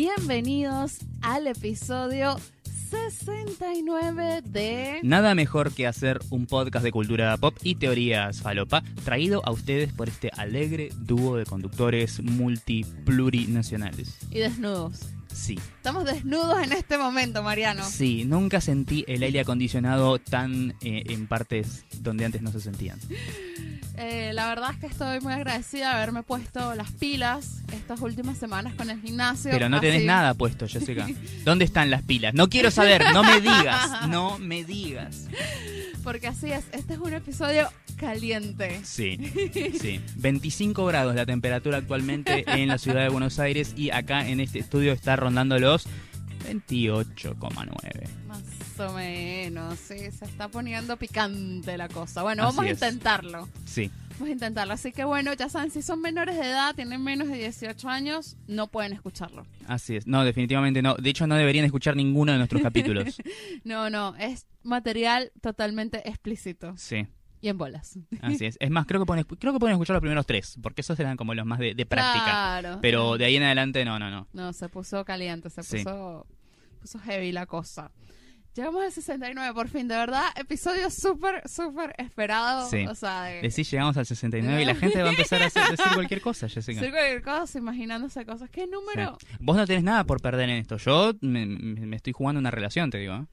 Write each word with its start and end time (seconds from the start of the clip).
bienvenidos 0.00 1.00
al 1.20 1.46
episodio 1.46 2.40
69 2.90 4.40
de... 4.46 4.98
Nada 5.02 5.34
mejor 5.34 5.74
que 5.74 5.86
hacer 5.86 6.20
un 6.30 6.46
podcast 6.46 6.82
de 6.82 6.90
cultura 6.90 7.36
pop 7.36 7.54
y 7.62 7.74
teorías 7.74 8.40
falopa, 8.40 8.82
traído 9.04 9.42
a 9.44 9.50
ustedes 9.50 9.92
por 9.92 10.08
este 10.08 10.30
alegre 10.38 10.88
dúo 10.96 11.36
de 11.36 11.44
conductores 11.44 12.22
multiplurinacionales. 12.22 14.16
Y 14.30 14.38
desnudos. 14.38 15.00
Sí. 15.34 15.58
Estamos 15.76 16.06
desnudos 16.06 16.62
en 16.62 16.72
este 16.72 16.96
momento, 16.96 17.42
Mariano. 17.42 17.84
Sí, 17.84 18.24
nunca 18.24 18.62
sentí 18.62 19.04
el 19.06 19.22
aire 19.22 19.40
acondicionado 19.40 20.18
tan 20.18 20.76
eh, 20.80 21.02
en 21.10 21.26
partes 21.26 21.84
donde 22.00 22.24
antes 22.24 22.40
no 22.40 22.50
se 22.50 22.60
sentían. 22.62 22.98
Eh, 24.02 24.32
la 24.32 24.48
verdad 24.48 24.70
es 24.70 24.78
que 24.78 24.86
estoy 24.86 25.20
muy 25.20 25.34
agradecida 25.34 25.90
de 25.90 25.96
haberme 25.96 26.22
puesto 26.22 26.74
las 26.74 26.90
pilas 26.90 27.60
estas 27.70 28.00
últimas 28.00 28.38
semanas 28.38 28.72
con 28.74 28.88
el 28.88 28.98
gimnasio. 28.98 29.50
Pero 29.50 29.68
no 29.68 29.78
tenés 29.78 30.06
nada 30.06 30.32
puesto, 30.32 30.66
Jessica. 30.66 31.06
¿Dónde 31.44 31.66
están 31.66 31.90
las 31.90 32.02
pilas? 32.02 32.32
No 32.32 32.48
quiero 32.48 32.70
saber, 32.70 33.04
no 33.12 33.22
me 33.22 33.42
digas, 33.42 33.90
no 34.08 34.38
me 34.38 34.64
digas. 34.64 35.28
Porque 36.02 36.28
así 36.28 36.50
es, 36.50 36.64
este 36.72 36.94
es 36.94 36.98
un 36.98 37.12
episodio 37.12 37.68
caliente. 37.96 38.80
Sí, 38.84 39.18
sí. 39.78 40.00
25 40.16 40.86
grados 40.86 41.14
la 41.14 41.26
temperatura 41.26 41.76
actualmente 41.76 42.44
en 42.46 42.68
la 42.68 42.78
ciudad 42.78 43.02
de 43.02 43.10
Buenos 43.10 43.38
Aires 43.38 43.74
y 43.76 43.90
acá 43.90 44.26
en 44.26 44.40
este 44.40 44.60
estudio 44.60 44.92
está 44.94 45.16
rondando 45.16 45.58
los 45.58 45.86
28,9. 46.48 48.08
Más 48.26 48.42
o 48.80 48.92
menos, 48.94 49.78
sí, 49.78 50.10
se 50.10 50.24
está 50.24 50.48
poniendo 50.48 50.96
picante 50.96 51.76
la 51.76 51.88
cosa. 51.88 52.22
Bueno, 52.22 52.44
Así 52.44 52.56
vamos 52.56 52.68
a 52.68 52.72
es. 52.72 52.82
intentarlo. 52.82 53.48
Sí, 53.64 53.90
Vamos 54.14 54.28
a 54.28 54.32
intentarlo. 54.32 54.74
Así 54.74 54.92
que 54.92 55.04
bueno, 55.04 55.32
ya 55.32 55.48
saben, 55.48 55.70
si 55.70 55.80
son 55.80 56.02
menores 56.02 56.36
de 56.36 56.42
edad, 56.46 56.74
tienen 56.74 57.02
menos 57.02 57.28
de 57.28 57.38
18 57.38 57.88
años, 57.88 58.36
no 58.46 58.66
pueden 58.68 58.92
escucharlo. 58.92 59.46
así 59.66 59.96
es. 59.96 60.06
No, 60.06 60.24
definitivamente 60.24 60.82
no. 60.82 60.94
De 60.96 61.08
hecho, 61.08 61.26
no 61.26 61.36
deberían 61.36 61.64
escuchar 61.64 61.96
ninguno 61.96 62.32
de 62.32 62.38
nuestros 62.38 62.60
capítulos. 62.62 63.16
No, 63.64 63.88
no, 63.88 64.14
es 64.16 64.46
material 64.62 65.32
totalmente 65.40 66.06
explícito. 66.08 66.74
Sí, 66.76 67.06
Y 67.40 67.48
en 67.48 67.56
bolas. 67.56 67.98
así 68.20 68.44
es. 68.44 68.56
Es 68.60 68.70
más, 68.70 68.84
creo 68.86 69.00
que 69.00 69.06
pueden, 69.06 69.24
creo 69.24 69.54
que 69.54 69.58
pueden 69.58 69.74
escuchar 69.76 69.94
los 69.94 70.02
primeros 70.02 70.26
tres, 70.26 70.58
porque 70.62 70.82
esos 70.82 71.00
eran 71.00 71.16
como 71.16 71.32
los 71.34 71.46
más 71.46 71.58
de, 71.58 71.74
de 71.74 71.86
práctica. 71.86 72.24
Claro. 72.24 72.78
Pero 72.82 73.16
de 73.16 73.24
ahí 73.24 73.36
en 73.36 73.42
adelante, 73.44 73.84
no, 73.86 73.98
no, 73.98 74.10
no. 74.10 74.28
No, 74.34 74.52
se 74.52 74.68
puso 74.68 75.02
caliente, 75.06 75.48
se 75.48 75.62
Sí. 75.62 75.78
puso, 75.78 76.26
puso 76.82 76.98
heavy 76.98 77.32
la 77.32 77.46
cosa. 77.46 77.90
Llegamos 78.54 78.82
al 78.82 78.90
69 78.92 79.54
por 79.54 79.68
fin, 79.68 79.86
de 79.86 79.94
verdad, 79.96 80.24
episodio 80.34 80.90
súper, 80.90 81.48
súper 81.48 81.94
esperado. 81.98 82.68
Sí. 82.68 82.84
O 82.86 82.94
sea, 82.96 83.22
de 83.24 83.42
Decís, 83.42 83.70
llegamos 83.70 83.96
al 83.96 84.06
69 84.06 84.62
y 84.62 84.64
la 84.64 84.74
gente 84.74 85.00
va 85.02 85.08
a 85.08 85.12
empezar 85.12 85.40
a 85.42 85.46
hacer, 85.46 85.62
decir 85.70 85.86
cualquier 85.94 86.20
cosa, 86.20 86.48
Jessica. 86.48 86.80
decir 86.80 86.92
cualquier 86.92 87.22
cosa, 87.22 87.58
imaginándose 87.58 88.26
cosas. 88.26 88.50
¿Qué 88.50 88.62
Sí. 88.64 88.70
número? 88.70 89.16
Vos 89.38 89.56
no 89.56 89.66
tenés 89.66 89.84
nada 89.84 90.02
por 90.04 90.20
perder 90.20 90.48
en 90.50 90.56
esto. 90.56 90.76
Yo 90.78 91.12
me, 91.20 91.94
estoy 91.94 92.12
jugando 92.12 92.40
una 92.40 92.50
relación, 92.50 92.90
te 92.90 92.98
digo. 92.98 93.14
¿eh? 93.14 93.26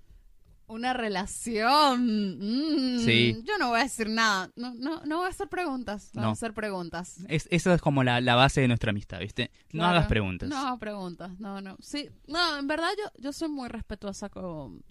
Una 0.68 0.94
relación. 0.94 2.38
Mm, 2.40 3.00
Sí. 3.00 3.42
Yo 3.44 3.58
no 3.58 3.70
voy 3.70 3.80
a 3.80 3.84
decir 3.84 4.10
nada. 4.10 4.52
No, 4.56 4.74
no, 4.76 5.02
no 5.06 5.18
voy 5.18 5.26
a 5.28 5.30
hacer 5.30 5.48
preguntas. 5.48 6.12
No, 6.14 6.22
voy 6.24 6.30
a 6.30 6.34
hacer 6.34 6.54
preguntas. 6.54 7.18
Es, 7.28 7.48
eso 7.52 7.74
es 7.74 7.82
como 7.82 8.04
la, 8.04 8.22
la 8.22 8.36
base 8.36 8.62
de 8.62 8.68
nuestra 8.68 8.92
amistad, 8.92 9.20
¿viste? 9.20 9.50
No 9.72 9.80
Claro. 9.80 9.96
hagas 9.96 10.08
preguntas. 10.08 10.50
No 10.50 10.58
hago 10.58 10.78
preguntas. 10.78 11.40
No, 11.40 11.62
no. 11.62 11.78
Sí, 11.82 12.10
no, 12.28 12.58
en 12.60 12.68
verdad 12.68 12.90
yo, 12.98 13.10
yo 13.22 13.34
soy 13.34 13.50
muy 13.50 13.70
respetuosa 13.70 14.30
con, 14.30 14.84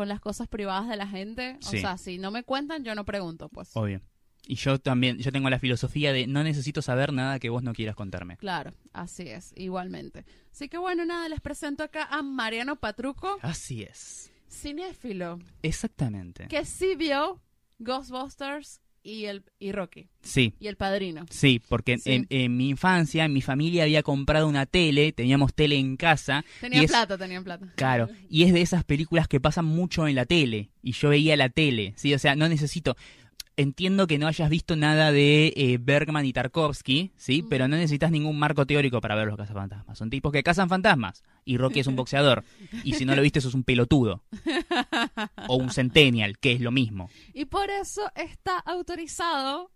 con 0.00 0.08
las 0.08 0.20
cosas 0.20 0.48
privadas 0.48 0.88
de 0.88 0.96
la 0.96 1.06
gente. 1.06 1.58
O 1.62 1.68
Sí. 1.70 1.80
sea, 1.82 1.98
si 1.98 2.16
no 2.16 2.30
me 2.30 2.42
cuentan, 2.42 2.84
yo 2.84 2.94
no 2.94 3.04
pregunto, 3.04 3.50
pues. 3.50 3.68
Obvio. 3.76 4.00
Y 4.46 4.54
yo 4.54 4.78
también, 4.78 5.18
yo 5.18 5.30
tengo 5.30 5.50
la 5.50 5.58
filosofía 5.58 6.14
de 6.14 6.26
no 6.26 6.42
necesito 6.42 6.80
saber 6.80 7.12
nada 7.12 7.38
que 7.38 7.50
vos 7.50 7.62
no 7.62 7.74
quieras 7.74 7.94
contarme. 7.96 8.38
Claro, 8.38 8.72
así 8.94 9.28
es, 9.28 9.52
igualmente. 9.56 10.24
Así 10.50 10.70
que 10.70 10.78
bueno, 10.78 11.04
nada, 11.04 11.28
les 11.28 11.42
presento 11.42 11.84
acá 11.84 12.04
a 12.10 12.22
Mariano 12.22 12.76
Patruco, 12.76 13.38
Así 13.42 13.82
es. 13.82 14.30
cinéfilo, 14.48 15.38
Exactamente. 15.62 16.48
que 16.48 16.64
sí 16.64 16.94
vio 16.96 17.42
Ghostbusters 17.78 18.80
y 19.02 19.24
el 19.24 19.42
y 19.58 19.72
Rocky 19.72 20.08
Sí. 20.22 20.52
y 20.60 20.66
el 20.66 20.76
Padrino. 20.76 21.24
Sí, 21.30 21.60
porque 21.68 21.98
Sí. 21.98 22.12
En, 22.12 22.26
en 22.30 22.56
mi 22.56 22.68
infancia 22.68 23.26
mi 23.28 23.40
familia 23.40 23.84
había 23.84 24.02
comprado 24.02 24.46
una 24.48 24.66
tele, 24.66 25.12
teníamos 25.12 25.54
tele 25.54 25.76
en 25.78 25.96
casa. 25.96 26.44
Tenían 26.60 26.84
es- 26.84 26.90
plata, 26.90 27.16
tenían 27.16 27.42
plata. 27.44 27.72
Claro, 27.76 28.08
y 28.28 28.44
es 28.44 28.52
de 28.52 28.60
esas 28.60 28.84
películas 28.84 29.26
que 29.28 29.40
pasan 29.40 29.64
mucho 29.64 30.06
en 30.06 30.14
la 30.14 30.26
tele, 30.26 30.70
y 30.82 30.92
yo 30.92 31.08
veía 31.08 31.36
la 31.36 31.48
tele, 31.48 31.94
¿sí? 31.96 32.12
O 32.14 32.18
sea, 32.18 32.34
no 32.36 32.48
necesito... 32.48 32.96
Entiendo 33.60 34.06
que 34.06 34.16
no 34.16 34.26
hayas 34.26 34.48
visto 34.48 34.74
nada 34.74 35.12
de 35.12 35.52
eh, 35.54 35.76
Bergman 35.78 36.24
y 36.24 36.32
Tarkovsky, 36.32 37.12
¿sí? 37.14 37.44
Pero 37.50 37.68
no 37.68 37.76
necesitas 37.76 38.10
ningún 38.10 38.38
marco 38.38 38.66
teórico 38.66 39.02
para 39.02 39.14
ver 39.14 39.26
los 39.26 39.36
cazafantasmas. 39.36 39.98
Son 39.98 40.08
tipos 40.08 40.32
que 40.32 40.42
cazan 40.42 40.70
fantasmas, 40.70 41.22
y 41.44 41.58
Rocky 41.58 41.80
es 41.80 41.86
un 41.86 41.94
boxeador, 41.96 42.42
y 42.84 42.94
si 42.94 43.04
no 43.04 43.14
lo 43.14 43.20
viste 43.20 43.42
sos 43.42 43.52
un 43.52 43.62
pelotudo. 43.62 44.22
O 45.46 45.56
un 45.56 45.68
centennial, 45.74 46.38
que 46.38 46.52
es 46.52 46.62
lo 46.62 46.70
mismo. 46.70 47.10
Y 47.34 47.44
por 47.44 47.68
eso 47.68 48.10
está 48.14 48.58
autorizado 48.60 49.70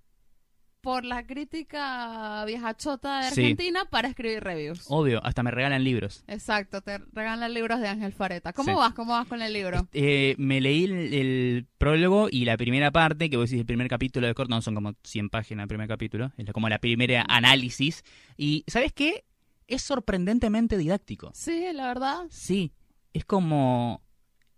por 0.85 1.05
la 1.05 1.27
crítica 1.27 2.45
viejachota 2.45 3.25
de 3.25 3.31
Sí. 3.33 3.41
Argentina 3.41 3.85
para 3.91 4.09
escribir 4.09 4.45
reviews. 4.45 4.85
Obvio, 4.89 5.21
hasta 5.25 5.43
me 5.43 5.51
regalan 5.51 5.83
libros. 5.83 6.23
Exacto, 6.29 6.81
te 6.83 6.99
regalan 7.13 7.53
libros 7.53 7.81
de 7.81 7.89
Ángel 7.89 8.13
Fareta. 8.13 8.53
¿Cómo 8.53 8.71
Sí. 8.73 8.77
vas? 8.79 8.95
¿Cómo 8.95 9.13
vas 9.13 9.27
con 9.27 9.43
el 9.43 9.53
libro? 9.53 9.89
Eh, 9.93 10.35
me 10.39 10.61
leí 10.61 10.85
el, 10.85 10.93
el 11.15 11.67
prólogo 11.79 12.29
y 12.31 12.45
la 12.45 12.57
primera 12.57 12.93
parte, 12.93 13.29
que 13.31 13.37
vos 13.37 13.49
decís 13.51 13.61
el 13.61 13.67
primer 13.67 13.89
capítulo 13.89 14.27
de 14.27 14.35
corto, 14.35 14.55
no 14.55 14.63
son 14.63 14.75
como 14.75 14.93
100 15.03 15.31
páginas 15.31 15.65
el 15.65 15.69
primer 15.69 15.89
capítulo, 15.89 16.31
es 16.37 16.53
como 16.53 16.69
la 16.69 16.79
primera 16.79 17.25
análisis. 17.29 18.05
Y, 18.37 18.63
¿sabes 18.69 18.93
qué? 18.93 19.25
Es 19.67 19.83
sorprendentemente 19.83 20.77
didáctico. 20.77 21.31
Sí, 21.35 21.67
la 21.73 21.87
verdad. 21.87 22.25
Sí, 22.29 22.73
es 23.15 23.25
como, 23.25 24.03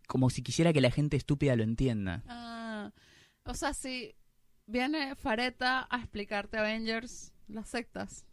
como 0.08 0.28
si 0.30 0.42
quisiera 0.42 0.72
que 0.72 0.80
la 0.80 0.90
gente 0.90 1.16
estúpida 1.16 1.54
lo 1.54 1.62
entienda. 1.62 2.24
Ah, 2.26 2.90
o 3.44 3.54
sea, 3.54 3.72
si 3.72 4.12
viene 4.66 5.14
Fareta 5.16 5.86
a 5.90 5.98
explicarte 5.98 6.58
Avengers, 6.58 7.32
las 7.48 7.68
sectas. 7.68 8.26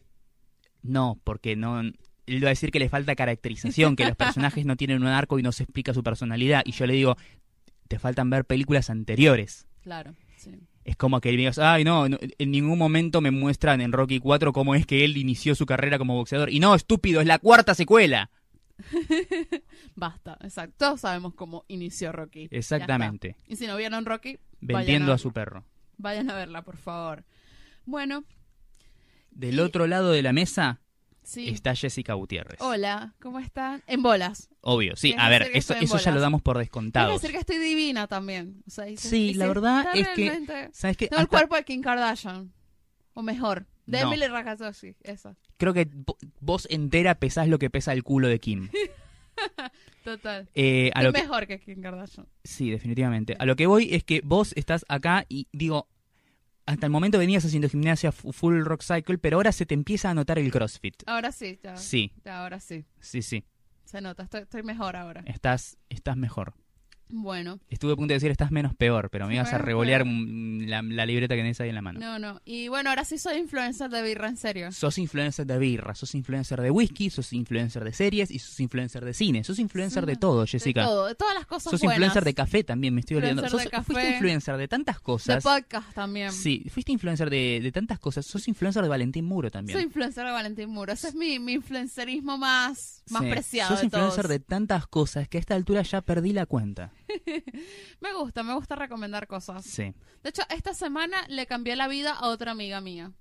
No, 0.82 1.20
porque 1.24 1.56
no... 1.56 1.82
Él 2.26 2.42
va 2.42 2.48
a 2.48 2.50
decir 2.50 2.72
que 2.72 2.80
le 2.80 2.88
falta 2.88 3.16
caracterización, 3.16 3.96
que 3.96 4.06
los 4.06 4.16
personajes 4.16 4.66
no 4.66 4.78
tienen 4.78 5.02
un 5.02 5.08
arco 5.08 5.40
y 5.40 5.44
no 5.44 5.52
se 5.52 5.64
explica 5.64 5.94
su 5.94 6.04
personalidad. 6.04 6.64
Y 6.66 6.72
yo 6.72 6.86
le 6.86 6.94
digo, 6.94 7.18
te 7.90 8.00
faltan 8.00 8.30
ver 8.30 8.46
películas 8.46 8.90
anteriores. 8.90 9.68
Claro, 9.82 10.16
sí. 10.38 10.52
Es 10.86 10.96
como 10.96 11.20
que 11.20 11.32
digas, 11.32 11.60
ay, 11.60 11.84
no, 11.84 12.08
no, 12.08 12.18
en 12.22 12.52
ningún 12.52 12.78
momento 12.78 13.20
me 13.20 13.32
muestran 13.32 13.82
en 13.82 13.92
Rocky 13.92 14.20
4 14.20 14.54
cómo 14.54 14.74
es 14.74 14.86
que 14.86 15.04
él 15.04 15.18
inició 15.18 15.54
su 15.54 15.66
carrera 15.66 15.98
como 15.98 16.16
boxeador. 16.16 16.50
Y 16.50 16.62
no, 16.62 16.76
estúpido, 16.76 17.20
es 17.20 17.28
la 17.28 17.40
cuarta 17.40 17.76
secuela. 17.76 18.32
Basta, 19.96 20.38
exacto. 20.42 20.76
Todos 20.78 21.02
sabemos 21.02 21.34
cómo 21.34 21.66
inició 21.68 22.14
Rocky. 22.14 22.48
Exactamente. 22.52 23.36
Y 23.48 23.58
si 23.58 23.68
no 23.68 23.76
vieron 23.76 24.06
Rocky, 24.06 24.40
Vendiendo 24.62 25.12
a 25.12 25.18
su 25.18 25.34
perro. 25.34 25.66
Vayan 26.04 26.30
a 26.30 26.36
verla, 26.36 26.62
por 26.64 26.76
favor. 26.78 27.24
Bueno, 27.86 28.26
Del 29.32 29.56
Y- 29.56 29.60
otro 29.62 29.88
lado 29.88 30.12
de 30.12 30.22
la 30.22 30.34
mesa 30.34 30.82
sí. 31.24 31.48
está 31.50 31.74
Jessica 31.76 32.14
Gutiérrez. 32.14 32.60
Hola, 32.62 33.16
¿cómo 33.22 33.40
están? 33.40 33.82
En 33.88 34.04
bolas. 34.04 34.50
Obvio, 34.62 34.96
sí. 34.98 35.16
A 35.18 35.30
ver, 35.30 35.50
eso, 35.54 35.74
eso 35.74 35.98
ya 35.98 36.12
lo 36.12 36.20
damos 36.20 36.42
por 36.42 36.56
Quiero 36.56 36.60
descontado. 36.60 37.14
decir 37.14 37.32
que 37.32 37.38
estoy 37.38 37.58
divina 37.58 38.06
también. 38.08 38.62
O 38.68 38.70
sea, 38.70 38.84
dice- 38.86 39.10
Sí, 39.10 39.34
la 39.34 39.48
verdad 39.48 39.86
es 39.96 40.08
que- 40.10 40.70
¿Sabes 40.74 40.98
qué? 40.98 41.08
Tengo 41.08 41.22
el 41.22 41.30
cuerpo 41.30 41.56
de 41.56 41.64
Kim 41.64 41.82
Kardashian. 41.82 42.52
O 43.16 43.22
mejor, 43.24 43.66
de 43.86 44.02
No. 44.02 44.08
Emily 44.12 44.28
Ratajkowski, 44.28 44.96
esa. 45.04 45.36
Creo 45.58 45.74
que 45.74 45.90
vo- 45.90 46.18
vos 46.42 46.68
entera 46.70 47.16
pesás 47.16 47.48
lo 47.48 47.60
que 47.60 47.70
pesa 47.70 47.94
el 47.94 48.04
culo 48.04 48.28
de 48.28 48.40
Kim. 48.40 48.70
Total. 50.04 50.50
Eh, 50.54 50.92
a 50.94 51.02
lo 51.04 51.14
que- 51.14 51.22
mejor 51.22 51.48
que 51.48 51.60
Kim 51.60 51.82
Kardashian. 51.82 52.28
Sí, 52.44 52.70
definitivamente. 52.70 53.36
A 53.40 53.46
lo 53.46 53.56
que 53.56 53.68
voy 53.68 53.94
es 53.94 54.04
que 54.04 54.22
vos 54.24 54.52
estás 54.58 54.86
acá 54.90 55.26
y 55.30 55.48
digo, 55.54 55.88
hasta 56.66 56.86
el 56.86 56.92
momento 56.92 57.18
venías 57.18 57.44
haciendo 57.46 57.68
gimnasia 57.70 58.12
fu- 58.12 58.32
full 58.32 58.64
rock 58.64 58.82
cycle, 58.84 59.18
pero 59.18 59.38
ahora 59.38 59.52
se 59.52 59.66
te 59.66 59.74
empieza 59.74 60.10
a 60.10 60.14
notar 60.14 60.40
el 60.40 60.52
CrossFit. 60.52 61.04
Ahora 61.06 61.32
sí, 61.32 61.60
ya. 61.64 61.76
Sí, 61.78 62.12
ya, 62.24 62.42
ahora 62.42 62.60
sí. 62.60 62.86
sí, 63.00 63.22
sí. 63.22 63.44
Se 63.86 64.02
nota, 64.02 64.24
estoy, 64.24 64.42
estoy 64.42 64.64
mejor 64.64 64.96
ahora. 64.96 65.24
Estás, 65.26 65.78
estás 65.90 66.18
mejor. 66.18 66.54
Bueno, 67.10 67.60
Estuve 67.70 67.94
a 67.94 67.96
punto 67.96 68.12
de 68.12 68.16
decir 68.16 68.32
estás 68.32 68.52
menos 68.52 68.74
peor, 68.76 69.10
pero 69.12 69.28
me 69.28 69.36
ibas 69.36 69.54
a 69.54 69.60
revolear 69.60 70.04
mm, 70.04 70.66
la, 70.68 70.82
la 70.82 71.06
libreta 71.06 71.36
que 71.36 71.42
tenés 71.42 71.62
ahí 71.62 71.70
en 71.70 71.76
la 71.76 71.82
mano. 71.82 72.00
no, 72.00 72.18
no. 72.18 72.42
Y 72.46 72.70
bueno, 72.70 72.90
ahora 72.90 73.06
sí 73.06 73.18
soy 73.20 73.38
influencer 73.38 73.90
de 73.92 74.02
birra, 74.02 74.28
en 74.30 74.38
serio. 74.38 74.72
Sos 74.72 74.98
influencer 74.98 75.46
de 75.46 75.58
birra, 75.60 75.94
sos 75.94 76.16
influencer 76.16 76.60
de 76.62 76.72
whisky, 76.72 77.10
sos 77.12 77.32
influencer 77.34 77.84
de 77.84 77.94
series 77.94 78.32
y 78.32 78.40
sos 78.40 78.60
influencer 78.60 79.06
de 79.06 79.14
cine. 79.14 79.44
Sos 79.44 79.60
influencer 79.60 80.06
de 80.08 80.16
todo, 80.16 80.46
Jessica. 80.48 80.82
De 80.82 80.88
todo, 80.88 81.06
de 81.08 81.16
todas 81.16 81.36
las 81.36 81.46
cosas 81.46 81.70
Sos 81.72 81.82
buenas. 81.82 81.98
influencer 81.98 82.24
de 82.24 82.34
café 82.34 82.64
también, 82.64 82.94
me 82.96 83.02
estoy 83.02 83.18
olvidando. 83.18 83.44
Influencer 83.44 83.72
Sos- 83.72 83.72
de 83.80 83.84
Fuiste 83.86 84.02
café. 84.04 84.14
influencer 84.16 84.58
de 84.58 84.68
tantas 84.68 84.96
De 84.98 85.02
cosas. 85.04 85.44
podcast 85.44 85.94
también. 85.94 86.32
Sí, 86.32 86.66
fuiste 86.72 86.92
influencer 86.92 87.30
de, 87.30 87.60
de 87.62 87.72
tantas 87.72 88.00
cosas. 88.00 88.26
Sos 88.26 88.48
influencer 88.48 88.82
de 88.82 88.90
Valentín 88.90 89.26
Muro 89.26 89.52
también. 89.52 89.78
Soy 89.78 89.86
influencer 89.86 90.26
de 90.26 90.32
Valentín 90.32 90.70
Muro. 90.70 90.92
Ese 90.94 91.10
es 91.10 91.16
mi, 91.16 91.38
mi 91.38 91.54
influencerismo 91.54 92.38
más, 92.40 93.04
más 93.12 93.22
Sí. 93.24 93.30
preciado 93.30 93.70
Sos 93.72 93.80
de 93.82 93.86
influencer 93.86 94.24
todos. 94.24 94.30
de 94.30 94.40
tantas 94.40 94.88
cosas 94.88 95.28
que 95.28 95.38
a 95.38 95.40
esta 95.40 95.54
altura 95.56 95.84
ya 95.84 96.02
perdí 96.02 96.34
la 96.34 96.46
cuenta. 96.48 96.92
Me 98.02 98.14
gusta, 98.14 98.44
me 98.44 98.54
gusta 98.54 98.76
recomendar 98.76 99.28
cosas. 99.28 99.66
Sí. 99.66 99.94
De 100.24 100.30
hecho, 100.30 100.44
esta 100.50 100.74
semana 100.74 101.18
le 101.28 101.46
cambié 101.48 101.76
la 101.76 101.88
vida 101.88 102.14
a 102.14 102.28
otra 102.28 102.52
amiga 102.52 102.82
mía. 102.82 103.12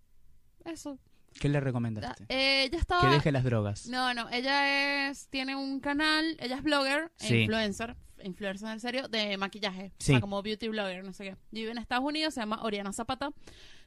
Eso. 0.64 0.98
¿Qué 1.40 1.48
le 1.48 1.60
recomendaste? 1.60 2.24
Eh, 2.28 2.64
ella 2.64 2.78
estaba... 2.78 3.00
Que 3.02 3.08
deje 3.08 3.32
las 3.32 3.44
drogas. 3.44 3.86
No, 3.86 4.12
no, 4.14 4.28
ella 4.30 5.08
es, 5.08 5.28
tiene 5.28 5.56
un 5.56 5.80
canal, 5.80 6.36
ella 6.40 6.56
es 6.56 6.62
blogger, 6.62 7.10
e 7.20 7.38
influencer, 7.40 7.96
influencer 8.22 8.68
en 8.68 8.80
serio, 8.80 9.08
de 9.08 9.36
maquillaje, 9.38 9.92
o 9.92 9.94
Sí. 9.98 10.12
sea, 10.12 10.20
como 10.20 10.42
beauty 10.42 10.68
blogger, 10.68 11.02
no 11.02 11.14
sé 11.14 11.24
qué. 11.24 11.36
Vive 11.50 11.70
en 11.70 11.78
Estados 11.78 12.04
Unidos, 12.04 12.34
se 12.34 12.40
llama 12.40 12.62
Oriana 12.62 12.92
Zapata. 12.92 13.30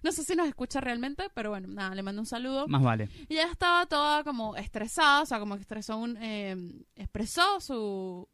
No 0.02 0.12
sé 0.12 0.24
si 0.24 0.36
nos 0.36 0.48
escucha 0.48 0.82
realmente, 0.82 1.30
pero 1.36 1.52
bueno, 1.52 1.68
nada, 1.68 1.94
le 1.94 2.02
mando 2.02 2.20
un 2.22 2.26
saludo. 2.26 2.68
Más 2.68 2.82
vale. 2.82 3.10
Y 3.30 3.34
ella 3.36 3.52
estaba 3.52 3.86
toda 3.86 4.24
como 4.24 4.56
estresada, 4.56 5.22
o 5.22 5.26
sea, 5.28 5.38
como 5.40 5.54
que 5.56 5.62
expresó, 5.62 5.98
un, 5.98 6.18
eh, 6.18 6.56
expresó 6.96 7.60
su 7.60 8.28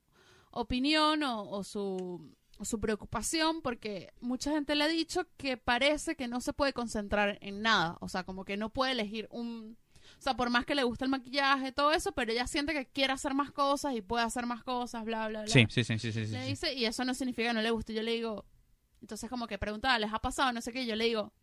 opinión 0.52 1.24
o, 1.24 1.50
o 1.50 1.64
su, 1.64 2.36
su 2.62 2.80
preocupación 2.80 3.62
porque 3.62 4.14
mucha 4.22 4.52
gente 4.52 4.76
le 4.76 4.84
ha 4.84 4.88
dicho 4.88 5.28
que 5.38 5.58
parece 5.58 6.16
que 6.16 6.28
no 6.28 6.42
se 6.42 6.54
puede 6.54 6.74
concentrar 6.74 7.38
en 7.42 7.62
nada, 7.62 7.98
o 8.02 8.10
sea, 8.10 8.24
como 8.24 8.46
que 8.46 8.58
no 8.58 8.70
puede 8.72 8.92
elegir 8.94 9.28
un... 9.32 9.78
O 10.20 10.22
sea, 10.24 10.36
por 10.36 10.50
más 10.50 10.66
que 10.66 10.76
le 10.76 10.84
guste 10.84 11.06
el 11.06 11.10
maquillaje, 11.10 11.72
todo 11.72 11.94
eso, 11.94 12.12
pero 12.12 12.32
ella 12.32 12.46
siente 12.46 12.74
que 12.74 12.86
quiere 12.86 13.14
hacer 13.14 13.34
más 13.34 13.52
cosas 13.52 13.96
y 13.96 14.02
puede 14.02 14.24
hacer 14.24 14.46
más 14.46 14.64
cosas, 14.64 15.04
bla, 15.06 15.28
bla, 15.30 15.44
bla. 15.44 15.52
Sí, 15.52 15.66
sí, 15.70 15.84
sí, 15.84 15.98
sí, 15.98 16.12
sí. 16.12 16.26
Le 16.28 16.44
sí. 16.44 16.50
dice, 16.50 16.74
y 16.74 16.86
eso 16.86 17.06
no 17.06 17.14
significa 17.14 17.48
que 17.48 17.54
no 17.54 17.62
le 17.62 17.72
guste. 17.72 17.94
Yo 17.94 18.04
le 18.04 18.12
digo, 18.12 18.46
entonces 19.02 19.30
como 19.30 19.48
que 19.48 19.58
preguntaba, 19.58 19.98
¿les 19.98 20.12
ha 20.14 20.20
pasado? 20.20 20.52
No 20.52 20.62
sé 20.62 20.74
qué. 20.74 20.86
Yo 20.86 20.96
le 20.96 21.06
digo, 21.06 21.34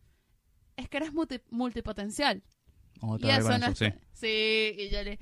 es 0.77 0.87
que 0.87 0.97
eres 0.97 1.11
multi- 1.13 1.41
multipotencial. 1.49 2.43
Otra 3.01 3.27
Y 3.27 3.31
vez 3.31 3.39
eso 3.39 3.49
no 3.57 3.65
eso, 3.65 3.71
es... 3.71 3.77
sí. 3.79 3.99
Sí, 4.13 4.75
y 4.77 4.89
yo 4.89 5.03
le... 5.03 5.19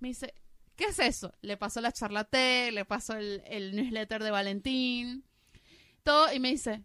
Me 0.00 0.08
dice, 0.08 0.32
¿qué 0.76 0.84
es 0.84 0.98
eso? 0.98 1.32
Le 1.42 1.56
pasó 1.56 1.80
la 1.80 1.92
charla 1.92 2.24
T, 2.24 2.70
le 2.72 2.84
pasó 2.84 3.14
el, 3.16 3.42
el 3.46 3.74
newsletter 3.74 4.22
de 4.22 4.30
Valentín, 4.30 5.24
todo, 6.02 6.32
y 6.32 6.38
me 6.40 6.50
dice, 6.50 6.82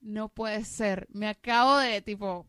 no 0.00 0.28
puede 0.28 0.64
ser, 0.64 1.06
me 1.10 1.28
acabo 1.28 1.76
de, 1.78 2.02
tipo, 2.02 2.46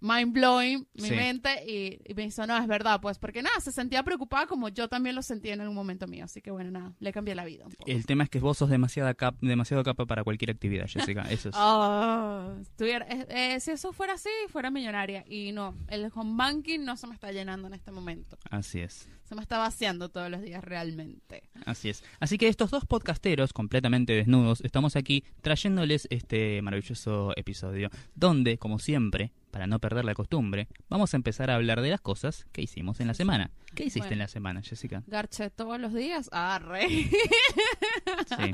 mind 0.00 0.32
blowing 0.32 0.88
mi 0.94 1.08
Sí. 1.10 1.14
mente, 1.14 1.64
y, 1.64 2.00
y 2.10 2.14
me 2.14 2.22
dice, 2.24 2.44
no, 2.48 2.58
es 2.58 2.66
verdad, 2.66 3.00
pues, 3.00 3.18
porque 3.20 3.40
nada, 3.40 3.60
se 3.60 3.70
sentía 3.70 4.02
preocupada 4.02 4.46
como 4.48 4.68
yo 4.68 4.88
también 4.88 5.14
lo 5.14 5.22
sentía 5.22 5.54
en 5.54 5.60
algún 5.60 5.76
momento 5.76 6.08
mío, 6.08 6.24
así 6.24 6.42
que 6.42 6.50
bueno, 6.50 6.72
nada, 6.72 6.92
le 6.98 7.12
cambié 7.12 7.36
la 7.36 7.44
vida 7.44 7.64
un 7.66 7.70
poco. 7.72 7.88
El 7.88 8.04
tema 8.04 8.24
es 8.24 8.30
que 8.30 8.40
vos 8.40 8.58
sos 8.58 8.68
demasiada 8.68 9.14
cap- 9.14 9.36
demasiado 9.40 9.84
capa 9.84 10.04
para 10.04 10.24
cualquier 10.24 10.50
actividad, 10.50 10.88
Jessica. 10.88 11.22
Eso 11.30 11.50
es. 11.50 11.54
Estuviera- 12.62 13.06
eh, 13.08 13.26
eh, 13.54 13.60
si 13.60 13.70
eso 13.70 13.92
fuera 13.92 14.14
así, 14.14 14.28
fuera 14.48 14.70
millonaria. 14.72 15.24
Y 15.28 15.52
no, 15.52 15.76
el 15.88 16.10
home 16.12 16.32
banking 16.36 16.80
no 16.80 16.96
se 16.96 17.06
me 17.06 17.14
está 17.14 17.30
llenando 17.30 17.68
en 17.68 17.74
este 17.74 17.92
momento. 17.92 18.36
Así 18.50 18.80
es. 18.80 19.08
Se 19.24 19.34
me 19.34 19.40
está 19.42 19.56
vaciando 19.58 20.10
todos 20.10 20.30
los 20.30 20.42
días 20.42 20.62
realmente. 20.62 21.44
Así 21.64 21.88
es. 21.88 22.04
Así 22.20 22.36
que 22.36 22.48
estos 22.48 22.70
dos 22.70 22.84
podcasteros 22.84 23.52
completamente 23.54 24.12
desnudos 24.12 24.60
estamos 24.62 24.94
aquí 24.94 25.24
trayéndoles 25.40 26.06
este 26.10 26.60
maravilloso 26.60 27.32
episodio, 27.36 27.88
donde, 28.14 28.58
como 28.58 28.78
siempre, 28.78 29.32
para 29.50 29.66
no 29.66 29.78
perder 29.78 30.04
la 30.04 30.14
costumbre, 30.14 30.68
vamos 30.90 31.14
a 31.14 31.16
empezar 31.16 31.50
a 31.50 31.54
hablar 31.54 31.80
de 31.80 31.90
las 31.90 32.00
cosas 32.02 32.46
que 32.52 32.60
hicimos 32.62 33.00
en 33.00 33.06
la 33.06 33.14
semana. 33.14 33.50
¿Qué 33.74 33.84
hiciste 33.84 34.00
Bueno. 34.00 34.12
en 34.14 34.18
la 34.18 34.28
semana, 34.28 34.60
Jessica? 34.62 35.02
Garche 35.06 35.48
todos 35.50 35.80
los 35.80 35.94
días. 35.94 36.28
Ah, 36.32 36.58
re. 36.62 36.86
Sí, 36.88 38.50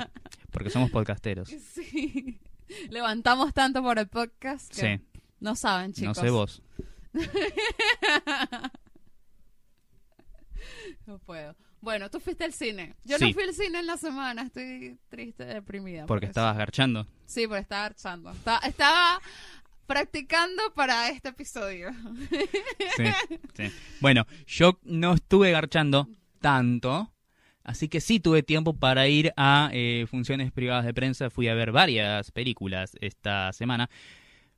porque 0.51 0.69
somos 0.69 0.91
podcasteros. 0.91 1.49
sí. 1.49 2.39
Levantamos 2.89 3.53
tanto 3.53 3.81
por 3.81 3.97
el 3.99 4.07
podcast 4.07 4.71
que 4.73 4.97
Sí, 4.97 5.21
no 5.39 5.55
saben, 5.55 5.91
chicos. 5.91 6.15
no 6.17 6.23
sé 6.23 6.29
vos. 6.29 6.61
No 11.09 11.17
puedo. 11.17 11.55
Bueno, 11.81 12.11
tú 12.11 12.19
fuiste 12.19 12.43
al 12.43 12.53
cine. 12.53 12.93
Yo 13.03 13.17
Sí. 13.17 13.25
no 13.25 13.33
fui 13.33 13.41
al 13.41 13.53
cine 13.55 13.79
en 13.79 13.87
la 13.87 13.97
semana. 13.97 14.43
Estoy 14.43 14.99
triste, 15.09 15.43
deprimida. 15.43 16.05
Porque 16.05 16.27
por 16.27 16.29
estabas 16.29 16.55
garchando. 16.55 17.07
Sí, 17.25 17.47
porque 17.47 17.61
estaba 17.61 17.85
archando. 17.85 18.29
Estaba, 18.29 18.59
estaba 18.59 19.19
practicando 19.87 20.61
para 20.75 21.09
este 21.09 21.29
episodio. 21.29 21.89
Sí, 22.95 23.05
sí. 23.55 23.71
Bueno, 24.01 24.27
yo 24.45 24.79
no 24.83 25.13
estuve 25.15 25.49
garchando 25.51 26.07
tanto, 26.41 27.11
así 27.63 27.87
que 27.89 28.01
sí 28.01 28.19
tuve 28.19 28.43
tiempo 28.43 28.75
para 28.75 29.07
ir 29.07 29.33
a 29.35 29.71
eh, 29.73 30.05
funciones 30.11 30.51
privadas 30.51 30.85
de 30.85 30.93
prensa. 30.93 31.31
Fui 31.31 31.47
a 31.47 31.55
ver 31.55 31.71
varias 31.71 32.29
películas 32.31 32.95
esta 33.01 33.51
semana. 33.53 33.89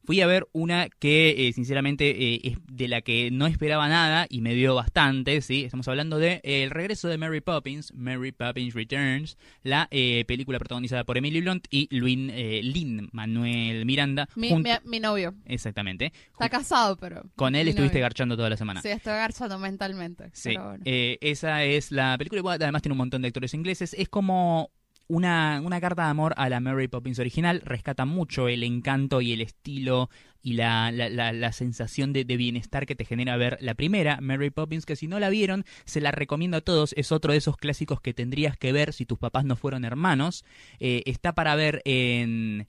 Fui 0.04 0.20
a 0.22 0.28
ver 0.28 0.48
una 0.52 0.90
que, 0.90 1.48
eh, 1.48 1.54
sinceramente, 1.54 2.10
eh, 2.34 2.42
es 2.44 2.58
de 2.72 2.88
la 2.88 3.02
que 3.02 3.30
no 3.32 3.46
esperaba 3.48 3.88
nada 3.88 4.26
y 4.30 4.42
me 4.42 4.54
dio 4.56 4.74
bastante, 4.76 5.42
¿sí? 5.42 5.64
Estamos 5.64 5.88
hablando 5.88 6.18
de 6.18 6.42
eh, 6.44 6.64
El 6.64 6.72
regreso 6.72 7.08
de 7.08 7.18
Mary 7.18 7.42
Poppins, 7.42 7.94
Mary 7.94 8.32
Poppins 8.32 8.74
Returns, 8.74 9.38
la 9.64 9.88
película 10.28 10.58
protagonizada 10.60 11.04
por 11.04 11.18
Emily 11.18 11.42
Blunt 11.42 11.68
y 11.70 11.88
Luin, 11.96 12.30
eh, 12.34 12.62
Lin 12.64 13.10
Manuel 13.12 13.86
Miranda. 13.86 14.28
Mi, 14.36 14.50
junto- 14.50 14.70
mi- 14.84 14.90
mi 14.90 15.00
novio. 15.00 15.36
Exactamente. 15.46 16.12
Está 16.32 16.50
casado, 16.50 16.98
pero. 16.98 17.22
Con 17.36 17.56
él 17.56 17.68
estuviste 17.68 17.96
novio. 17.98 18.04
garchando 18.06 18.36
toda 18.36 18.50
la 18.50 18.58
semana. 18.58 18.82
Sí, 18.82 18.90
estoy 18.90 19.14
garchando 19.14 19.60
mentalmente. 19.60 20.30
Sí, 20.34 20.56
bueno. 20.58 20.84
eh, 20.86 21.18
esa 21.22 21.64
es 21.64 21.92
la 21.92 22.18
película. 22.18 22.42
Además 22.54 22.82
tiene 22.82 22.94
un 22.94 22.98
montón 23.00 23.22
de 23.22 23.28
actores 23.28 23.54
ingleses. 23.54 23.94
Es 23.98 24.10
como 24.10 24.72
una, 25.12 25.62
una 25.64 25.82
carta 25.82 26.04
de 26.06 26.10
amor 26.10 26.34
a 26.38 26.50
la 26.50 26.60
Mary 26.60 26.88
Poppins 26.88 27.20
original. 27.20 27.62
Rescata 27.66 28.06
mucho 28.06 28.48
el 28.48 28.64
encanto 28.64 29.22
y 29.22 29.34
el 29.34 29.42
estilo 29.42 30.10
y 30.42 30.54
la, 30.54 30.92
la, 30.92 31.10
la- 31.34 31.52
sensación 31.52 32.14
de, 32.14 32.24
de 32.24 32.38
bienestar 32.38 32.86
que 32.86 32.96
te 32.96 33.06
genera 33.06 33.38
ver 33.38 33.58
la 33.62 33.76
primera 33.76 34.20
Mary 34.22 34.50
Poppins, 34.50 34.86
que 34.86 34.96
si 34.96 35.08
no 35.08 35.20
la 35.20 35.30
vieron, 35.30 35.66
se 35.86 36.02
la 36.02 36.12
recomiendo 36.12 36.58
a 36.58 36.62
todos. 36.62 36.94
Es 36.98 37.12
otro 37.12 37.34
de 37.34 37.38
esos 37.40 37.58
clásicos 37.58 38.02
que 38.02 38.14
tendrías 38.14 38.58
que 38.58 38.72
ver 38.72 38.94
si 38.94 39.06
tus 39.06 39.20
papás 39.20 39.46
no 39.46 39.56
fueron 39.56 39.86
hermanos. 39.86 40.44
Eh, 40.80 41.04
está 41.06 41.34
para 41.34 41.56
ver 41.56 41.82
en... 41.86 42.68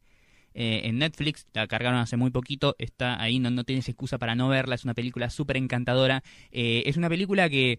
eh, 0.55 0.83
en 0.85 0.99
Netflix, 0.99 1.47
la 1.55 1.67
cargaron 1.67 2.00
hace 2.00 2.17
muy 2.17 2.31
poquito, 2.31 2.75
está 2.79 3.21
ahí, 3.23 3.39
no, 3.39 3.50
no 3.50 3.65
tienes 3.65 3.89
excusa 3.89 4.19
para 4.19 4.35
no 4.35 4.49
verla, 4.49 4.75
es 4.75 4.85
una 4.85 4.94
película 4.94 5.31
súper 5.31 5.56
encantadora, 5.56 6.23
eh, 6.50 6.83
es 6.87 6.97
una 6.97 7.09
película 7.09 7.49
que 7.49 7.79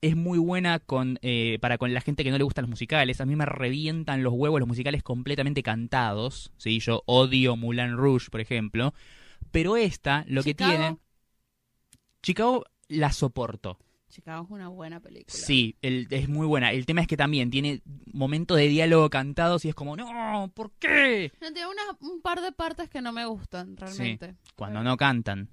es 0.00 0.14
muy 0.16 0.38
buena 0.38 0.78
con 0.78 1.18
eh, 1.22 1.58
para 1.60 1.76
con 1.78 1.92
la 1.92 2.00
gente 2.00 2.22
que 2.24 2.30
no 2.30 2.38
le 2.38 2.44
gustan 2.44 2.62
los 2.62 2.70
musicales. 2.70 3.20
A 3.20 3.26
mí 3.26 3.34
me 3.36 3.46
revientan 3.46 4.22
los 4.22 4.32
huevos 4.32 4.60
los 4.60 4.68
musicales 4.68 5.02
completamente 5.02 5.62
cantados. 5.62 6.52
¿sí? 6.56 6.78
Yo 6.80 7.02
odio 7.06 7.56
Moulin 7.56 7.96
Rouge, 7.96 8.30
por 8.30 8.40
ejemplo. 8.40 8.94
Pero 9.50 9.76
esta, 9.76 10.24
lo 10.28 10.42
que 10.42 10.54
tiene... 10.54 10.98
Chicago 12.22 12.64
la 12.88 13.12
soporto. 13.12 13.78
Chicago 14.08 14.44
es 14.44 14.50
una 14.50 14.68
buena 14.68 15.00
película. 15.00 15.26
Sí, 15.34 15.76
el- 15.82 16.06
es 16.10 16.28
muy 16.28 16.46
buena. 16.46 16.72
El 16.72 16.86
tema 16.86 17.02
es 17.02 17.06
que 17.06 17.16
también 17.16 17.50
tiene 17.50 17.82
momentos 18.12 18.56
de 18.56 18.68
diálogo 18.68 19.10
cantados 19.10 19.64
y 19.64 19.68
es 19.68 19.74
como, 19.74 19.96
no, 19.96 20.50
¿por 20.54 20.72
qué? 20.78 21.30
No, 21.40 21.52
Tiene 21.52 21.68
una- 21.68 21.98
un 22.12 22.20
par 22.22 22.40
de 22.40 22.52
partes 22.52 22.88
que 22.88 23.02
no 23.02 23.12
me 23.12 23.26
gustan, 23.26 23.76
realmente. 23.76 24.34
Cuando 24.56 24.80
Pero- 24.80 24.90
no 24.90 24.96
cantan. 24.96 25.48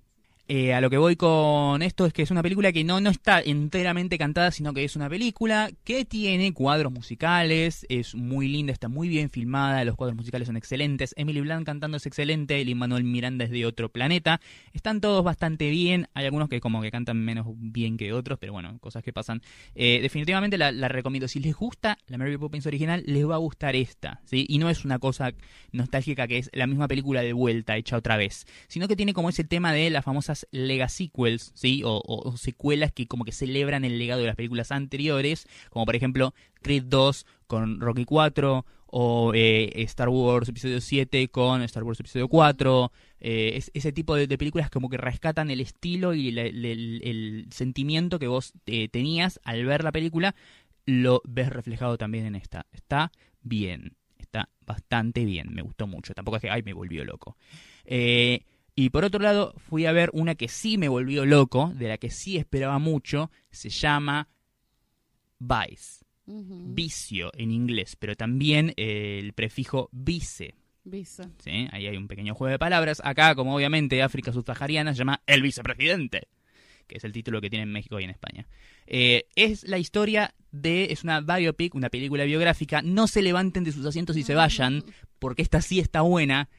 Eh, 0.47 0.75
a 0.75 0.81
lo 0.81 0.91
que 0.91 0.99
voy 0.99 1.15
con 1.15 1.81
esto 1.81 2.05
es 2.05 2.13
que 2.13 2.21
es 2.21 2.29
una 2.29 2.43
película 2.43 2.71
que 2.71 2.83
no, 2.83 3.01
no 3.01 3.09
está 3.09 3.41
enteramente 3.41 4.19
cantada, 4.19 4.51
sino 4.51 4.75
que 4.75 4.83
es 4.83 4.95
una 4.95 5.09
película 5.09 5.71
que 5.83 6.05
tiene 6.05 6.53
cuadros 6.53 6.91
musicales, 6.93 7.83
es 7.89 8.13
muy 8.13 8.47
linda, 8.47 8.71
está 8.71 8.87
muy 8.87 9.09
bien 9.09 9.31
filmada, 9.31 9.83
los 9.85 9.95
cuadros 9.95 10.15
musicales 10.15 10.45
son 10.45 10.55
excelentes, 10.55 11.15
Emily 11.17 11.41
Blunt 11.41 11.65
cantando 11.65 11.97
es 11.97 12.05
excelente, 12.05 12.61
el 12.61 12.75
Manuel 12.75 13.03
Miranda 13.05 13.45
es 13.45 13.49
de 13.49 13.65
otro 13.65 13.89
planeta, 13.89 14.39
están 14.71 15.01
todos 15.01 15.23
bastante 15.23 15.71
bien, 15.71 16.09
hay 16.13 16.25
algunos 16.25 16.47
que 16.47 16.61
como 16.61 16.79
que 16.83 16.91
cantan 16.91 17.17
menos 17.17 17.47
bien 17.49 17.97
que 17.97 18.13
otros, 18.13 18.37
pero 18.37 18.53
bueno, 18.53 18.77
cosas 18.81 19.01
que 19.01 19.11
pasan. 19.11 19.41
Eh, 19.73 19.99
definitivamente 19.99 20.59
la, 20.59 20.71
la 20.71 20.89
recomiendo, 20.89 21.27
si 21.27 21.39
les 21.39 21.55
gusta 21.55 21.97
la 22.05 22.19
Mary 22.19 22.37
Poppins 22.37 22.67
original, 22.67 23.01
les 23.07 23.27
va 23.27 23.33
a 23.33 23.39
gustar 23.39 23.75
esta, 23.75 24.21
¿sí? 24.25 24.45
Y 24.47 24.59
no 24.59 24.69
es 24.69 24.85
una 24.85 24.99
cosa 24.99 25.33
nostálgica 25.71 26.27
que 26.27 26.37
es 26.37 26.51
la 26.53 26.67
misma 26.67 26.87
película 26.87 27.23
de 27.23 27.33
vuelta, 27.33 27.77
hecha 27.77 27.97
otra 27.97 28.15
vez, 28.15 28.45
sino 28.67 28.87
que 28.87 28.95
tiene 28.95 29.15
como 29.15 29.29
ese 29.29 29.43
tema 29.43 29.73
de 29.73 29.89
las 30.35 30.41
famosas 30.41 30.47
legasequels, 30.51 31.51
¿sí? 31.55 31.81
O, 31.85 32.33
secuelas 32.37 32.91
que 32.91 33.07
como 33.07 33.25
que 33.25 33.31
celebran 33.31 33.85
el 33.85 33.97
legado 33.97 34.21
de 34.21 34.27
las 34.27 34.35
películas 34.35 34.71
anteriores, 34.71 35.47
como 35.69 35.85
por 35.85 35.95
ejemplo 35.95 36.33
Creed 36.61 36.83
2 36.85 37.25
con 37.47 37.79
Rocky 37.79 38.05
4, 38.05 38.65
o 38.87 39.31
eh, 39.33 39.71
Star 39.83 40.09
Wars 40.09 40.47
Episodio 40.49 40.79
7 40.79 41.27
con 41.29 41.61
Star 41.63 41.83
Wars 41.83 41.99
Episodio 41.99 42.27
4, 42.27 42.91
eh, 43.19 43.53
es- 43.55 43.71
ese 43.73 43.91
tipo 43.91 44.15
de, 44.15 44.27
películas 44.37 44.69
como 44.69 44.89
que 44.89 44.97
rescatan 44.97 45.49
el 45.51 45.59
estilo 45.59 46.13
y 46.13 46.29
el 46.37 47.47
sentimiento 47.51 48.19
que 48.19 48.27
vos 48.27 48.53
eh, 48.67 48.87
tenías 48.89 49.39
al 49.43 49.65
ver 49.65 49.83
la 49.83 49.91
película, 49.91 50.35
lo 50.85 51.21
ves 51.25 51.49
reflejado 51.49 51.97
también 51.97 52.25
en 52.25 52.35
esta. 52.35 52.65
Está 52.71 53.11
bien, 53.41 53.95
está 54.17 54.49
bastante 54.65 55.25
bien, 55.25 55.53
me 55.53 55.61
gustó 55.61 55.87
mucho, 55.87 56.13
tampoco 56.13 56.37
es 56.37 56.41
que, 56.41 56.49
ay, 56.49 56.63
me 56.63 56.73
volvió 56.73 57.03
loco. 57.05 57.35
Eh, 57.85 58.41
y 58.75 58.89
por 58.89 59.05
otro 59.05 59.21
lado, 59.21 59.53
fui 59.57 59.85
a 59.85 59.93
ver 59.93 60.09
una 60.13 60.35
que 60.35 60.49
sí 60.49 60.77
me 60.77 60.89
volvió 60.89 61.25
loco, 61.25 61.71
de 61.75 61.87
la 61.87 61.97
que 61.97 62.09
sí 62.09 62.35
esperaba 62.35 62.77
mucho, 62.77 63.31
se 63.49 63.69
llama 63.69 64.27
Vice, 65.39 66.03
vicio 66.25 67.31
en 67.35 67.51
inglés, 67.51 67.95
pero 67.95 68.15
también 68.15 68.73
eh, 68.75 69.19
el 69.21 69.33
prefijo 69.33 69.89
vice. 69.91 70.55
Visa. 70.83 71.31
¿sí? 71.43 71.67
Ahí 71.71 71.87
hay 71.87 71.97
un 71.97 72.07
pequeño 72.07 72.35
juego 72.35 72.51
de 72.51 72.59
palabras. 72.59 73.01
Acá, 73.03 73.33
como 73.33 73.55
obviamente 73.55 74.03
África 74.03 74.31
subsahariana, 74.31 74.93
se 74.93 74.99
llama 74.99 75.21
El 75.25 75.41
vicepresidente, 75.41 76.27
que 76.85 76.97
es 76.97 77.03
el 77.03 77.11
título 77.11 77.41
que 77.41 77.49
tiene 77.49 77.63
en 77.63 77.71
México 77.71 77.99
y 77.99 78.03
en 78.03 78.11
España. 78.11 78.47
Eh, 78.85 79.25
es 79.35 79.63
la 79.63 79.79
historia 79.79 80.35
de, 80.51 80.91
es 80.91 81.03
una 81.03 81.21
biopic, 81.21 81.73
una 81.75 81.89
película 81.89 82.23
biográfica. 82.25 82.81
No 82.83 83.07
se 83.07 83.23
levanten 83.23 83.63
de 83.63 83.71
sus 83.71 83.85
asientos 83.85 84.15
y 84.15 84.23
se 84.23 84.35
vayan, 84.35 84.83
porque 85.17 85.41
esta 85.41 85.61
sí 85.61 85.79
está 85.79 86.01
buena. 86.01 86.49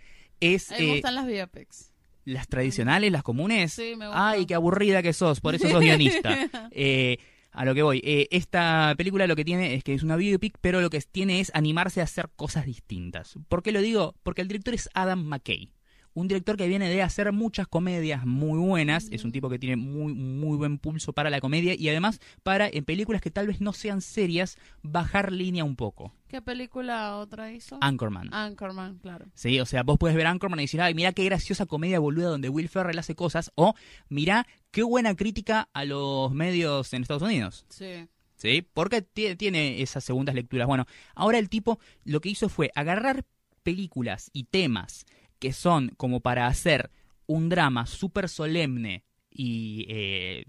Es, 0.40 0.72
A 0.72 0.78
mí 0.78 0.82
me 0.82 0.88
eh, 0.88 0.92
gustan 0.94 1.14
las 1.14 1.26
biopics. 1.26 1.92
Las 2.26 2.48
tradicionales, 2.48 3.10
las 3.10 3.22
comunes. 3.22 3.72
Sí, 3.72 3.94
me 3.96 4.08
gusta. 4.08 4.30
Ay, 4.30 4.46
qué 4.46 4.54
aburrida 4.54 5.00
que 5.00 5.12
sos, 5.12 5.40
por 5.40 5.54
eso 5.54 5.68
sos 5.68 5.80
guionista. 5.80 6.36
Eh, 6.72 7.18
a 7.52 7.64
lo 7.64 7.74
que 7.74 7.82
voy. 7.82 8.02
Eh, 8.04 8.28
esta 8.30 8.94
película 8.98 9.26
lo 9.26 9.34
que 9.34 9.44
tiene 9.44 9.74
es 9.74 9.82
que 9.82 9.94
es 9.94 10.02
una 10.02 10.16
biopic, 10.16 10.58
pero 10.60 10.82
lo 10.82 10.90
que 10.90 11.00
tiene 11.00 11.40
es 11.40 11.50
animarse 11.54 12.00
a 12.00 12.04
hacer 12.04 12.28
cosas 12.36 12.66
distintas. 12.66 13.38
¿Por 13.48 13.62
qué 13.62 13.72
lo 13.72 13.80
digo? 13.80 14.14
Porque 14.22 14.42
el 14.42 14.48
director 14.48 14.74
es 14.74 14.90
Adam 14.92 15.24
McKay. 15.24 15.70
Un 16.16 16.28
director 16.28 16.56
que 16.56 16.66
viene 16.66 16.88
de 16.88 17.02
hacer 17.02 17.30
muchas 17.30 17.68
comedias 17.68 18.24
muy 18.24 18.58
buenas, 18.58 19.08
es 19.10 19.22
un 19.26 19.32
tipo 19.32 19.50
que 19.50 19.58
tiene 19.58 19.76
muy, 19.76 20.14
muy 20.14 20.56
buen 20.56 20.78
pulso 20.78 21.12
para 21.12 21.28
la 21.28 21.40
comedia 21.42 21.74
y 21.78 21.90
además 21.90 22.20
para 22.42 22.66
en 22.68 22.86
películas 22.86 23.20
que 23.20 23.30
tal 23.30 23.46
vez 23.48 23.60
no 23.60 23.74
sean 23.74 24.00
serias, 24.00 24.56
bajar 24.82 25.30
línea 25.30 25.62
un 25.62 25.76
poco. 25.76 26.14
¿Qué 26.26 26.40
película 26.40 27.18
otra 27.18 27.52
hizo? 27.52 27.76
Anchorman. 27.82 28.32
Anchorman, 28.32 28.96
claro. 28.98 29.26
Sí, 29.34 29.60
o 29.60 29.66
sea, 29.66 29.82
vos 29.82 29.98
puedes 29.98 30.16
ver 30.16 30.26
Anchorman 30.26 30.58
y 30.60 30.62
decir, 30.62 30.80
ay, 30.80 30.94
mira 30.94 31.12
qué 31.12 31.22
graciosa 31.26 31.66
comedia 31.66 31.98
boluda 31.98 32.30
donde 32.30 32.48
Will 32.48 32.70
Ferrell 32.70 32.98
hace 32.98 33.14
cosas, 33.14 33.52
o 33.54 33.74
mira 34.08 34.46
qué 34.70 34.82
buena 34.84 35.14
crítica 35.16 35.68
a 35.74 35.84
los 35.84 36.32
medios 36.32 36.94
en 36.94 37.02
Estados 37.02 37.22
Unidos. 37.24 37.66
Sí. 37.68 38.08
¿Sí? 38.36 38.66
Porque 38.72 39.04
tie- 39.06 39.36
tiene 39.36 39.82
esas 39.82 40.02
segundas 40.02 40.34
lecturas. 40.34 40.66
Bueno, 40.66 40.86
ahora 41.14 41.38
el 41.38 41.50
tipo 41.50 41.78
lo 42.04 42.22
que 42.22 42.30
hizo 42.30 42.48
fue 42.48 42.70
agarrar 42.74 43.26
películas 43.62 44.30
y 44.32 44.44
temas 44.44 45.04
que 45.38 45.52
son 45.52 45.92
como 45.96 46.20
para 46.20 46.46
hacer 46.46 46.90
un 47.26 47.48
drama 47.48 47.86
súper 47.86 48.28
solemne 48.28 49.04
y, 49.30 49.86
eh, 49.88 50.44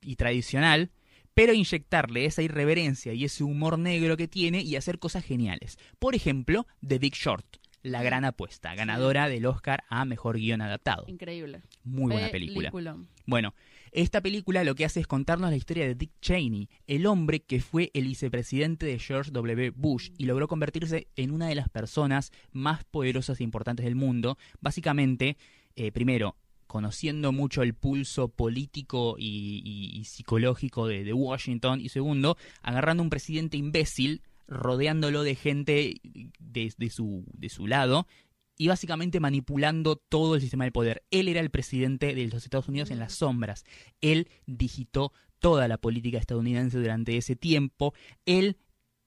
y 0.00 0.16
tradicional, 0.16 0.90
pero 1.34 1.54
inyectarle 1.54 2.26
esa 2.26 2.42
irreverencia 2.42 3.12
y 3.14 3.24
ese 3.24 3.44
humor 3.44 3.78
negro 3.78 4.16
que 4.16 4.28
tiene 4.28 4.62
y 4.62 4.76
hacer 4.76 4.98
cosas 4.98 5.24
geniales. 5.24 5.78
Por 5.98 6.14
ejemplo, 6.14 6.66
The 6.86 6.98
Big 6.98 7.14
Short, 7.14 7.56
La 7.82 8.02
Gran 8.02 8.24
Apuesta, 8.24 8.74
ganadora 8.74 9.28
del 9.28 9.46
Oscar 9.46 9.84
a 9.88 10.04
Mejor 10.04 10.36
Guión 10.36 10.60
Adaptado. 10.60 11.04
Increíble. 11.06 11.62
Muy 11.84 12.12
buena 12.12 12.28
película. 12.28 12.70
Peliculón. 12.70 13.08
Bueno, 13.26 13.54
esta 13.92 14.20
película 14.22 14.64
lo 14.64 14.74
que 14.74 14.84
hace 14.84 15.00
es 15.00 15.06
contarnos 15.06 15.50
la 15.50 15.56
historia 15.56 15.86
de 15.86 15.94
Dick 15.94 16.12
Cheney, 16.20 16.68
el 16.86 17.06
hombre 17.06 17.40
que 17.40 17.60
fue 17.60 17.90
el 17.94 18.04
vicepresidente 18.04 18.86
de 18.86 18.98
George 18.98 19.30
W. 19.30 19.70
Bush 19.76 20.10
y 20.18 20.24
logró 20.24 20.48
convertirse 20.48 21.08
en 21.16 21.30
una 21.30 21.46
de 21.48 21.54
las 21.54 21.68
personas 21.68 22.32
más 22.52 22.84
poderosas 22.84 23.40
e 23.40 23.44
importantes 23.44 23.84
del 23.84 23.94
mundo. 23.94 24.38
Básicamente, 24.60 25.36
eh, 25.76 25.92
primero, 25.92 26.36
conociendo 26.66 27.32
mucho 27.32 27.62
el 27.62 27.74
pulso 27.74 28.28
político 28.28 29.16
y, 29.18 29.60
y- 29.62 29.98
y 30.00 30.04
psicológico 30.04 30.86
de, 30.86 31.12
Washington 31.12 31.80
y 31.82 31.90
segundo, 31.90 32.38
agarrando 32.62 33.02
un 33.02 33.10
presidente 33.10 33.58
imbécil, 33.58 34.22
rodeándolo 34.48 35.22
de 35.22 35.34
gente 35.34 36.00
de 36.38 36.90
su, 36.90 37.24
de 37.34 37.48
su 37.50 37.66
lado 37.66 38.06
y 38.56 38.68
básicamente 38.68 39.20
manipulando 39.20 39.96
todo 39.96 40.34
el 40.34 40.40
sistema 40.40 40.64
del 40.64 40.72
poder. 40.72 41.02
Él 41.10 41.28
era 41.28 41.40
el 41.40 41.50
presidente 41.50 42.14
de 42.14 42.26
los 42.26 42.44
Estados 42.44 42.68
Unidos 42.68 42.90
en 42.90 42.98
las 42.98 43.14
sombras. 43.14 43.64
Él 44.00 44.28
digitó 44.46 45.12
toda 45.38 45.68
la 45.68 45.78
política 45.78 46.18
estadounidense 46.18 46.78
durante 46.78 47.16
ese 47.16 47.36
tiempo. 47.36 47.94
Él 48.26 48.56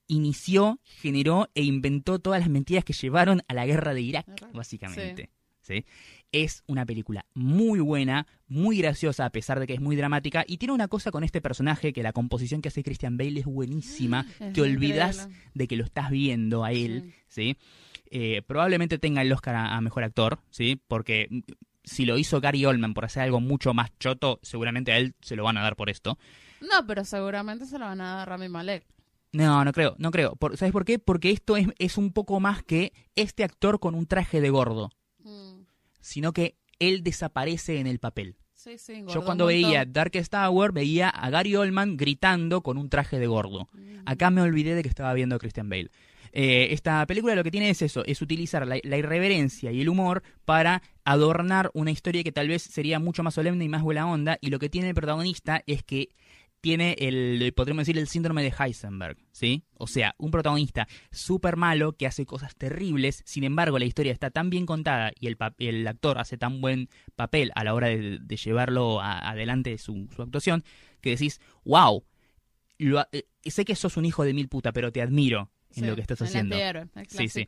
inició, 0.08 0.80
generó 0.84 1.48
e 1.54 1.62
inventó 1.62 2.18
todas 2.18 2.40
las 2.40 2.50
mentiras 2.50 2.84
que 2.84 2.92
llevaron 2.92 3.42
a 3.48 3.54
la 3.54 3.66
guerra 3.66 3.94
de 3.94 4.02
Irak, 4.02 4.52
básicamente. 4.52 5.30
¿sí? 5.62 5.84
Es 6.32 6.62
una 6.66 6.86
película 6.86 7.26
muy 7.34 7.80
buena, 7.80 8.26
muy 8.46 8.78
graciosa 8.78 9.24
a 9.24 9.30
pesar 9.30 9.58
de 9.58 9.66
que 9.66 9.74
es 9.74 9.80
muy 9.80 9.96
dramática 9.96 10.44
y 10.46 10.58
tiene 10.58 10.74
una 10.74 10.88
cosa 10.88 11.10
con 11.10 11.24
este 11.24 11.40
personaje 11.40 11.92
que 11.92 12.02
la 12.02 12.12
composición 12.12 12.62
que 12.62 12.68
hace 12.68 12.82
Christian 12.82 13.16
Bale 13.16 13.40
es 13.40 13.46
buenísima. 13.46 14.26
Es 14.38 14.52
Te 14.52 14.60
olvidas 14.60 15.16
increíble. 15.24 15.50
de 15.54 15.68
que 15.68 15.76
lo 15.76 15.84
estás 15.84 16.10
viendo 16.10 16.64
a 16.64 16.72
él, 16.72 17.14
¿sí? 17.28 17.56
Eh, 18.10 18.42
probablemente 18.46 18.98
tenga 18.98 19.22
el 19.22 19.32
Oscar 19.32 19.54
a, 19.56 19.76
a 19.76 19.80
Mejor 19.80 20.04
Actor, 20.04 20.38
¿sí? 20.50 20.80
Porque 20.88 21.26
mm, 21.30 21.40
si 21.84 22.04
lo 22.04 22.18
hizo 22.18 22.40
Gary 22.40 22.64
Oldman 22.64 22.94
por 22.94 23.04
hacer 23.04 23.22
algo 23.22 23.40
mucho 23.40 23.74
más 23.74 23.90
choto, 23.98 24.38
seguramente 24.42 24.92
a 24.92 24.98
él 24.98 25.14
se 25.20 25.36
lo 25.36 25.44
van 25.44 25.56
a 25.56 25.62
dar 25.62 25.76
por 25.76 25.90
esto. 25.90 26.18
No, 26.60 26.86
pero 26.86 27.04
seguramente 27.04 27.66
se 27.66 27.78
lo 27.78 27.84
van 27.86 28.00
a 28.00 28.04
dar 28.16 28.18
a 28.20 28.24
Rami 28.24 28.48
Malek. 28.48 28.84
No, 29.32 29.64
no 29.64 29.72
creo, 29.72 29.94
no 29.98 30.10
creo. 30.10 30.34
Por- 30.36 30.56
¿Sabes 30.56 30.72
por 30.72 30.84
qué? 30.84 30.98
Porque 30.98 31.30
esto 31.30 31.56
es, 31.56 31.68
es 31.78 31.98
un 31.98 32.12
poco 32.12 32.40
más 32.40 32.62
que 32.62 32.92
este 33.16 33.44
actor 33.44 33.78
con 33.80 33.94
un 33.94 34.06
traje 34.06 34.40
de 34.40 34.50
gordo, 34.50 34.90
Mm. 35.22 35.62
sino 36.00 36.32
que 36.32 36.56
él 36.78 37.02
desaparece 37.02 37.78
en 37.80 37.86
el 37.86 37.98
papel. 37.98 38.36
Sí, 38.54 38.78
sí, 38.78 39.04
Yo 39.12 39.24
cuando 39.24 39.46
veía 39.46 39.84
Darkest 39.84 40.32
Tower 40.32 40.72
veía 40.72 41.08
a 41.08 41.30
Gary 41.30 41.54
Oldman 41.54 41.96
gritando 41.96 42.62
con 42.62 42.78
un 42.78 42.88
traje 42.88 43.18
de 43.18 43.26
gordo. 43.26 43.68
Mm. 43.72 43.98
Acá 44.06 44.30
me 44.30 44.40
olvidé 44.40 44.74
de 44.74 44.82
que 44.82 44.88
estaba 44.88 45.12
viendo 45.14 45.36
a 45.36 45.38
Christian 45.38 45.68
Bale. 45.68 45.90
Eh, 46.32 46.68
esta 46.70 47.06
película 47.06 47.34
lo 47.34 47.44
que 47.44 47.50
tiene 47.50 47.70
es 47.70 47.82
eso, 47.82 48.04
es 48.04 48.22
utilizar 48.22 48.66
la, 48.66 48.76
irreverencia 48.76 49.72
y 49.72 49.80
el 49.80 49.88
humor 49.88 50.22
para 50.44 50.82
adornar 51.04 51.70
una 51.74 51.90
historia 51.90 52.22
que 52.22 52.32
tal 52.32 52.48
vez 52.48 52.62
sería 52.62 52.98
mucho 52.98 53.22
más 53.22 53.34
solemne 53.34 53.64
y 53.64 53.68
más 53.68 53.82
buena 53.82 54.10
onda, 54.10 54.38
y 54.40 54.50
lo 54.50 54.58
que 54.58 54.68
tiene 54.68 54.88
el 54.88 54.94
protagonista 54.94 55.62
es 55.66 55.82
que 55.82 56.10
tiene 56.60 56.96
el, 56.98 57.52
podríamos 57.54 57.82
decir, 57.82 57.98
el 57.98 58.08
síndrome 58.08 58.42
de 58.42 58.52
Heisenberg, 58.58 59.18
¿sí? 59.30 59.62
O 59.74 59.86
sea, 59.86 60.16
un 60.18 60.32
protagonista 60.32 60.88
súper 61.12 61.56
malo 61.56 61.92
que 61.92 62.06
hace 62.06 62.26
cosas 62.26 62.56
terribles, 62.56 63.22
sin 63.24 63.44
embargo 63.44 63.78
la 63.78 63.84
historia 63.84 64.12
está 64.12 64.30
tan 64.30 64.50
bien 64.50 64.66
contada 64.66 65.12
y 65.20 65.28
el, 65.28 65.36
el 65.58 65.86
actor 65.86 66.18
hace 66.18 66.38
tan 66.38 66.60
buen 66.60 66.88
papel 67.14 67.52
a 67.54 67.62
la 67.62 67.74
hora 67.74 67.88
de, 67.88 68.20
llevarlo 68.36 69.00
adelante 69.00 69.78
su, 69.78 70.08
su 70.14 70.22
actuación, 70.22 70.64
que 71.00 71.10
decís, 71.10 71.40
wow, 71.64 72.04
eh, 72.78 73.26
sé 73.44 73.64
que 73.64 73.74
sos 73.74 73.96
un 73.96 74.04
hijo 74.04 74.24
de 74.24 74.34
mil 74.34 74.48
puta, 74.48 74.72
pero 74.72 74.92
te 74.92 75.02
admiro 75.02 75.50
en 75.76 75.84
Sí, 75.84 75.88
lo 75.88 75.94
que 75.94 76.00
estás 76.02 76.20
el 76.20 76.26
haciendo. 76.28 76.54
antihéroe, 76.54 76.86
el 76.94 77.06
Sí, 77.08 77.28
sí. 77.28 77.46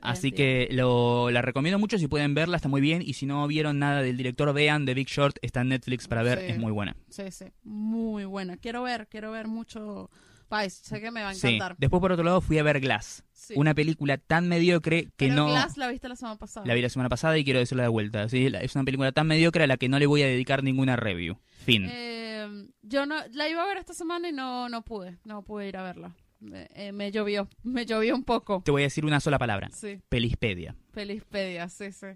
Así 0.00 0.32
que 0.32 0.68
lo, 0.72 1.30
la 1.30 1.42
recomiendo 1.42 1.78
mucho, 1.78 1.98
si 1.98 2.08
pueden 2.08 2.34
verla, 2.34 2.56
está 2.56 2.68
muy 2.68 2.80
bien. 2.80 3.02
Y 3.02 3.14
si 3.14 3.26
no 3.26 3.46
vieron 3.46 3.78
nada 3.78 4.02
del 4.02 4.16
director, 4.16 4.52
vean 4.52 4.86
The 4.86 4.94
Big 4.94 5.08
Short, 5.08 5.36
está 5.42 5.60
en 5.62 5.68
Netflix 5.68 6.08
para 6.08 6.22
ver, 6.22 6.38
Sí. 6.40 6.46
es 6.48 6.58
muy 6.58 6.72
buena. 6.72 6.96
Sí, 7.08 7.30
sí. 7.30 7.46
Muy 7.64 8.24
buena. 8.24 8.56
Quiero 8.56 8.82
ver, 8.82 9.06
quiero 9.08 9.30
ver 9.32 9.48
mucho. 9.48 10.10
Vice, 10.50 10.82
sé 10.82 11.00
que 11.02 11.10
me 11.10 11.20
va 11.22 11.28
a 11.30 11.34
Sí. 11.34 11.46
encantar. 11.46 11.76
Después, 11.78 12.00
por 12.00 12.10
otro 12.12 12.24
lado, 12.24 12.40
fui 12.40 12.56
a 12.56 12.62
ver 12.62 12.80
Glass, 12.80 13.22
Sí. 13.32 13.52
una 13.56 13.74
película 13.74 14.16
tan 14.16 14.48
mediocre 14.48 15.04
que 15.18 15.28
Pero 15.28 15.34
no... 15.34 15.48
Glass 15.48 15.76
la 15.76 15.88
viste 15.88 16.08
la 16.08 16.16
semana 16.16 16.38
pasada. 16.38 16.64
La 16.64 16.72
vi 16.72 16.80
la 16.80 16.88
semana 16.88 17.10
pasada 17.10 17.36
y 17.36 17.44
quiero 17.44 17.58
decirla 17.58 17.82
de 17.82 17.90
vuelta. 17.90 18.26
¿sí? 18.30 18.46
Es 18.58 18.74
una 18.74 18.84
película 18.84 19.12
tan 19.12 19.26
mediocre 19.26 19.64
a 19.64 19.66
la 19.66 19.76
que 19.76 19.90
no 19.90 19.98
le 19.98 20.06
voy 20.06 20.22
a 20.22 20.26
dedicar 20.26 20.62
ninguna 20.64 20.96
review. 20.96 21.36
Fin. 21.66 21.86
Eh, 21.90 22.66
yo 22.80 23.04
no 23.04 23.16
la 23.32 23.46
iba 23.46 23.62
a 23.62 23.66
ver 23.66 23.76
esta 23.76 23.92
semana 23.92 24.30
y 24.30 24.32
no, 24.32 24.70
no 24.70 24.82
pude. 24.82 25.18
No 25.24 25.42
pude 25.42 25.68
ir 25.68 25.76
a 25.76 25.82
verla. 25.82 26.16
Me, 26.40 26.68
eh, 26.74 26.92
me 26.92 27.10
llovió. 27.10 27.48
Me 27.64 27.84
llovió 27.86 28.14
un 28.14 28.24
poco. 28.24 28.62
Te 28.64 28.70
voy 28.70 28.82
a 28.82 28.86
decir 28.86 29.04
una 29.04 29.20
sola 29.20 29.38
palabra. 29.38 29.70
Sí. 29.72 30.00
Pelispedia. 30.08 30.74
Felispedia, 30.92 31.68
sí, 31.68 31.92
sí. 31.92 32.06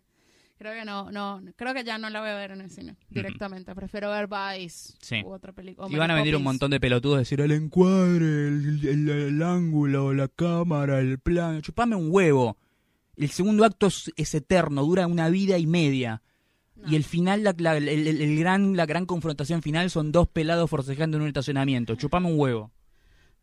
Creo 0.58 0.74
que 0.74 0.84
no, 0.84 1.10
no, 1.10 1.42
creo 1.56 1.74
que 1.74 1.82
ya 1.82 1.98
no 1.98 2.08
la 2.08 2.20
voy 2.20 2.28
a 2.30 2.36
ver 2.36 2.52
en 2.52 2.60
el 2.60 2.70
cine 2.70 2.94
directamente. 3.10 3.74
Prefiero 3.74 4.10
ver 4.10 4.28
Vice 4.28 4.92
Sí. 5.00 5.20
u 5.24 5.32
otra 5.32 5.52
película. 5.52 5.88
Y 5.90 5.96
van 5.96 6.12
a 6.12 6.14
venir 6.14 6.36
un 6.36 6.44
montón 6.44 6.70
de 6.70 6.78
pelotudos 6.78 7.16
a 7.16 7.18
decir 7.20 7.40
el 7.40 7.50
encuadre, 7.50 8.46
el, 8.46 8.80
el- 8.86 9.08
el 9.08 9.42
ángulo, 9.42 10.14
la 10.14 10.28
cámara, 10.28 11.00
el 11.00 11.18
plano. 11.18 11.60
Chupame 11.62 11.96
un 11.96 12.08
huevo. 12.12 12.56
El 13.16 13.30
segundo 13.30 13.64
acto 13.64 13.88
es, 13.88 14.12
es 14.16 14.34
eterno, 14.36 14.84
dura 14.84 15.08
una 15.08 15.28
vida 15.30 15.58
y 15.58 15.66
media. 15.66 16.22
Y 16.86 16.94
el 16.94 17.02
final, 17.02 17.42
la, 17.42 17.54
la- 17.58 17.76
el 17.76 18.38
gran, 18.38 18.76
la 18.76 18.86
gran 18.86 19.04
confrontación 19.04 19.62
final 19.62 19.90
son 19.90 20.12
dos 20.12 20.28
pelados 20.28 20.70
forcejando 20.70 21.16
en 21.16 21.22
un 21.22 21.28
estacionamiento. 21.28 21.96
Chupame 21.96 22.28
un 22.28 22.38
huevo. 22.38 22.70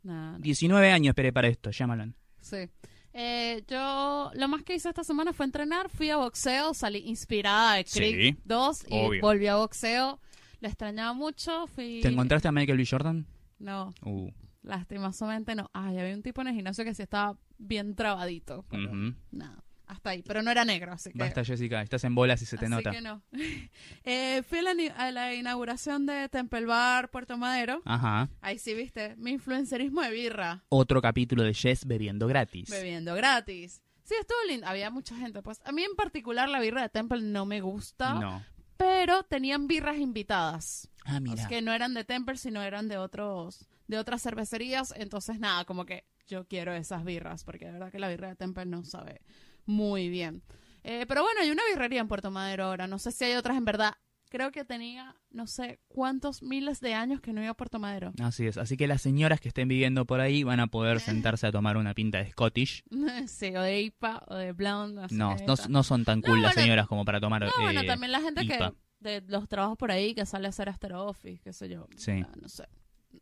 19 0.03 0.91
años 0.91 1.11
esperé 1.11 1.31
para 1.33 1.47
esto, 1.47 1.71
llámalo. 1.71 2.13
Sí. 2.41 2.69
Eh, 3.13 3.63
yo 3.67 4.31
lo 4.35 4.47
más 4.47 4.63
que 4.63 4.75
hice 4.75 4.87
esta 4.89 5.03
semana 5.03 5.33
fue 5.33 5.45
entrenar, 5.45 5.89
fui 5.89 6.09
a 6.09 6.17
boxeo, 6.17 6.73
salí 6.73 6.99
inspirada 7.07 7.75
de 7.75 7.85
Creed 7.85 8.33
Sí, 8.35 8.37
2 8.45 8.85
y 8.89 8.97
obvio. 8.99 9.21
volví 9.21 9.47
a 9.47 9.55
boxeo. 9.55 10.19
La 10.61 10.67
extrañaba 10.69 11.13
mucho, 11.13 11.67
fui... 11.67 11.99
¿Te 12.01 12.09
encontraste 12.09 12.47
a 12.47 12.51
Michael 12.51 12.77
B. 12.77 12.85
Jordan? 12.89 13.25
No, 13.59 13.93
Uh, 14.03 14.29
lastimosamente 14.61 15.55
no. 15.55 15.69
Ay, 15.73 15.97
había 15.97 16.13
un 16.15 16.21
tipo 16.21 16.41
en 16.41 16.47
el 16.49 16.53
gimnasio 16.55 16.83
que 16.85 16.93
sí 16.93 17.01
estaba 17.01 17.37
bien 17.57 17.95
trabadito. 17.95 18.65
pero. 18.69 18.91
Nada, 19.31 19.63
hasta 19.89 20.11
ahí. 20.11 20.23
Pero 20.25 20.41
no 20.43 20.51
era 20.51 20.63
negro, 20.65 20.93
así 20.93 21.11
que... 21.11 21.17
Basta, 21.17 21.43
Jessica, 21.43 21.81
estás 21.81 22.03
en 22.03 22.13
bolas 22.13 22.41
y 22.41 22.45
se 22.45 22.57
te 22.57 22.65
así 22.65 22.73
nota. 22.75 22.91
que 22.91 23.01
no. 23.01 23.21
Eh, 24.03 24.43
fui 24.47 24.59
a 24.59 24.61
la, 24.61 24.71
a 24.95 25.11
la 25.11 25.33
inauguración 25.33 26.05
de 26.05 26.29
Temple 26.29 26.65
Bar 26.65 27.09
Puerto 27.09 27.37
Madero. 27.37 27.81
Ajá. 27.85 28.29
Ahí 28.41 28.59
sí, 28.59 28.73
viste, 28.73 29.15
mi 29.17 29.31
influencerismo 29.31 30.01
de 30.01 30.11
birra. 30.11 30.63
Otro 30.69 31.01
capítulo 31.01 31.43
de 31.43 31.53
Jess 31.53 31.85
bebiendo 31.85 32.27
gratis. 32.27 32.69
bebiendo 32.69 33.15
gratis. 33.15 33.81
Sí, 34.03 34.13
estuvo 34.19 34.37
lindo. 34.47 34.67
Había 34.67 34.89
mucha 34.89 35.15
gente. 35.17 35.41
Pues 35.41 35.59
a 35.65 35.71
mí 35.71 35.83
en 35.83 35.95
particular 35.95 36.47
la 36.49 36.59
birra 36.59 36.81
de 36.83 36.89
Temple 36.89 37.21
no 37.21 37.45
me 37.45 37.61
gusta, 37.61 38.13
No. 38.15 38.43
pero 38.77 39.23
tenían 39.23 39.67
birras 39.67 39.97
invitadas. 39.97 40.89
Ah, 41.05 41.19
mira. 41.19 41.37
sea, 41.37 41.47
que 41.47 41.61
no 41.61 41.73
eran 41.73 41.93
de 41.93 42.03
Temple, 42.03 42.37
sino 42.37 42.61
eran 42.61 42.87
de 42.87 42.97
otros 42.97 43.67
de 43.87 43.97
otras 43.97 44.21
cervecerías. 44.21 44.93
Entonces, 44.97 45.39
nada, 45.39 45.65
como 45.65 45.85
que 45.85 46.05
yo 46.27 46.47
quiero 46.47 46.73
esas 46.73 47.03
birras, 47.03 47.43
porque 47.43 47.65
de 47.65 47.71
verdad 47.71 47.91
que 47.91 47.97
la 47.99 48.07
birra 48.07 48.27
de 48.29 48.35
Temple 48.35 48.65
no 48.67 48.83
sabe 48.83 49.21
muy 49.69 50.09
bien. 50.09 50.41
Eh, 50.83 51.05
pero 51.07 51.21
bueno, 51.23 51.41
hay 51.41 51.49
una 51.51 51.63
birrería 51.71 52.01
en 52.01 52.07
Puerto 52.07 52.31
Madero 52.31 52.65
ahora. 52.65 52.87
No 52.87 52.99
sé 52.99 53.11
si 53.11 53.23
hay 53.25 53.33
otras 53.35 53.57
en 53.57 53.65
verdad 53.65 53.93
creo 54.29 54.51
que 54.51 54.63
tenía 54.63 55.15
no 55.31 55.47
sé 55.47 55.79
cuántos 55.87 56.41
miles 56.43 56.79
de 56.79 56.93
años 56.93 57.19
que 57.19 57.33
no 57.33 57.41
iba 57.41 57.51
a 57.51 57.55
Puerto 57.55 57.79
Madero. 57.79 58.13
Así 58.21 58.47
es. 58.47 58.57
Así 58.57 58.77
que 58.77 58.87
las 58.87 59.01
señoras 59.01 59.41
que 59.41 59.47
estén 59.49 59.67
viviendo 59.67 60.05
por 60.05 60.21
ahí 60.21 60.43
van 60.43 60.59
a 60.59 60.67
poder 60.67 60.99
sentarse 60.99 61.47
a 61.47 61.51
tomar 61.51 61.77
una 61.77 61.93
pinta 61.93 62.19
de 62.19 62.29
Scottish. 62.31 62.83
sí, 63.27 63.55
o 63.55 63.61
de 63.61 63.81
IPA 63.81 64.23
o 64.27 64.35
de 64.35 64.51
Blonde. 64.53 65.07
No, 65.11 65.35
no, 65.35 65.55
no 65.67 65.83
son 65.83 66.05
tan 66.05 66.19
No, 66.21 66.27
cool 66.27 66.41
las 66.41 66.53
bueno, 66.53 66.61
señoras 66.65 66.87
como 66.87 67.05
para 67.05 67.19
tomar. 67.19 67.43
No, 67.43 67.51
bueno, 67.59 67.81
eh, 67.81 67.85
también 67.87 68.11
la 68.11 68.21
gente 68.21 68.43
IPA. 68.43 68.71
que 68.71 68.77
de 68.99 69.21
los 69.27 69.47
trabajos 69.49 69.77
por 69.77 69.91
ahí 69.91 70.13
que 70.13 70.25
sale 70.25 70.45
a 70.45 70.49
hacer 70.49 70.69
after 70.69 70.93
office, 70.93 71.41
qué 71.43 71.51
sé 71.53 71.67
yo. 71.69 71.87
Sí. 71.97 72.23
No, 72.41 72.47
sé. 72.49 72.65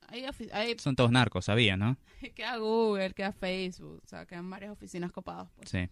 Hay, 0.10 0.24
ofi- 0.24 0.51
hay 0.51 0.77
Son 0.77 0.96
todos 0.96 1.12
narcos, 1.12 1.46
sabía, 1.46 1.77
¿no? 1.77 1.98
queda 2.36 2.58
Google, 2.58 3.13
queda 3.13 3.32
Facebook, 3.32 4.01
o 4.04 4.08
sea, 4.08 4.25
quedan 4.25 4.50
varias 4.50 4.72
oficinas 4.72 5.12
copadas. 5.12 5.50
Pues. 5.56 5.70
Sí. 5.70 5.88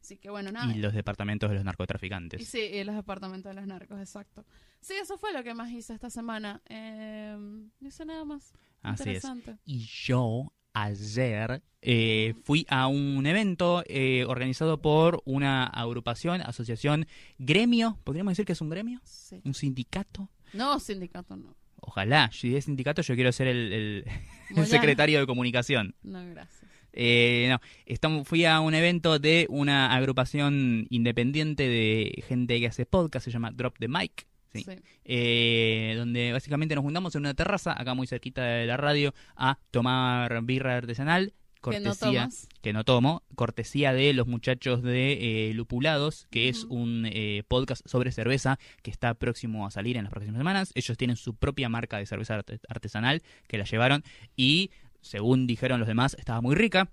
Así 0.00 0.16
que 0.16 0.30
bueno, 0.30 0.50
nada. 0.50 0.74
Y 0.74 0.78
los 0.78 0.94
departamentos 0.94 1.48
de 1.50 1.54
los 1.56 1.62
Y 1.62 1.66
narcotraficantes. 1.66 2.46
sí, 2.48 2.58
y 2.60 2.82
los 2.84 2.94
departamentos 2.96 3.50
de 3.50 3.60
los 3.60 3.66
narcos, 3.66 3.98
exacto. 4.00 4.44
Sí, 4.80 4.94
eso 5.00 5.18
fue 5.18 5.32
lo 5.32 5.42
que 5.44 5.52
más 5.54 5.70
hice 5.70 5.92
esta 5.92 6.08
semana. 6.10 6.62
Eh, 6.68 7.36
no 7.36 7.88
hice 7.88 8.04
nada 8.06 8.24
más. 8.24 8.54
Así 8.82 9.02
es. 9.02 9.06
Interesante. 9.24 9.56
Y 9.66 9.80
yo 9.86 10.52
ayer 10.72 11.62
eh, 11.82 12.34
fui 12.44 12.64
a 12.68 12.86
un 12.86 13.26
evento 13.26 13.82
eh, 13.86 14.24
organizado 14.26 14.80
por 14.80 15.20
una 15.26 15.64
agrupación, 15.66 16.40
asociación, 16.40 17.06
gremio, 17.38 17.98
podríamos 18.04 18.32
decir 18.32 18.46
que 18.46 18.52
es 18.52 18.60
un 18.60 18.70
gremio, 18.70 19.00
Sí. 19.04 19.40
un 19.44 19.52
sindicato. 19.54 20.30
No, 20.54 20.78
sindicato 20.80 21.36
no. 21.36 21.56
Ojalá, 21.82 22.30
si 22.32 22.56
es 22.56 22.64
sindicato 22.66 23.02
yo 23.02 23.14
quiero 23.14 23.32
ser 23.32 23.48
el, 23.48 23.72
el- 23.72 24.04
secretario 24.66 25.20
de 25.20 25.26
comunicación. 25.26 25.94
No, 26.02 26.24
gracias. 26.26 26.59
Eh, 26.92 27.46
no, 27.50 27.60
estamos, 27.86 28.26
fui 28.26 28.44
a 28.44 28.60
un 28.60 28.74
evento 28.74 29.18
de 29.18 29.46
una 29.48 29.94
agrupación 29.94 30.86
independiente 30.90 31.68
de 31.68 32.22
gente 32.26 32.58
que 32.60 32.66
hace 32.66 32.86
podcast, 32.86 33.24
se 33.24 33.30
llama 33.30 33.50
Drop 33.50 33.76
the 33.78 33.88
Mic. 33.88 34.26
Sí. 34.52 34.64
Sí. 34.64 34.72
eh, 35.04 35.94
donde 35.96 36.32
básicamente 36.32 36.74
nos 36.74 36.82
juntamos 36.82 37.14
en 37.14 37.20
una 37.20 37.34
terraza, 37.34 37.72
acá 37.80 37.94
muy 37.94 38.08
cerquita 38.08 38.42
de 38.42 38.66
la 38.66 38.76
radio, 38.76 39.14
a 39.36 39.58
tomar 39.70 40.42
birra 40.42 40.76
artesanal, 40.76 41.26
no 41.26 41.60
cortesía, 41.60 42.28
que 42.62 42.72
no 42.72 42.82
tomo, 42.84 43.22
cortesía 43.36 43.92
de 43.92 44.12
los 44.12 44.26
muchachos 44.26 44.82
de 44.82 45.50
eh, 45.50 45.54
Lupulados, 45.54 46.26
que 46.30 46.48
es 46.48 46.64
un 46.64 47.06
eh, 47.06 47.44
podcast 47.46 47.86
sobre 47.86 48.10
cerveza 48.10 48.58
que 48.82 48.90
está 48.90 49.14
próximo 49.14 49.66
a 49.66 49.70
salir 49.70 49.96
en 49.96 50.04
las 50.04 50.10
próximas 50.10 50.38
semanas. 50.40 50.72
Ellos 50.74 50.96
tienen 50.96 51.16
su 51.16 51.34
propia 51.36 51.68
marca 51.68 51.98
de 51.98 52.06
cerveza 52.06 52.34
arte- 52.38 52.58
artesanal 52.68 53.22
que 53.46 53.56
la 53.58 53.64
llevaron 53.64 54.02
y, 54.36 54.70
según 55.00 55.46
dijeron 55.46 55.78
los 55.80 55.88
demás, 55.88 56.16
estaba 56.18 56.40
muy 56.40 56.54
rica. 56.54 56.88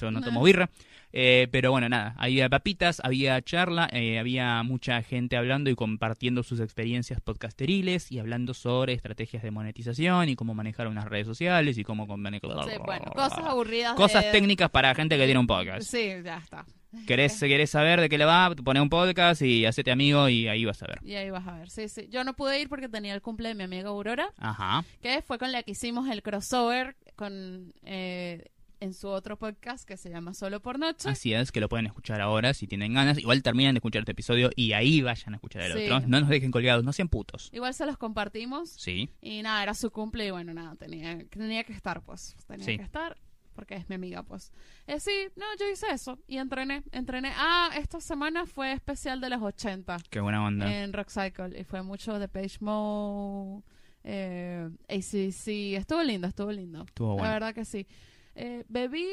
Yo 0.00 0.10
no 0.10 0.20
tomo 0.22 0.42
birra. 0.42 0.70
Eh, 1.12 1.48
pero 1.50 1.72
bueno, 1.72 1.88
nada, 1.88 2.14
había 2.18 2.48
papitas, 2.48 3.00
había 3.02 3.42
charla, 3.42 3.88
eh, 3.92 4.20
había 4.20 4.62
mucha 4.62 5.02
gente 5.02 5.36
hablando 5.36 5.68
y 5.68 5.74
compartiendo 5.74 6.44
sus 6.44 6.60
experiencias 6.60 7.20
podcasteriles 7.20 8.12
y 8.12 8.20
hablando 8.20 8.54
sobre 8.54 8.92
estrategias 8.92 9.42
de 9.42 9.50
monetización 9.50 10.28
y 10.28 10.36
cómo 10.36 10.54
manejar 10.54 10.86
unas 10.86 11.06
redes 11.06 11.26
sociales 11.26 11.76
y 11.78 11.82
cómo. 11.82 12.06
Sí, 12.06 12.70
bueno, 12.86 13.06
cosas 13.12 13.38
aburridas. 13.38 13.94
Cosas 13.94 14.24
de- 14.24 14.30
técnicas 14.30 14.70
para 14.70 14.94
gente 14.94 15.18
que 15.18 15.24
tiene 15.24 15.40
un 15.40 15.48
podcast. 15.48 15.82
Sí, 15.82 16.10
ya 16.24 16.38
está. 16.38 16.64
¿Querés, 17.06 17.38
querés 17.40 17.70
saber 17.70 18.00
de 18.00 18.08
qué 18.08 18.18
le 18.18 18.24
va? 18.24 18.54
Poné 18.64 18.80
un 18.80 18.88
podcast 18.90 19.42
y 19.42 19.66
hacete 19.66 19.90
amigo 19.90 20.28
y 20.28 20.48
ahí 20.48 20.64
vas 20.64 20.82
a 20.82 20.86
ver. 20.86 21.00
Y 21.04 21.14
ahí 21.14 21.30
vas 21.30 21.46
a 21.46 21.52
ver. 21.58 21.70
Sí, 21.70 21.88
sí. 21.88 22.08
Yo 22.10 22.24
no 22.24 22.34
pude 22.34 22.60
ir 22.60 22.68
porque 22.68 22.88
tenía 22.88 23.14
el 23.14 23.22
cumple 23.22 23.48
de 23.48 23.54
mi 23.54 23.64
amiga 23.64 23.88
Aurora, 23.90 24.32
Ajá. 24.38 24.84
que 25.02 25.22
fue 25.22 25.38
con 25.38 25.52
la 25.52 25.62
que 25.62 25.72
hicimos 25.72 26.08
el 26.08 26.22
crossover 26.22 26.96
con 27.16 27.72
eh, 27.84 28.46
en 28.80 28.94
su 28.94 29.08
otro 29.08 29.36
podcast 29.38 29.86
que 29.86 29.98
se 29.98 30.08
llama 30.08 30.32
Solo 30.32 30.60
por 30.60 30.78
Noche. 30.78 31.08
Así 31.10 31.34
es, 31.34 31.52
que 31.52 31.60
lo 31.60 31.68
pueden 31.68 31.84
escuchar 31.86 32.20
ahora 32.22 32.54
si 32.54 32.66
tienen 32.66 32.94
ganas. 32.94 33.18
Igual 33.18 33.42
terminan 33.42 33.74
de 33.74 33.78
escuchar 33.78 34.00
este 34.00 34.12
episodio 34.12 34.50
y 34.56 34.72
ahí 34.72 35.02
vayan 35.02 35.34
a 35.34 35.36
escuchar 35.36 35.62
el 35.62 35.72
Sí. 35.74 35.84
otro. 35.90 36.00
No 36.08 36.20
nos 36.20 36.30
dejen 36.30 36.50
colgados, 36.50 36.82
no 36.82 36.92
sean 36.94 37.08
putos. 37.10 37.50
Igual 37.52 37.74
se 37.74 37.84
los 37.84 37.98
compartimos. 37.98 38.70
Sí. 38.70 39.10
Y 39.20 39.42
nada, 39.42 39.62
era 39.62 39.74
su 39.74 39.90
cumple 39.90 40.26
y 40.26 40.30
bueno, 40.30 40.54
nada, 40.54 40.76
tenía, 40.76 41.18
tenía 41.28 41.62
que 41.64 41.74
estar, 41.74 42.00
pues. 42.02 42.34
Tenía 42.46 42.64
Sí. 42.64 42.78
que 42.78 42.82
estar 42.84 43.18
porque 43.60 43.74
es 43.76 43.86
mi 43.90 43.94
amiga, 43.96 44.22
pues. 44.22 44.50
Eh, 44.86 44.98
sí, 45.00 45.12
no, 45.36 45.44
yo 45.58 45.68
hice 45.70 45.86
eso 45.92 46.18
y 46.26 46.38
entrené, 46.38 46.82
entrené. 46.92 47.30
Ah, 47.36 47.68
esta 47.76 48.00
semana 48.00 48.46
fue 48.46 48.72
especial 48.72 49.20
de 49.20 49.28
los 49.28 49.42
80 49.42 49.98
Qué 50.08 50.18
buena 50.18 50.42
onda. 50.42 50.64
en 50.82 50.94
Rock 50.94 51.10
Cycle 51.10 51.60
y 51.60 51.64
fue 51.64 51.82
mucho 51.82 52.18
de 52.18 52.26
Page 52.26 52.56
Mode, 52.60 53.62
eh, 54.02 54.70
ACDC. 54.88 55.76
Estuvo 55.76 56.02
lindo, 56.02 56.26
estuvo 56.26 56.50
lindo. 56.50 56.84
Estuvo 56.84 57.16
La 57.16 57.20
bueno. 57.20 57.32
verdad 57.34 57.54
que 57.54 57.66
sí. 57.66 57.86
Eh, 58.34 58.64
bebí 58.70 59.06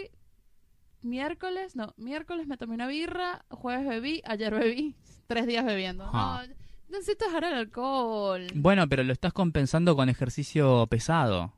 miércoles, 1.02 1.76
no, 1.76 1.94
miércoles 1.98 2.48
me 2.48 2.56
tomé 2.56 2.76
una 2.76 2.88
birra, 2.88 3.44
jueves 3.50 3.86
bebí, 3.86 4.22
ayer 4.24 4.54
bebí, 4.54 4.96
tres 5.28 5.46
días 5.46 5.66
bebiendo. 5.66 6.10
Ah. 6.14 6.46
No, 6.48 6.56
necesito 7.00 7.26
dejar 7.26 7.44
el 7.44 7.54
alcohol. 7.54 8.48
Bueno, 8.56 8.88
pero 8.88 9.04
lo 9.04 9.12
estás 9.12 9.34
compensando 9.34 9.94
con 9.98 10.08
ejercicio 10.08 10.88
pesado. 10.88 11.52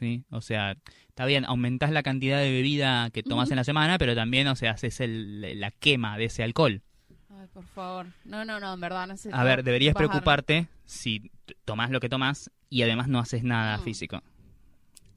Sí, 0.00 0.24
¿no? 0.30 0.38
O 0.38 0.40
sea, 0.40 0.76
está 1.08 1.26
bien, 1.26 1.44
aumentás 1.44 1.90
la 1.92 2.02
cantidad 2.02 2.38
de 2.40 2.50
bebida 2.50 3.10
que 3.10 3.22
tomás 3.22 3.46
Ujú. 3.48 3.52
en 3.52 3.56
la 3.58 3.64
semana, 3.64 3.98
pero 3.98 4.14
también, 4.16 4.48
o 4.48 4.56
sea, 4.56 4.72
haces 4.72 4.98
el- 5.00 5.60
la 5.60 5.70
quema 5.70 6.16
de 6.18 6.24
ese 6.24 6.42
alcohol. 6.42 6.82
Ay, 7.28 7.46
por 7.52 7.64
favor. 7.66 8.06
No, 8.24 8.44
no, 8.44 8.58
no, 8.58 8.72
en 8.74 8.80
verdad 8.80 9.06
necesito. 9.06 9.36
A 9.36 9.44
ver, 9.44 9.62
deberías 9.62 9.94
preocuparte 9.94 10.66
si 10.86 11.30
tomás 11.64 11.90
lo 11.90 12.00
que 12.00 12.08
tomás 12.08 12.50
y 12.70 12.82
además 12.82 13.06
no 13.08 13.18
haces 13.20 13.44
nada 13.44 13.78
Mm. 13.78 13.82
físico. 13.84 14.22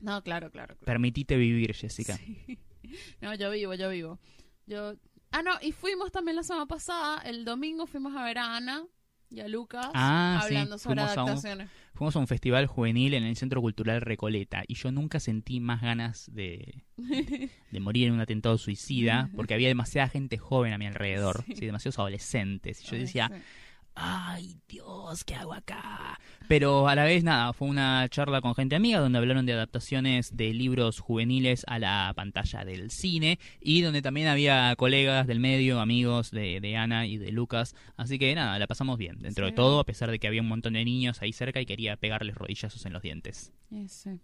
No, 0.02 0.22
claro, 0.22 0.52
claro. 0.52 0.76
claro. 0.76 0.86
Permitite 0.86 1.38
vivir, 1.38 1.74
Jessica. 1.74 2.18
Sí. 2.18 2.60
No, 3.22 3.34
yo 3.34 3.50
vivo, 3.50 3.74
yo 3.74 3.90
vivo. 3.90 4.20
Yo. 4.68 4.94
Ah, 5.32 5.42
no, 5.42 5.52
y 5.62 5.72
fuimos 5.72 6.12
también 6.12 6.36
la 6.36 6.44
semana 6.44 6.68
pasada, 6.68 7.22
el 7.24 7.44
domingo 7.46 7.88
fuimos 7.88 8.16
a 8.16 8.24
ver 8.24 8.38
a 8.38 8.56
Ana 8.58 8.84
y 9.32 9.40
a 9.40 9.48
Lucas 9.48 9.88
Ah, 9.96 10.38
sí, 10.42 10.48
hablando 10.56 10.78
sobre 10.78 10.98
fuimos 11.02 11.18
a 11.18 11.24
un- 11.24 11.30
adaptaciones. 11.30 11.70
Fuimos 11.94 12.16
a 12.16 12.20
un 12.20 12.28
festival 12.28 12.66
juvenil 12.66 13.14
en 13.14 13.24
el 13.24 13.36
Centro 13.36 13.62
Cultural 13.62 14.02
Recoleta 14.02 14.64
y 14.68 14.74
yo 14.76 14.92
nunca 14.92 15.20
sentí 15.20 15.60
más 15.60 15.82
ganas 15.82 16.30
de, 16.34 16.84
de 17.72 17.80
morir 17.80 18.08
en 18.08 18.14
un 18.14 18.20
atentado 18.20 18.58
suicida 18.58 19.30
porque 19.36 19.54
había 19.54 19.68
demasiada 19.68 20.10
gente 20.10 20.38
joven 20.38 20.74
a 20.74 20.78
mi 20.78 20.88
alrededor, 20.88 21.44
Sí. 21.46 21.56
sí, 21.56 21.66
demasiados 21.66 22.00
adolescentes. 22.00 22.82
Y 22.82 22.86
yo 22.88 22.98
decía. 22.98 23.32
Ay 23.96 24.58
Dios, 24.68 25.24
¿qué 25.24 25.36
hago 25.36 25.54
acá? 25.54 26.20
Pero 26.48 26.88
a 26.88 26.96
la 26.96 27.04
vez 27.04 27.24
nada, 27.24 27.54
fue 27.54 27.68
una 27.68 28.08
charla 28.10 28.42
con 28.42 28.56
gente 28.56 28.76
amiga 28.76 29.00
donde 29.00 29.18
hablaron 29.18 29.46
de 29.46 29.54
adaptaciones 29.54 30.36
de 30.36 30.54
libros 30.54 31.00
juveniles 31.00 31.64
a 31.68 31.80
la 31.80 32.12
pantalla 32.16 32.66
del 32.66 32.92
cine 32.92 33.40
y 33.62 33.82
donde 33.82 34.02
también 34.02 34.28
había 34.28 34.76
colegas 34.76 35.26
del 35.28 35.40
medio, 35.40 35.80
amigos 35.80 36.32
de, 36.32 36.60
de 36.60 36.76
Ana 36.76 37.06
y 37.06 37.18
de 37.18 37.32
Lucas. 37.32 37.76
Así 37.96 38.20
que 38.20 38.36
nada, 38.36 38.60
la 38.60 38.68
pasamos 38.68 38.98
bien 38.98 39.20
dentro 39.20 39.46
de 39.46 39.52
todo, 39.52 39.80
a 39.80 39.86
pesar 39.86 40.12
de 40.12 40.20
que 40.20 40.28
había 40.28 40.42
un 40.42 40.48
montón 40.48 40.74
de 40.74 40.84
niños 40.84 41.22
ahí 41.22 41.34
cerca 41.34 41.62
y 41.62 41.66
quería 41.66 41.96
pegarles 41.96 42.36
rodillazos 42.36 42.86
en 42.86 42.94
los 42.94 43.02
dientes. 43.02 43.54
Sí. 43.88 44.20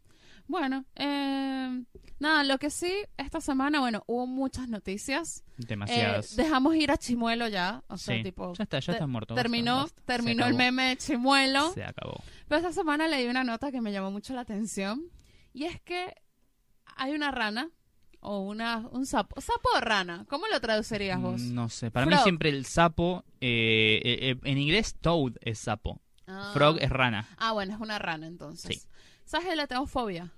Bueno, 0.49 0.83
eh, 0.95 1.83
nada, 2.17 2.43
lo 2.43 2.57
que 2.57 2.71
sí, 2.71 2.91
esta 3.17 3.39
semana, 3.39 3.79
bueno, 3.81 4.03
hubo 4.07 4.25
muchas 4.25 4.67
noticias. 4.67 5.43
Eh, 5.59 5.65
Demasiadas. 5.67 6.35
dejamos 6.35 6.75
ir 6.75 6.89
a 6.89 6.97
Chimuelo 6.97 7.47
ya, 7.47 7.83
o 7.87 7.97
sea, 7.97 8.17
Sí. 8.17 8.23
tipo... 8.23 8.53
ya 8.55 8.63
está, 8.63 8.79
ya 8.79 8.85
te- 8.87 8.91
está 8.93 9.05
muerto. 9.05 9.35
Terminó, 9.35 9.75
basta, 9.83 10.01
terminó 10.05 10.47
el 10.47 10.55
meme 10.55 10.85
de 10.89 10.97
Chimuelo. 10.97 11.71
Se 11.73 11.83
acabó. 11.83 12.15
Pero 12.47 12.57
esta 12.61 12.73
semana 12.73 13.07
leí 13.07 13.27
una 13.27 13.43
nota 13.43 13.71
que 13.71 13.79
me 13.79 13.91
llamó 13.91 14.09
mucho 14.09 14.33
la 14.33 14.41
atención. 14.41 15.03
Y 15.53 15.65
es 15.65 15.79
que 15.81 16.15
hay 16.95 17.11
una 17.13 17.29
rana 17.29 17.69
o 18.19 18.39
una, 18.39 18.87
un 18.91 19.05
sapo. 19.05 19.39
¿Sapo 19.41 19.69
o 19.75 19.79
rana? 19.81 20.25
¿Cómo 20.29 20.47
lo 20.47 20.59
traducirías 20.59 21.21
vos? 21.21 21.39
No 21.41 21.69
sé, 21.69 21.91
para 21.91 22.07
mí 22.07 22.13
Frog. 22.13 22.23
siempre 22.23 22.49
el 22.49 22.65
sapo, 22.65 23.23
eh, 23.39 24.01
eh, 24.03 24.29
eh, 24.31 24.35
en 24.45 24.57
inglés 24.57 24.95
toad 24.99 25.33
es 25.41 25.59
sapo, 25.59 26.01
Ah. 26.25 26.49
frog 26.55 26.77
es 26.81 26.89
rana. 26.89 27.27
Ah, 27.37 27.51
bueno, 27.51 27.75
es 27.75 27.79
una 27.79 27.99
rana 27.99 28.25
entonces. 28.25 28.81
Sí. 28.81 28.87
¿Sabes 29.25 29.47
que 29.47 29.55
le 29.55 29.67
tengo 29.67 29.85
fobia? 29.85 30.33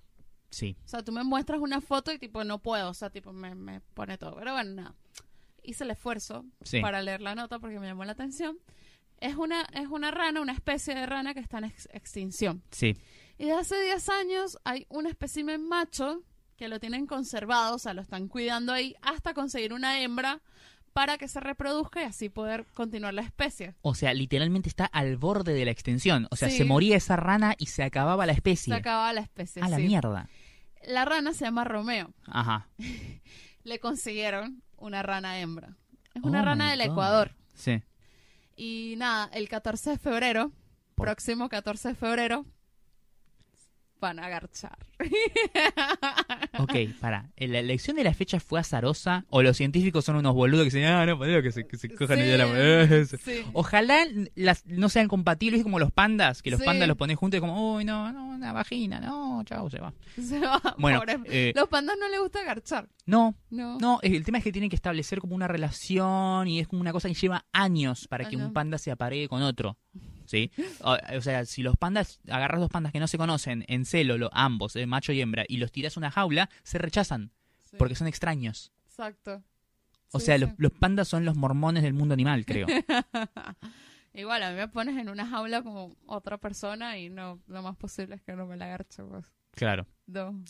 Sí. 0.52 0.78
O 0.86 0.88
sea, 0.88 1.04
tú 1.04 1.12
me 1.12 1.24
muestras 1.24 1.60
una 1.60 1.82
foto 1.82 2.12
y 2.14 2.20
tipo 2.20 2.44
no 2.44 2.60
puedo, 2.60 2.90
o 2.90 2.94
sea, 2.94 3.10
tipo 3.10 3.34
me, 3.34 3.56
me 3.56 3.82
pone 3.82 4.18
todo. 4.18 4.36
Pero 4.36 4.54
bueno, 4.54 4.72
nada. 4.74 4.96
Hice 5.64 5.84
el 5.84 5.92
esfuerzo 5.92 6.46
Sí. 6.64 6.82
para 6.82 7.02
leer 7.02 7.22
la 7.22 7.34
nota 7.36 7.58
porque 7.60 7.80
me 7.80 7.88
llamó 7.88 8.06
la 8.06 8.12
atención. 8.12 8.58
Es 9.20 9.36
una, 9.36 9.62
es 9.74 9.88
una 9.88 10.12
rana, 10.12 10.42
una 10.42 10.52
especie 10.54 10.94
de 10.96 11.06
rana 11.06 11.34
que 11.34 11.40
está 11.40 11.60
en 11.60 11.66
ex- 11.66 11.88
extinción. 11.94 12.64
Sí. 12.72 12.96
Y 13.38 13.46
de 13.46 13.54
hace 13.54 13.80
10 13.82 14.10
años 14.10 14.58
hay 14.64 14.86
un 14.90 15.08
espécimen 15.08 15.68
macho 15.68 16.24
que 16.58 16.68
lo 16.68 16.80
tienen 16.80 17.08
conservado, 17.08 17.76
o 17.76 17.80
sea, 17.80 17.94
lo 17.94 18.02
están 18.02 18.28
cuidando 18.28 18.74
ahí 18.74 18.96
hasta 19.02 19.34
conseguir 19.34 19.74
una 19.74 20.02
hembra 20.02 20.42
para 20.94 21.18
que 21.18 21.28
se 21.28 21.40
reproduzca 21.40 22.02
y 22.02 22.06
así 22.06 22.30
poder 22.30 22.66
continuar 22.74 23.14
la 23.14 23.22
especie. 23.22 23.76
O 23.82 23.96
sea, 23.96 24.14
literalmente 24.14 24.68
está 24.70 24.86
al 24.86 25.16
borde 25.18 25.54
de 25.54 25.64
la 25.66 25.72
extensión. 25.72 26.28
O 26.32 26.36
sea, 26.36 26.50
Sí. 26.50 26.58
se 26.58 26.66
moría 26.66 26.98
esa 26.98 27.16
rana 27.16 27.56
y 27.58 27.68
se 27.68 27.84
acababa 27.84 28.26
la 28.26 28.34
especie. 28.34 28.74
Se 28.74 28.80
acababa 28.80 29.14
la 29.14 29.22
especie. 29.22 29.62
a 29.62 29.70
la 29.70 29.78
mierda. 29.78 30.28
La 30.88 31.06
rana 31.06 31.34
se 31.34 31.46
llama 31.46 31.64
Romeo. 31.64 32.14
Ajá. 32.26 32.68
Le 33.64 33.80
consiguieron 33.80 34.64
una 34.78 35.04
rana 35.04 35.40
hembra. 35.40 35.78
Es 36.14 36.24
una 36.24 36.42
Oh 36.42 36.46
rana 36.46 36.72
del 36.72 36.80
God. 36.80 36.92
Ecuador. 36.92 37.32
Sí. 37.54 37.82
Y 38.56 38.96
nada, 38.98 39.30
el 39.34 39.48
14 39.48 39.92
de 39.92 39.98
febrero, 39.98 40.52
Por- 40.96 41.06
próximo 41.08 41.48
14 41.50 41.90
de 41.90 41.96
febrero, 41.96 42.46
van 44.02 44.20
a 44.20 44.28
garchar. 44.28 44.78
Ok, 46.60 46.74
para. 47.00 47.30
¿La 47.38 47.60
elección 47.60 47.96
de 47.96 48.04
la 48.04 48.14
fecha 48.14 48.40
fue 48.40 48.60
azarosa? 48.60 49.26
¿O 49.30 49.42
los 49.42 49.56
científicos 49.58 50.04
son 50.06 50.16
unos 50.18 50.34
boludos 50.34 50.64
que 50.66 50.66
dicen, 50.78 50.84
ah, 50.86 51.06
no, 51.06 51.18
podemos 51.18 51.42
que 51.44 51.52
se, 51.52 51.68
que 51.68 51.78
se 51.78 51.90
cojan 51.94 52.18
día 52.18 52.32
de 52.34 52.38
la 52.38 52.48
mujer? 52.48 53.06
sí. 53.24 53.44
Ojalá 53.54 54.06
las 54.36 54.66
no 54.66 54.90
sean 54.90 55.08
compatibles, 55.08 55.60
es 55.60 55.64
como 55.64 55.80
los 55.80 55.92
pandas, 55.92 56.42
que 56.42 56.52
los 56.52 56.60
Sí. 56.60 56.66
pandas 56.66 56.88
los 56.88 56.98
pones 56.98 57.18
juntos 57.18 57.38
y 57.38 57.42
como, 57.42 57.76
uy, 57.76 57.86
no, 57.86 58.12
no, 58.12 58.26
una 58.28 58.52
vagina, 58.54 59.00
no, 59.00 59.44
chao, 59.46 59.70
se 59.70 59.80
va. 59.80 59.94
Se 60.22 60.40
va, 60.40 60.60
Bueno, 60.78 61.02
eh, 61.26 61.54
Los 61.56 61.70
pandas 61.70 61.96
no 62.00 62.10
les 62.10 62.20
gusta 62.20 62.44
garchar. 62.44 62.90
no, 63.06 63.36
No. 63.50 63.78
no, 63.80 64.00
el 64.02 64.26
tema 64.26 64.40
es 64.40 64.44
que 64.44 64.52
tienen 64.52 64.70
que 64.70 64.76
establecer 64.76 65.20
como 65.20 65.36
una 65.36 65.48
relación 65.48 66.48
y 66.48 66.60
es 66.60 66.68
como 66.68 66.82
una 66.82 66.92
cosa 66.92 67.08
que 67.08 67.14
lleva 67.14 67.46
años 67.54 68.08
para 68.08 68.28
que 68.28 68.36
un 68.36 68.52
panda 68.54 68.78
se 68.78 68.92
aparegue 68.92 69.28
con 69.28 69.42
otro. 69.42 69.78
¿Sí? 70.32 70.50
O, 70.80 70.96
o 71.18 71.22
sea, 71.22 71.44
si 71.46 71.62
los 71.62 71.76
pandas, 71.76 72.22
agarras 72.30 72.62
dos 72.62 72.70
pandas 72.70 72.94
que 72.94 73.02
no 73.02 73.08
se 73.10 73.18
conocen 73.18 73.66
en 73.68 73.84
celo, 73.86 74.18
lo- 74.18 74.30
ambos, 74.32 74.78
eh, 74.78 74.86
macho 74.86 75.12
y 75.12 75.20
hembra, 75.20 75.44
y 75.48 75.58
los 75.58 75.74
tiras 75.74 75.98
a 75.98 76.00
una 76.00 76.10
jaula, 76.10 76.50
se 76.64 76.78
rechazan 76.78 77.32
Sí. 77.70 77.76
porque 77.78 77.96
son 77.96 78.08
extraños. 78.08 78.72
Exacto. 78.86 79.44
O 80.14 80.20
Sí, 80.20 80.28
sea, 80.28 80.36
sí. 80.36 80.42
los, 80.42 80.52
los 80.58 80.72
pandas 80.72 81.10
son 81.10 81.26
los 81.26 81.36
mormones 81.36 81.84
del 81.84 81.94
mundo 81.94 82.14
animal, 82.14 82.46
creo. 82.46 82.66
Igual, 84.14 84.44
a 84.44 84.52
mí 84.52 84.56
me 84.58 84.68
pones 84.68 84.98
en 84.98 85.10
una 85.10 85.26
jaula 85.28 85.62
como 85.64 85.96
otra 86.06 86.38
persona 86.38 86.98
y 86.98 87.10
no, 87.10 87.40
lo 87.48 87.62
más 87.62 87.78
posible 87.78 88.16
es 88.16 88.22
que 88.22 88.34
no 88.34 88.46
me 88.46 88.58
la 88.58 88.68
garche, 88.68 89.04
pues. 89.04 89.26
claro. 89.52 89.86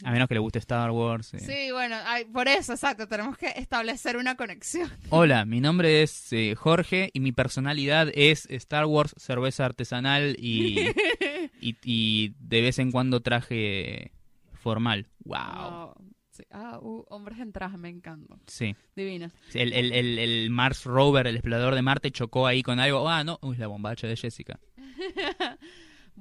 A 0.03 0.11
menos 0.11 0.27
que 0.27 0.33
le 0.33 0.39
guste 0.39 0.59
Star 0.59 0.91
Wars. 0.91 1.33
eh. 1.33 1.39
Sí, 1.39 1.71
bueno, 1.71 1.95
ay, 2.05 2.25
por 2.25 2.47
eso, 2.47 2.73
exacto, 2.73 3.07
tenemos 3.07 3.37
que 3.37 3.47
establecer 3.55 4.17
una 4.17 4.35
conexión. 4.35 4.89
Hola, 5.09 5.45
mi 5.45 5.61
nombre 5.61 6.01
es 6.03 6.31
eh, 6.33 6.55
Jorge 6.55 7.09
y 7.13 7.19
mi 7.19 7.31
personalidad 7.31 8.09
es 8.13 8.45
Star 8.49 8.85
Wars, 8.85 9.13
cerveza 9.17 9.65
artesanal 9.65 10.35
y, 10.39 10.79
y, 11.61 11.77
y 11.83 12.33
de 12.39 12.61
vez 12.61 12.79
en 12.79 12.91
cuando 12.91 13.21
traje 13.21 14.11
formal. 14.53 15.07
Wow. 15.23 15.93
Sí. 16.31 16.43
Ah, 16.49 16.79
uh, 16.81 17.03
hombres 17.09 17.39
en 17.39 17.51
traje, 17.51 17.77
me 17.77 17.89
encantan. 17.89 18.39
Sí. 18.47 18.73
Divinos. 18.95 19.33
El, 19.53 19.73
el, 19.73 19.91
el, 19.91 20.17
el 20.17 20.49
Mars 20.49 20.85
Rover, 20.85 21.27
el 21.27 21.35
explorador 21.35 21.75
de 21.75 21.81
Marte, 21.81 22.11
chocó 22.11 22.47
ahí 22.47 22.63
con 22.63 22.79
algo. 22.79 23.07
Ah, 23.09 23.23
no. 23.25 23.37
Uy, 23.41 23.57
la 23.57 23.67
bombacha 23.67 24.07
de 24.07 24.15
Jessica. 24.15 24.57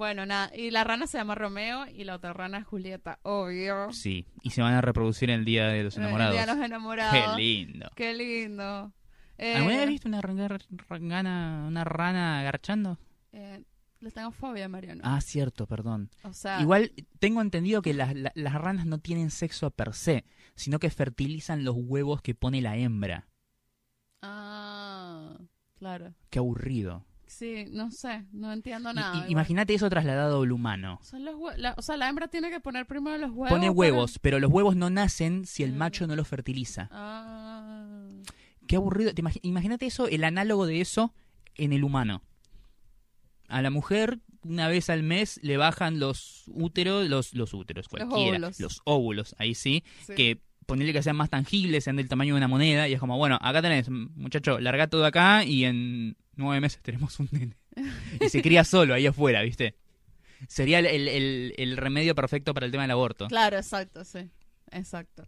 Bueno, 0.01 0.25
nada, 0.25 0.51
y 0.57 0.71
la 0.71 0.83
rana 0.83 1.07
se 1.07 1.19
llama 1.19 1.35
Romeo 1.35 1.85
y 1.87 2.05
la 2.05 2.15
otra 2.15 2.33
rana 2.33 2.57
es 2.57 2.65
Julieta, 2.65 3.19
obvio. 3.23 3.93
Sí. 3.93 4.25
Y 4.41 4.49
se 4.49 4.63
van 4.63 4.73
a 4.73 4.81
reproducir 4.81 5.29
el 5.29 5.45
Día 5.45 5.67
de 5.67 5.83
los 5.85 5.95
El 5.99 6.05
Enamorados. 6.05 6.33
día 6.33 6.47
de 6.47 6.55
los 6.57 6.65
enamorados. 6.65 7.37
Qué 7.37 7.43
lindo. 7.43 7.91
Qué 7.95 8.15
lindo. 8.15 8.95
Eh, 9.37 9.57
¿Alguna 9.57 9.77
vez 9.77 9.89
viste 9.91 10.09
una, 10.09 10.23
rangana- 10.23 11.67
una 11.69 11.85
rana 11.85 12.43
garchando? 12.43 12.99
eh, 13.33 13.63
les 14.01 14.15
tengo 14.15 14.31
fobia, 14.33 14.71
Mariano. 14.71 15.03
Ah, 15.05 15.21
cierto, 15.21 15.67
perdón. 15.67 16.09
o 16.23 16.33
sea, 16.33 16.63
Igual 16.63 16.93
tengo 17.19 17.43
entendido 17.43 17.83
que 17.83 17.93
las, 17.93 18.15
la- 18.15 18.33
las 18.35 18.55
ranas 18.55 18.87
no 18.87 19.01
tienen 19.01 19.31
sexo 19.31 19.71
per 19.71 19.93
se, 19.93 20.25
sino 20.55 20.79
que 20.79 20.89
fertilizan 20.89 21.63
los 21.63 21.75
huevos 21.77 22.23
que 22.23 22.35
pone 22.35 22.63
la 22.63 22.79
hembra. 22.79 23.29
Ah, 24.23 25.37
claro. 25.75 26.15
Qué 26.31 26.39
aburrido. 26.39 27.05
Sí, 27.31 27.67
no 27.71 27.93
sé, 27.93 28.25
no 28.33 28.53
entiendo 28.53 28.93
nada. 28.93 29.25
Imagínate 29.29 29.73
eso 29.73 29.89
trasladado 29.89 30.43
al 30.43 30.51
humano. 30.51 30.99
Son 31.03 31.25
los 31.25 31.37
la- 31.57 31.75
o 31.77 31.83
sea, 31.83 31.97
la 31.97 32.09
hembra 32.09 32.27
tiene 32.27 32.51
que 32.51 32.59
poner 32.59 32.87
primero 32.87 33.17
los 33.19 33.31
huevos. 33.31 33.51
Pone 33.51 33.69
para- 33.69 33.71
huevos, 33.73 34.19
pero 34.19 34.41
los 34.41 34.51
huevos 34.51 34.75
no 34.75 34.91
nacen 34.91 35.47
si 35.47 35.63
el 35.63 35.73
macho 35.73 36.07
no 36.09 36.17
los 36.17 36.27
fertiliza. 36.27 36.89
Ah, 36.91 38.09
Qué 38.67 38.77
aburrido. 38.77 39.13
Te 39.15 39.23
Imagínate 39.43 39.87
eso, 39.87 40.07
el 40.09 40.25
análogo 40.25 40.67
de 40.67 40.81
eso 40.81 41.15
en 41.55 41.73
el 41.73 41.85
humano. 41.85 42.23
A 43.49 43.63
la 43.63 43.71
mujer, 43.71 44.19
una 44.45 44.69
vez 44.69 44.91
al 44.91 45.03
mes, 45.03 45.39
le 45.43 45.57
bajan 45.57 45.99
los 45.99 46.45
úteros, 46.49 47.09
los, 47.09 47.35
los 47.35 47.53
úteros, 47.55 47.89
cualquiera. 47.89 48.37
óvulos. 48.37 48.61
Los 48.61 48.81
óvulos, 48.85 49.35
ahí 49.39 49.55
sí. 49.55 49.83
sí. 50.07 50.15
que 50.15 50.41
ponerle 50.71 50.93
que 50.93 51.03
sean 51.03 51.17
más 51.17 51.29
tangibles, 51.31 51.85
sean 51.85 51.97
del 51.97 52.09
tamaño 52.09 52.35
de 52.35 52.39
una 52.39 52.49
moneda, 52.49 52.89
y 52.89 52.95
es 52.95 53.01
como, 53.01 53.17
bueno, 53.19 53.39
acá 53.41 53.61
tenés, 53.61 53.89
muchacho, 53.91 54.59
larga 54.61 54.87
todo 54.89 55.05
acá 55.05 55.45
y 55.45 55.65
en 55.65 56.17
nueve 56.37 56.61
meses 56.61 56.81
tenemos 56.83 57.19
un 57.21 57.29
nene. 57.33 57.57
Y 58.21 58.29
se 58.29 58.41
cría 58.43 58.65
solo 58.65 58.95
ahí 58.95 59.07
afuera, 59.07 59.43
¿viste? 59.43 59.75
Sería 60.49 60.79
el, 60.79 60.87
el- 60.87 61.09
el- 61.09 61.55
el 61.59 61.77
remedio 61.77 62.15
perfecto 62.15 62.55
para 62.55 62.67
el 62.67 62.73
tema 62.73 62.85
del 62.85 62.93
aborto. 62.93 63.29
Claro, 63.29 63.57
exacto, 63.59 64.05
sí. 64.05 64.31
Exacto. 64.71 65.27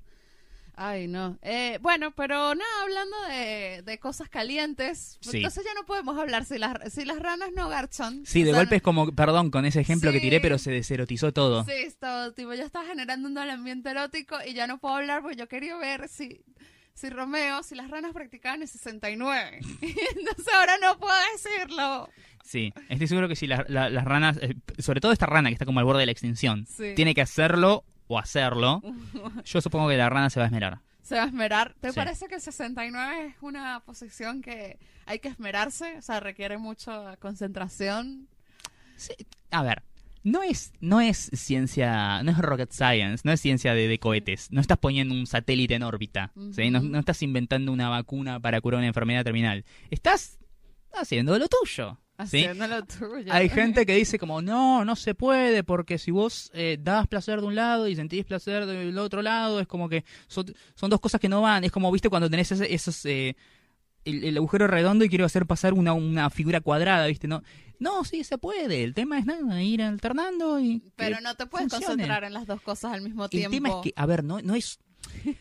Ay, 0.74 1.06
no. 1.06 1.38
Eh, 1.42 1.78
bueno, 1.82 2.12
pero 2.12 2.54
nada, 2.54 2.82
hablando 2.82 3.16
de, 3.28 3.82
de 3.84 3.98
cosas 3.98 4.28
calientes, 4.30 5.18
Sí. 5.20 5.36
entonces 5.36 5.64
ya 5.64 5.74
no 5.74 5.84
podemos 5.84 6.18
hablar 6.18 6.44
si 6.46 6.58
las, 6.58 6.92
si 6.92 7.04
las 7.04 7.18
ranas 7.18 7.50
no 7.54 7.68
garchan. 7.68 8.24
Sí, 8.24 8.42
de 8.42 8.50
sea, 8.52 8.60
golpe 8.60 8.76
es 8.76 8.82
como, 8.82 9.12
perdón, 9.12 9.50
con 9.50 9.66
ese 9.66 9.80
ejemplo 9.80 10.10
que 10.12 10.20
tiré, 10.20 10.40
pero 10.40 10.56
se 10.58 10.70
deserotizó 10.70 11.32
todo. 11.32 11.64
Sí, 11.64 11.72
esto, 11.76 12.32
tipo, 12.32 12.54
ya 12.54 12.64
está 12.64 12.84
generando 12.84 13.28
un 13.28 13.36
ambiente 13.38 13.90
erótico 13.90 14.36
y 14.46 14.54
ya 14.54 14.66
no 14.66 14.78
puedo 14.78 14.94
hablar 14.96 15.20
porque 15.22 15.36
yo 15.36 15.46
quería 15.46 15.76
ver 15.76 16.08
si, 16.08 16.40
si 16.94 17.10
Romeo, 17.10 17.62
si 17.62 17.74
las 17.74 17.90
ranas 17.90 18.12
practicaban 18.14 18.62
el 18.62 18.68
69. 18.68 19.60
Entonces 19.82 20.54
ahora 20.54 20.78
no 20.80 20.98
puedo 20.98 21.14
decirlo. 21.34 22.08
Sí, 22.44 22.72
estoy 22.88 23.06
seguro 23.06 23.28
que 23.28 23.36
si 23.36 23.46
la- 23.46 23.64
la- 23.68 23.88
las 23.90 24.04
ranas, 24.04 24.38
eh, 24.42 24.54
sobre 24.78 25.00
todo 25.00 25.12
esta 25.12 25.26
rana 25.26 25.48
que 25.50 25.52
está 25.54 25.64
como 25.66 25.78
al 25.80 25.84
borde 25.84 26.00
de 26.00 26.06
la 26.06 26.12
extinción, 26.12 26.66
Sí. 26.66 26.94
tiene 26.96 27.14
que 27.14 27.20
hacerlo 27.20 27.84
o 28.12 28.18
hacerlo, 28.18 28.82
yo 29.44 29.60
supongo 29.60 29.88
que 29.88 29.96
la 29.96 30.08
rana 30.10 30.30
se 30.30 30.38
va 30.40 30.44
a 30.44 30.46
esmerar. 30.48 30.80
Se 31.02 31.16
va 31.16 31.24
a 31.24 31.26
esmerar. 31.26 31.74
¿Te 31.80 31.90
Sí. 31.90 31.96
parece 31.96 32.28
que 32.28 32.36
el 32.36 32.40
69 32.40 33.26
es 33.26 33.34
una 33.40 33.80
posición 33.80 34.40
que 34.40 34.78
hay 35.06 35.18
que 35.18 35.28
esmerarse? 35.28 35.96
O 35.98 36.02
sea, 36.02 36.20
requiere 36.20 36.58
mucha 36.58 37.16
concentración. 37.16 38.28
Sí, 38.96 39.12
a 39.50 39.62
ver, 39.62 39.82
no 40.22 40.42
es, 40.44 40.72
no 40.80 41.00
es 41.00 41.30
ciencia, 41.32 42.22
no 42.22 42.30
es 42.30 42.38
rocket 42.38 42.70
science, 42.70 43.22
no 43.24 43.32
es 43.32 43.40
ciencia 43.40 43.74
de, 43.74 43.88
de 43.88 43.98
cohetes. 43.98 44.52
No 44.52 44.60
estás 44.60 44.78
poniendo 44.78 45.12
un 45.14 45.26
satélite 45.26 45.74
en 45.74 45.82
órbita, 45.82 46.30
¿sí? 46.52 46.70
no 46.70 46.98
estás 46.98 47.20
inventando 47.22 47.72
una 47.72 47.88
vacuna 47.88 48.38
para 48.38 48.60
curar 48.60 48.78
una 48.78 48.86
enfermedad 48.86 49.24
terminal. 49.24 49.64
Estás 49.90 50.38
haciendo 50.94 51.36
lo 51.38 51.48
tuyo. 51.48 51.98
¿sí? 52.30 52.38
Haciendo 52.44 52.66
lo 52.66 52.84
tuyo. 52.84 53.32
Hay 53.32 53.48
gente 53.48 53.84
que 53.86 53.94
dice 53.94 54.18
como, 54.18 54.42
no, 54.42 54.84
no 54.84 54.96
se 54.96 55.14
puede, 55.14 55.64
porque 55.64 55.98
si 55.98 56.10
vos 56.10 56.50
eh, 56.54 56.78
das 56.80 57.06
placer 57.08 57.40
de 57.40 57.46
un 57.46 57.54
lado 57.54 57.88
y 57.88 57.96
sentís 57.96 58.24
placer 58.24 58.66
del 58.66 58.96
otro 58.98 59.22
lado, 59.22 59.60
es 59.60 59.66
como 59.66 59.88
que 59.88 60.04
son, 60.28 60.46
son 60.74 60.90
dos 60.90 61.00
cosas 61.00 61.20
que 61.20 61.28
no 61.28 61.40
van. 61.42 61.64
Es 61.64 61.72
como, 61.72 61.90
viste, 61.92 62.08
cuando 62.08 62.28
tenés 62.30 62.50
ese- 62.52 62.72
esos... 62.74 63.04
eh, 63.06 63.36
el, 64.04 64.24
el 64.24 64.36
agujero 64.36 64.66
redondo 64.66 65.04
y 65.04 65.08
quiero 65.08 65.24
hacer 65.24 65.46
pasar 65.46 65.74
una, 65.74 65.92
una 65.92 66.28
figura 66.28 66.60
cuadrada, 66.60 67.06
¿viste? 67.06 67.28
No, 67.28 67.40
no, 67.78 68.02
sí, 68.04 68.24
se 68.24 68.36
puede. 68.36 68.82
El 68.82 68.94
tema 68.94 69.16
es 69.16 69.26
nada, 69.26 69.62
ir 69.62 69.80
alternando 69.80 70.58
y... 70.58 70.82
Pero 70.96 71.20
no 71.20 71.36
te 71.36 71.46
puedes 71.46 71.68
funcione. 71.68 71.86
concentrar 71.86 72.24
en 72.24 72.32
las 72.32 72.46
dos 72.48 72.60
cosas 72.62 72.94
al 72.94 73.02
mismo 73.02 73.22
El 73.24 73.30
tiempo. 73.30 73.52
tema 73.52 73.68
es 73.68 73.74
que, 73.84 73.92
a 73.94 74.04
ver, 74.06 74.24
no, 74.24 74.40
no 74.42 74.56
es... 74.56 74.80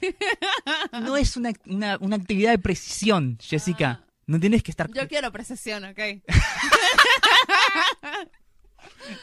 No 0.91 1.17
es 1.17 1.38
una, 1.38 1.52
una, 1.65 1.98
una 2.00 2.15
actividad 2.17 2.52
de 2.52 2.60
precisión, 2.60 3.38
Jessica. 3.41 4.02
Ah. 4.04 4.11
No 4.28 4.40
tienes 4.40 4.64
que 4.64 4.72
estar... 4.72 4.90
Yo 4.92 5.08
quiero 5.08 5.32
precisión, 5.32 5.84
¿ok? 5.86 6.00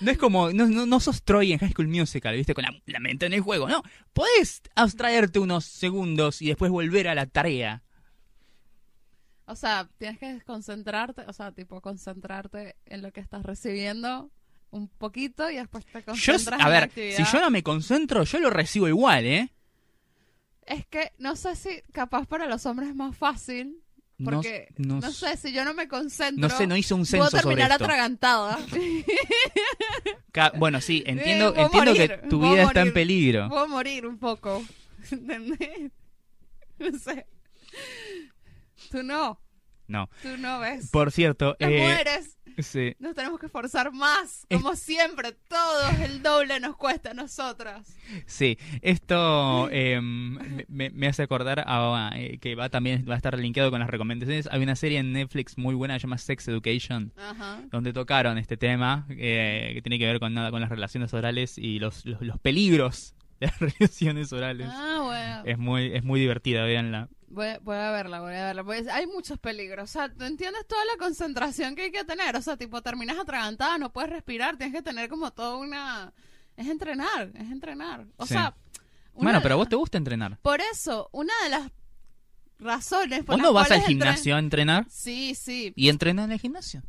No 0.01 0.11
es 0.11 0.19
como, 0.19 0.53
no, 0.53 0.67
no, 0.67 0.87
no 0.87 1.01
sos 1.01 1.23
Troy 1.23 1.53
en 1.53 1.59
High 1.59 1.73
School 1.73 1.89
Musical, 1.89 2.37
¿viste? 2.37 2.55
Con 2.55 2.65
la, 2.65 2.71
la 2.87 3.01
mente 3.01 3.27
en 3.27 3.33
el 3.33 3.41
juego, 3.41 3.69
no. 3.69 3.83
Podés 4.13 4.63
abstraerte 4.75 5.39
unos 5.39 5.65
segundos 5.65 6.43
y 6.43 6.49
después 6.49 6.71
volver 6.71 7.09
a 7.09 7.15
la 7.15 7.27
tarea. 7.27 7.83
O 9.47 9.57
sea, 9.57 9.89
tienes 9.99 10.19
que 10.19 10.41
concentrarte, 10.43 11.23
o 11.27 11.33
sea, 11.33 11.53
tipo 11.53 11.81
concentrarte 11.81 12.77
en 12.87 13.03
lo 13.03 13.13
que 13.13 13.21
estás 13.21 13.43
recibiendo 13.45 14.31
un 14.71 14.89
poquito 14.89 15.51
y 15.51 15.57
después 15.57 15.87
te 15.87 16.01
Yo, 16.01 16.05
concentras 16.07 16.61
a 16.61 16.65
en 16.65 16.69
la 16.69 16.69
ver, 16.69 16.83
actividad. 16.85 17.17
si 17.17 17.25
yo 17.33 17.41
no 17.41 17.51
me 17.51 17.63
concentro, 17.63 18.25
yo 18.25 18.39
lo 18.41 18.51
recibo 18.51 18.89
igual, 18.89 19.25
¿eh? 19.25 19.53
Es 20.67 20.87
que 20.87 21.13
no 21.19 21.35
sé 21.35 21.57
si 21.57 21.81
capaz 21.93 22.27
para 22.27 22.47
los 22.47 22.67
hombres 22.67 22.91
es 22.91 22.95
más 22.95 23.17
fácil, 23.17 23.83
porque 24.25 24.69
no, 24.79 25.01
no, 25.01 25.13
sé, 25.13 25.37
si 25.37 25.53
yo 25.53 25.65
no 25.65 25.75
me 25.75 25.87
concentro, 25.89 26.49
no 26.49 26.55
sé, 26.57 26.67
no 26.67 26.77
hice 26.77 26.95
un 26.95 27.01
puedo 27.07 27.25
censo 27.25 27.31
sobre 27.31 27.43
terminar 27.57 27.71
esto. 27.71 27.85
atragantada. 27.85 28.59
Ca- 30.33 30.53
Bueno, 30.57 30.81
sí, 30.81 31.03
entiendo, 31.07 31.53
puedo 31.55 31.67
entiendo 31.67 31.91
morir, 31.93 32.11
que 32.11 32.29
tu 32.29 32.39
puedo 32.41 32.53
vida 32.53 32.63
está 32.65 32.81
en 32.81 32.87
morir. 32.89 32.95
peligro. 32.95 33.49
puedo 33.49 33.69
morir 33.69 34.07
un 34.07 34.19
poco. 34.19 34.63
¿Entendés? 35.11 35.93
No 36.79 36.99
sé. 36.99 37.27
Tú 38.91 39.03
no, 39.03 39.41
No. 39.88 40.09
tú 40.22 40.37
no 40.38 40.61
ves. 40.61 40.90
Por 40.90 41.11
cierto, 41.11 41.57
Las 41.59 41.70
eh, 41.70 41.81
mujeres 41.81 42.38
sí. 42.59 42.94
nos 42.98 43.14
tenemos 43.14 43.40
que 43.40 43.46
esforzar 43.46 43.90
más. 43.92 44.46
Es- 44.48 44.61
Como 44.62 44.77
siempre, 44.77 45.33
todo 45.48 45.88
el 46.05 46.22
doble 46.22 46.61
nos 46.61 46.77
cuesta 46.77 47.11
a 47.12 47.14
nosotras. 47.14 47.96
Sí, 48.27 48.59
esto 48.83 49.68
eh, 49.70 49.98
me, 50.01 51.07
hace 51.09 51.22
acordar 51.22 51.64
a, 51.66 52.11
eh, 52.16 52.38
que 52.38 52.55
va 52.55 52.68
también 52.68 53.07
va 53.09 53.14
a 53.14 53.16
estar 53.16 53.38
linkeado 53.38 53.70
con 53.70 53.81
las 53.81 53.88
recomendaciones. 53.90 54.48
Hay 54.53 54.62
una 54.62 54.77
serie 54.77 54.98
en 54.98 55.12
Netflix 55.12 55.57
muy 55.57 55.74
buena 55.74 55.94
que 55.94 56.01
se 56.01 56.07
llama 56.07 56.18
Sex 56.18 56.48
Education, 56.48 57.12
Ajá. 57.16 57.62
donde 57.70 57.92
tocaron 57.92 58.37
este 58.38 58.57
tema 58.57 59.07
eh, 59.11 59.70
que 59.74 59.83
tiene 59.83 59.98
que 59.98 60.07
ver 60.07 60.20
con 60.20 60.35
nada 60.35 60.51
con 60.51 60.61
las 60.61 60.70
relaciones 60.70 61.14
orales 61.14 61.57
y 61.59 61.79
los, 61.79 62.05
los, 62.05 62.20
los 62.20 62.38
peligros 62.38 63.14
de 63.40 63.46
las 63.46 63.59
relaciones 63.79 64.33
orales. 64.33 64.68
Ah, 64.70 65.01
bueno. 65.05 65.42
Es 65.46 65.59
muy 65.59 65.87
es 65.94 66.05
muy 66.05 66.20
divertida, 66.20 66.64
véanla. 66.64 67.09
Voy, 67.31 67.47
voy 67.62 67.77
a 67.77 67.91
verla, 67.91 68.21
voy 68.21 68.33
a 68.35 68.45
verla. 68.47 68.64
Pues 68.64 68.88
hay 68.88 69.07
muchos 69.07 69.38
peligros. 69.38 69.91
O 69.91 69.93
sea, 69.93 70.09
¿tú 70.12 70.25
entiendes 70.25 70.67
toda 70.67 70.83
la 70.87 70.97
concentración 70.99 71.77
que 71.77 71.83
hay 71.83 71.91
que 71.93 72.05
tener? 72.05 72.35
O 72.37 72.43
sea, 72.43 72.57
tipo, 72.57 72.81
terminas 72.83 73.19
atragantada, 73.19 73.77
no 73.79 73.93
puedes 73.93 74.11
respirar, 74.11 74.57
tienes 74.57 74.75
que 74.75 74.83
tener 74.83 75.09
como 75.11 75.31
toda 75.33 75.57
una 75.57 76.12
Es 76.57 76.67
entrenar, 76.67 77.31
es 77.35 77.51
entrenar. 77.51 78.07
O 78.17 78.27
Sí. 78.27 78.35
sea, 78.35 78.57
Bueno, 79.14 79.41
pero 79.43 79.55
a 79.55 79.59
vos 79.59 79.69
te 79.69 79.77
gusta 79.77 79.97
entrenar. 79.99 80.38
Por 80.43 80.61
eso, 80.61 81.09
una 81.12 81.33
de 81.45 81.51
las 81.51 81.71
razones 82.59 83.21
por 83.25 83.37
¿Vos 83.37 83.43
no 83.43 83.53
vas 83.53 83.71
al 83.71 83.83
gimnasio 83.83 84.35
a 84.35 84.38
entrenar? 84.41 84.87
Sí, 84.91 85.37
sí. 85.37 85.73
¿Y 85.77 85.88
entrenas 85.88 86.25
en 86.25 86.33
el 86.33 86.41
gimnasio? 86.41 86.83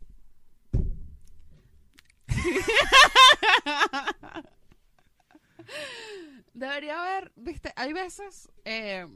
Debería 6.53 6.99
haber, 7.01 7.31
viste, 7.35 7.71
hay 7.75 7.93
veces, 7.93 8.49
eh, 8.65 9.07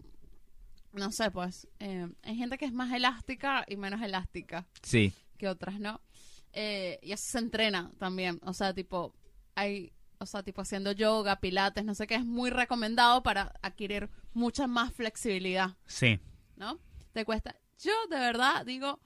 no 0.93 1.12
sé, 1.12 1.29
pues, 1.32 1.67
eh, 1.79 2.08
hay 2.23 2.36
gente 2.36 2.58
que 2.58 2.65
es 2.65 2.73
más 2.73 2.91
elástica 2.93 3.65
y 3.67 3.75
menos 3.77 4.01
elástica 4.01 4.65
Sí. 4.82 5.13
que 5.38 5.47
otras, 5.47 5.79
¿no? 5.79 6.01
Eh, 6.53 6.99
y 7.01 7.12
eso 7.12 7.23
se 7.32 7.39
entrena 7.39 7.91
también, 7.97 8.39
o 8.43 8.53
sea, 8.53 8.73
tipo, 8.73 9.13
hay, 9.56 9.91
o 10.19 10.25
sea, 10.25 10.43
tipo 10.43 10.62
haciendo 10.62 10.91
yoga, 10.91 11.39
pilates, 11.39 11.84
no 11.84 11.95
sé 11.95 12.06
qué, 12.08 12.15
es 12.15 12.25
muy 12.25 12.49
recomendado 12.51 13.23
para 13.23 13.53
adquirir 13.62 14.10
mucha 14.34 14.67
más 14.67 14.93
flexibilidad, 14.93 15.75
Sí. 15.86 16.19
¿no? 16.56 16.79
Te 17.12 17.25
cuesta. 17.25 17.56
Yo 17.79 17.91
de 18.10 18.19
verdad 18.19 18.65
digo, 18.65 18.99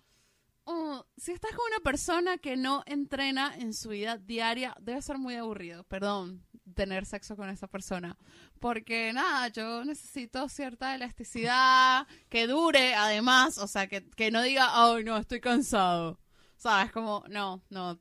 oh, 0.66 1.06
si 1.16 1.32
estás 1.32 1.52
con 1.52 1.66
una 1.74 1.80
persona 1.80 2.38
que 2.38 2.58
no 2.58 2.84
entrena 2.86 3.56
en 3.58 3.74
su 3.74 3.90
vida 3.90 4.18
diaria, 4.18 4.76
debe 4.82 5.02
ser 5.02 5.18
muy 5.18 5.36
aburrido, 5.36 5.86
perdón, 5.86 6.46
tener 6.74 7.06
sexo 7.06 7.36
con 7.36 7.50
esa 7.50 7.68
persona. 7.68 8.18
Porque 8.60 9.12
nada, 9.14 9.48
yo 9.50 9.86
necesito 9.86 10.50
cierta 10.50 10.96
elasticidad, 10.96 12.08
que 12.30 12.48
dure 12.48 12.96
además, 12.96 13.58
o 13.58 13.68
sea, 13.68 13.88
que, 13.88 14.10
que 14.12 14.32
no 14.32 14.42
diga, 14.42 14.70
ay, 14.72 15.04
no, 15.04 15.18
estoy 15.18 15.40
cansado. 15.40 16.20
¿Sabes? 16.58 16.92
Como, 16.92 17.24
no, 17.30 17.64
no. 17.70 18.00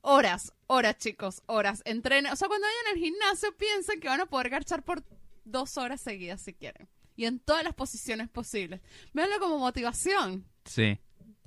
Horas, 0.00 0.52
horas, 0.66 0.98
chicos, 0.98 1.42
horas. 1.46 1.82
Entrenen. 1.84 2.32
O 2.32 2.36
sea, 2.36 2.48
cuando 2.48 2.66
vayan 2.66 2.94
al 2.94 3.02
gimnasio, 3.02 3.56
piensen 3.56 4.00
que 4.00 4.08
van 4.08 4.20
a 4.20 4.26
poder 4.26 4.50
garchar 4.50 4.82
por 4.82 5.02
dos 5.44 5.76
horas 5.78 6.00
seguidas 6.00 6.40
si 6.40 6.54
quieren. 6.54 6.88
Y 7.16 7.24
en 7.24 7.38
todas 7.40 7.64
las 7.64 7.74
posiciones 7.74 8.28
posibles. 8.28 8.80
Véanlo 9.14 9.38
como 9.38 9.58
motivación. 9.58 10.44
Sí. 10.64 10.98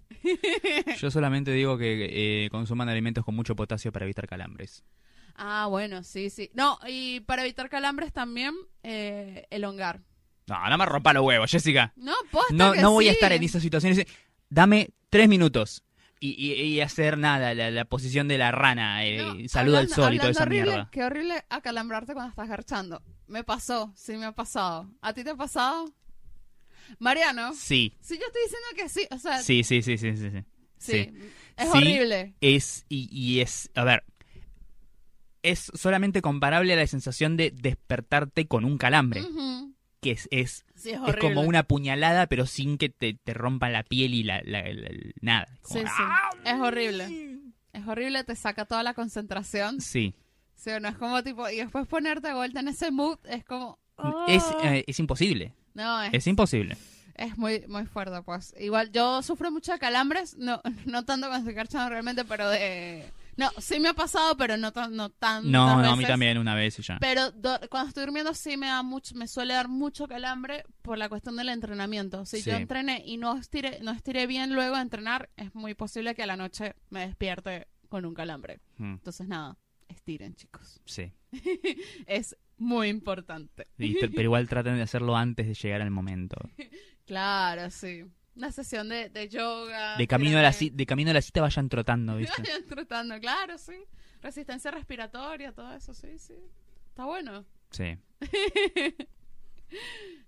Yo 0.99 1.11
solamente 1.11 1.51
digo 1.51 1.77
que 1.77 2.45
eh, 2.45 2.49
consuman 2.49 2.89
alimentos 2.89 3.23
con 3.23 3.35
mucho 3.35 3.55
potasio 3.55 3.91
para 3.91 4.05
evitar 4.05 4.27
calambres. 4.27 4.83
Ah, 5.41 5.67
bueno, 5.67 6.03
sí, 6.03 6.29
sí. 6.29 6.51
No, 6.53 6.77
y 6.85 7.21
para 7.21 7.43
evitar 7.43 7.69
calambres 7.69 8.11
también, 8.11 8.53
eh, 8.83 9.47
elongar. 9.49 10.01
No, 10.47 10.69
no 10.69 10.77
me 10.77 10.85
rompa 10.85 11.13
los 11.13 11.23
huevos, 11.23 11.49
Jessica. 11.49 11.93
No, 11.95 12.13
posta 12.29 12.53
No, 12.53 12.73
que 12.73 12.81
no 12.81 12.91
voy 12.91 13.07
a 13.07 13.11
estar 13.13 13.31
en 13.31 13.41
esas 13.43 13.61
situaciones. 13.61 14.05
Dame 14.49 14.89
tres 15.09 15.29
minutos 15.29 15.83
y, 16.19 16.31
y- 16.31 16.53
y 16.61 16.81
hacer 16.81 17.17
nada, 17.17 17.53
la, 17.53 17.71
la 17.71 17.85
posición 17.85 18.27
de 18.27 18.37
la 18.37 18.51
rana, 18.51 19.05
eh, 19.05 19.17
No, 19.43 19.47
saludo 19.47 19.77
al 19.77 19.87
sol 19.89 20.13
y 20.13 20.17
toda 20.17 20.31
esa 20.31 20.43
horrible, 20.43 20.63
mierda. 20.65 20.89
Qué 20.91 21.03
horrible 21.05 21.45
acalambrarte 21.49 22.13
cuando 22.13 22.31
estás 22.31 22.49
garchando. 22.49 23.01
Me 23.27 23.43
pasó, 23.45 23.93
sí 23.95 24.17
me 24.17 24.25
ha 24.25 24.31
pasado. 24.33 24.89
¿A 25.01 25.13
ti 25.13 25.23
te 25.23 25.29
ha 25.29 25.35
pasado? 25.35 25.85
Mariano, 26.97 27.53
Sí, 27.53 27.93
sí 28.01 28.17
yo 28.19 28.25
estoy 28.25 28.41
diciendo 28.43 28.67
que 28.75 28.89
sí, 28.89 29.07
o 29.11 29.19
sea, 29.19 29.37
sí, 29.43 29.63
sí, 29.63 29.81
sí, 29.83 29.97
sí, 29.97 30.17
sí. 30.17 30.29
sí. 30.31 30.43
sí, 30.79 31.13
es 31.55 31.69
horrible. 31.69 32.33
Es, 32.41 32.85
y, 32.89 33.07
y 33.11 33.41
es, 33.41 33.69
a 33.75 33.83
ver, 33.83 34.03
es 35.43 35.71
solamente 35.73 36.21
comparable 36.21 36.73
a 36.73 36.75
la 36.75 36.87
sensación 36.87 37.37
de 37.37 37.51
despertarte 37.51 38.47
con 38.47 38.65
un 38.65 38.77
calambre, 38.77 39.21
que 40.01 40.11
es, 40.11 40.27
es, 40.31 40.65
Sí, 40.75 40.91
es 40.91 40.99
es 41.07 41.15
como 41.17 41.41
una 41.41 41.63
puñalada, 41.63 42.27
pero 42.27 42.45
sin 42.45 42.77
que 42.77 42.89
te, 42.89 43.13
te 43.15 43.33
rompan 43.33 43.73
la 43.73 43.83
piel 43.83 44.13
y 44.13 44.23
la, 44.23 44.41
la- 44.43 44.63
la- 44.63 44.89
la- 44.89 45.11
nada. 45.21 45.47
Como, 45.61 45.79
Sí, 45.81 45.85
sí. 45.85 46.03
Es 46.45 46.59
horrible. 46.59 47.39
Es 47.73 47.87
horrible, 47.87 48.23
te 48.23 48.35
saca 48.35 48.65
toda 48.65 48.83
la 48.83 48.93
concentración. 48.93 49.81
Sí, 49.81 50.13
Sí, 50.55 50.71
no 50.81 50.89
es 50.89 50.97
como 50.97 51.23
tipo, 51.23 51.47
y 51.49 51.55
después 51.57 51.87
ponerte 51.87 52.27
de 52.27 52.33
vuelta 52.33 52.59
en 52.59 52.67
ese 52.67 52.91
mood 52.91 53.17
es 53.29 53.45
como... 53.45 53.79
es, 54.27 54.43
ah. 54.43 54.75
eh, 54.75 54.83
es 54.87 54.99
imposible, 54.99 55.53
no, 55.73 56.01
es, 56.01 56.13
es 56.13 56.27
imposible. 56.27 56.75
es 57.15 57.37
muy 57.37 57.63
muy 57.67 57.85
fuerte, 57.85 58.21
pues. 58.23 58.53
Igual, 58.59 58.91
yo 58.91 59.21
sufro 59.21 59.51
mucho 59.51 59.71
de 59.71 59.79
calambres, 59.79 60.35
no, 60.37 60.61
no 60.85 61.05
tanto 61.05 61.27
cuando 61.27 61.37
estoy 61.49 61.53
garchando 61.53 61.89
realmente, 61.89 62.25
pero 62.25 62.49
de... 62.49 63.05
No, 63.39 63.49
sí 63.59 63.79
me 63.79 63.89
ha 63.89 63.93
pasado, 63.93 64.35
pero 64.37 64.57
no, 64.57 64.71
tan- 64.73 64.95
no 64.95 65.09
tan 65.09 65.49
No, 65.49 65.81
no, 65.81 65.91
a 65.91 65.95
mí 65.95 66.03
también 66.05 66.37
una 66.37 66.55
vez 66.55 66.77
y 66.79 66.81
ya. 66.83 66.97
Pero 66.99 67.31
do- 67.31 67.59
cuando 67.69 67.87
estoy 67.89 68.03
durmiendo 68.05 68.33
sí 68.33 68.57
me 68.57 68.67
da 68.67 68.83
mucho, 68.83 69.15
me 69.15 69.27
suele 69.27 69.53
dar 69.53 69.67
mucho 69.67 70.07
calambre 70.07 70.63
por 70.81 70.97
la 70.97 71.07
cuestión 71.09 71.35
del 71.37 71.49
entrenamiento. 71.49 72.25
Si 72.25 72.41
yo 72.41 72.51
entrené 72.57 73.01
y 73.05 73.17
no 73.17 73.37
estiré, 73.37 73.79
no 73.81 73.91
estiré 73.91 74.27
bien 74.27 74.53
luego 74.53 74.75
de 74.75 74.81
entrenar, 74.81 75.29
es 75.37 75.55
muy 75.55 75.73
posible 75.73 76.13
que 76.15 76.23
a 76.23 76.27
la 76.27 76.35
noche 76.35 76.75
me 76.89 77.01
despierte 77.07 77.67
con 77.87 78.05
un 78.05 78.13
calambre. 78.13 78.59
Mm, 78.77 78.93
Entonces 78.93 79.27
nada, 79.27 79.57
estiren 79.87 80.35
chicos. 80.35 80.79
sí. 80.85 81.11
Es 82.07 82.35
muy 82.57 82.89
importante. 82.89 83.67
Pero 83.77 84.21
igual 84.21 84.47
traten 84.49 84.75
de 84.75 84.81
hacerlo 84.81 85.15
antes 85.15 85.47
de 85.47 85.53
llegar 85.53 85.81
al 85.81 85.91
momento. 85.91 86.35
Claro, 87.05 87.71
sí. 87.71 88.03
Una 88.35 88.51
sesión 88.51 88.87
de, 88.89 89.09
de 89.09 89.27
yoga. 89.29 89.97
De 89.97 90.07
camino, 90.07 90.37
a 90.37 90.41
la, 90.41 90.51
de 90.59 90.85
camino 90.85 91.11
a 91.11 91.13
la 91.13 91.21
cita 91.21 91.41
vayan 91.41 91.67
trotando, 91.69 92.15
¿viste? 92.17 92.41
Vayan 92.41 92.65
trotando, 92.67 93.19
claro, 93.19 93.57
sí. 93.57 93.73
Resistencia 94.21 94.71
respiratoria, 94.71 95.51
todo 95.53 95.73
eso, 95.73 95.93
sí, 95.93 96.17
sí. 96.19 96.33
Está 96.89 97.05
bueno. 97.05 97.45
Sí. 97.71 97.97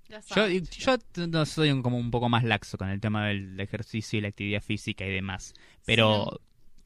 Ya 0.07 0.19
Yo, 0.19 0.21
saben, 0.35 0.65
yo 0.65 0.97
t- 0.97 1.27
no 1.27 1.45
soy 1.45 1.71
un- 1.71 1.81
como 1.81 1.97
un 1.97 2.11
poco 2.11 2.27
más 2.29 2.43
laxo 2.43 2.77
con 2.77 2.89
el 2.89 2.99
tema 2.99 3.27
del 3.27 3.59
ejercicio 3.59 4.19
y 4.19 4.21
la 4.21 4.27
actividad 4.27 4.61
física 4.61 5.05
y 5.05 5.09
demás. 5.09 5.53
Pero 5.85 6.41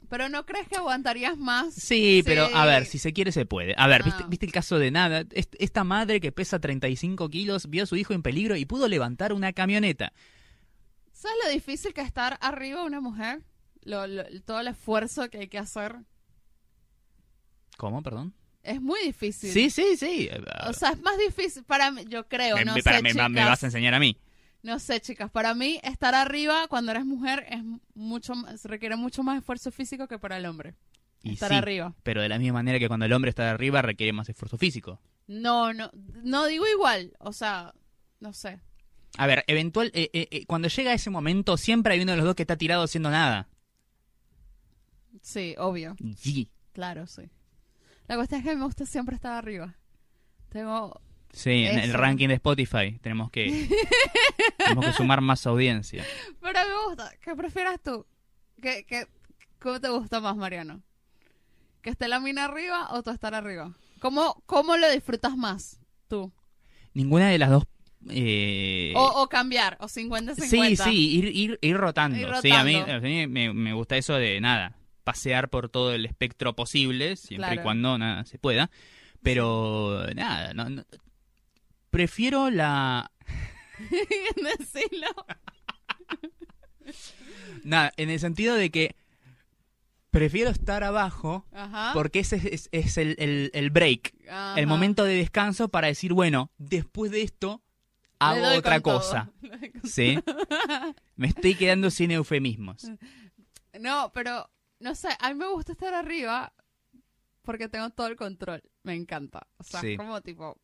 Pero 0.08 0.28
no 0.28 0.46
crees 0.46 0.68
que 0.68 0.76
aguantarías 0.76 1.36
más. 1.36 1.74
sí, 1.74 2.22
pero 2.24 2.44
a 2.54 2.64
ver, 2.64 2.86
si 2.86 2.98
se 2.98 3.12
quiere 3.12 3.32
se 3.32 3.44
puede. 3.44 3.74
A 3.76 3.88
ver, 3.88 4.04
¿viste, 4.04 4.22
Ah. 4.22 4.26
viste 4.28 4.46
el 4.46 4.52
caso 4.52 4.78
de 4.78 4.90
nada? 4.92 5.24
Est- 5.32 5.56
Esta 5.58 5.82
madre 5.84 6.20
que 6.20 6.30
pesa 6.30 6.60
35 6.60 7.28
kilos 7.28 7.68
vio 7.68 7.82
a 7.82 7.86
su 7.86 7.96
hijo 7.96 8.14
en 8.14 8.22
peligro 8.22 8.54
y 8.56 8.64
pudo 8.64 8.86
levantar 8.88 9.32
una 9.32 9.52
camioneta. 9.52 10.12
¿Sabes 11.26 11.38
lo 11.44 11.50
difícil 11.50 11.92
que 11.92 12.02
es 12.02 12.06
estar 12.06 12.38
arriba 12.40 12.80
de 12.82 12.86
una 12.86 13.00
mujer? 13.00 13.42
Lo, 13.82 14.06
lo- 14.06 14.24
todo 14.42 14.60
el 14.60 14.68
esfuerzo 14.68 15.28
que 15.28 15.38
hay 15.38 15.48
que 15.48 15.58
hacer. 15.58 15.96
¿Cómo, 17.76 18.02
perdón? 18.02 18.32
Es 18.62 18.80
muy 18.80 19.00
difícil. 19.00 19.50
Sí, 19.52 19.70
sí, 19.70 19.96
sí. 19.96 20.28
O 20.66 20.72
sea, 20.72 20.90
es 20.90 21.00
más 21.02 21.18
difícil 21.18 21.64
para 21.64 21.90
mí, 21.90 22.04
yo 22.08 22.26
creo, 22.28 22.56
Me- 22.56 22.64
no 22.64 22.74
sé, 22.74 23.02
me, 23.02 23.10
chicas. 23.10 23.30
me 23.30 23.44
vas 23.44 23.62
a 23.62 23.66
enseñar 23.66 23.94
a 23.94 24.00
mí. 24.00 24.16
No 24.62 24.78
sé, 24.78 25.00
chicas, 25.00 25.30
para 25.30 25.54
mí 25.54 25.80
estar 25.84 26.14
arriba 26.14 26.66
cuando 26.68 26.90
eres 26.92 27.04
mujer 27.04 27.44
es 27.48 27.60
mucho 27.94 28.34
más, 28.34 28.64
requiere 28.64 28.96
mucho 28.96 29.22
más 29.22 29.38
esfuerzo 29.38 29.70
físico 29.70 30.08
que 30.08 30.18
para 30.18 30.36
el 30.36 30.46
hombre. 30.46 30.74
Y 31.22 31.34
estar 31.34 31.50
sí, 31.50 31.56
arriba. 31.56 31.94
Pero 32.02 32.22
de 32.22 32.28
la 32.28 32.38
misma 32.38 32.54
manera 32.54 32.78
que 32.78 32.88
cuando 32.88 33.06
el 33.06 33.12
hombre 33.12 33.28
está 33.30 33.50
arriba 33.50 33.82
requiere 33.82 34.12
más 34.12 34.28
esfuerzo 34.28 34.58
físico. 34.58 35.00
No, 35.26 35.72
no, 35.72 35.90
no 36.22 36.46
digo 36.46 36.66
igual, 36.68 37.14
o 37.18 37.32
sea, 37.32 37.74
no 38.20 38.32
sé. 38.32 38.60
A 39.18 39.26
ver, 39.26 39.44
eventual, 39.46 39.90
eh, 39.94 40.10
eh, 40.12 40.28
eh, 40.30 40.46
cuando 40.46 40.68
llega 40.68 40.92
ese 40.92 41.10
momento, 41.10 41.56
siempre 41.56 41.94
hay 41.94 42.00
uno 42.02 42.12
de 42.12 42.16
los 42.18 42.26
dos 42.26 42.34
que 42.34 42.42
está 42.42 42.56
tirado 42.56 42.82
haciendo 42.82 43.10
nada. 43.10 43.48
Sí, 45.22 45.54
obvio, 45.58 45.96
Sí. 46.16 46.50
claro, 46.72 47.06
sí. 47.06 47.22
La 48.06 48.16
cuestión 48.16 48.40
es 48.40 48.46
que 48.46 48.54
me 48.56 48.64
gusta 48.64 48.86
siempre 48.86 49.16
estar 49.16 49.32
arriba. 49.32 49.74
Tengo 50.50 51.00
Sí, 51.32 51.50
en 51.66 51.78
el 51.78 51.92
ranking 51.92 52.28
de 52.28 52.34
Spotify 52.34 52.98
tenemos 53.02 53.30
que, 53.30 53.68
tenemos 54.58 54.86
que 54.86 54.92
sumar 54.92 55.20
más 55.20 55.46
audiencia. 55.46 56.04
Pero 56.40 56.58
me 56.60 56.86
gusta. 56.88 57.10
¿Qué 57.20 57.34
prefieras 57.34 57.78
tú? 57.82 58.06
¿Qué, 58.62 58.84
qué, 58.86 59.06
¿Cómo 59.58 59.80
te 59.80 59.88
gusta 59.90 60.20
más, 60.20 60.36
Mariano? 60.36 60.82
¿Que 61.82 61.90
esté 61.90 62.08
la 62.08 62.20
mina 62.20 62.44
arriba 62.44 62.88
o 62.92 63.02
tú 63.02 63.10
estar 63.10 63.34
arriba? 63.34 63.74
¿Cómo, 64.00 64.42
cómo 64.46 64.76
lo 64.76 64.90
disfrutas 64.90 65.36
más 65.36 65.78
tú? 66.08 66.32
Ninguna 66.94 67.28
de 67.28 67.38
las 67.38 67.50
dos... 67.50 67.64
eh, 68.10 68.92
O, 68.96 69.22
o 69.22 69.28
cambiar, 69.28 69.76
o 69.80 69.86
50-50. 69.86 70.34
sí, 70.44 70.76
sí, 70.76 71.10
ir, 71.18 71.24
ir, 71.36 71.58
ir 71.60 71.76
rotando. 71.76 72.18
Ir 72.18 72.28
Sí, 72.42 72.50
a 72.52 72.64
mí, 72.64 72.76
a 72.76 73.00
mí 73.00 73.26
me, 73.26 73.52
me 73.52 73.72
gusta 73.72 73.96
eso 73.96 74.14
de 74.14 74.40
nada, 74.40 74.76
pasear 75.04 75.48
por 75.50 75.68
todo 75.68 75.92
el 75.92 76.04
espectro 76.06 76.54
posible, 76.56 77.16
siempre 77.16 77.54
y 77.56 77.58
cuando 77.58 77.96
nada 77.98 78.24
se 78.24 78.38
pueda. 78.38 78.70
Pero 79.22 80.06
nada, 80.14 80.54
no, 80.54 80.68
no- 80.70 80.84
prefiero 81.90 82.50
la... 82.50 83.10
Nada, 87.64 87.92
en 87.96 88.10
el 88.10 88.20
sentido 88.20 88.54
de 88.54 88.70
que 88.70 88.94
prefiero 90.10 90.50
estar 90.50 90.84
abajo 90.84 91.44
Ajá. 91.52 91.90
porque 91.92 92.20
ese 92.20 92.36
es, 92.54 92.68
es 92.72 92.96
el, 92.96 93.16
el- 93.18 93.50
el 93.54 93.70
break, 93.70 94.14
Ajá. 94.30 94.58
el 94.58 94.66
momento 94.66 95.04
de 95.04 95.14
descanso 95.14 95.68
para 95.68 95.88
decir, 95.88 96.12
bueno, 96.12 96.50
después 96.58 97.10
de 97.10 97.22
esto 97.22 97.62
hago 98.18 98.58
otra 98.58 98.80
cosa. 98.80 99.30
¿Sí? 99.84 100.18
Me 101.16 101.28
estoy 101.28 101.54
quedando 101.54 101.90
sin 101.90 102.10
eufemismos. 102.10 102.90
No, 103.78 104.10
pero, 104.14 104.48
no 104.80 104.94
sé, 104.94 105.08
a 105.20 105.28
mí 105.28 105.34
me 105.34 105.48
gusta 105.48 105.72
estar 105.72 105.92
arriba 105.92 106.54
porque 107.42 107.68
tengo 107.68 107.90
todo 107.90 108.06
el 108.06 108.16
control. 108.16 108.62
Me 108.84 108.94
encanta. 108.94 109.46
O 109.58 109.64
sea, 109.64 109.82
Sí. 109.82 109.92
es 109.92 109.98
como 109.98 110.18
tipo, 110.22 110.58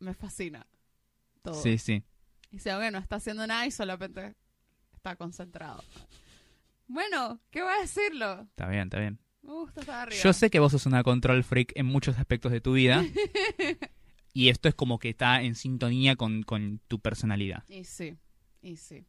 me 0.00 0.12
fascina 0.12 0.66
todo. 1.42 1.54
Sí, 1.54 1.78
sí. 1.78 2.02
Y 2.50 2.58
si 2.58 2.64
que 2.68 2.90
no 2.90 2.98
está 2.98 3.16
haciendo 3.16 3.46
nada 3.46 3.66
y 3.66 3.70
solamente 3.70 4.34
está 4.92 5.16
concentrado. 5.16 5.82
Bueno, 6.88 7.40
¿qué 7.50 7.62
voy 7.62 7.72
a 7.72 7.80
decirlo? 7.80 8.42
Está 8.42 8.68
bien, 8.68 8.82
está 8.82 8.98
bien. 8.98 9.18
Me 9.42 9.52
gusta 9.52 9.80
estar 9.80 10.00
arriba. 10.00 10.22
Yo 10.22 10.32
sé 10.34 10.50
que 10.50 10.58
vos 10.58 10.72
sos 10.72 10.84
una 10.84 11.02
control 11.02 11.44
freak 11.44 11.72
en 11.74 11.86
muchos 11.86 12.18
aspectos 12.18 12.52
de 12.52 12.60
tu 12.60 12.72
vida. 12.74 13.02
y 14.38 14.50
esto 14.50 14.68
es 14.68 14.76
como 14.76 15.00
que 15.00 15.08
está 15.08 15.42
en 15.42 15.56
sintonía 15.56 16.14
con, 16.14 16.44
con 16.44 16.78
tu 16.86 17.00
personalidad. 17.00 17.64
Y 17.68 17.82
sí, 17.82 18.16
y 18.62 18.76
sí. 18.76 19.04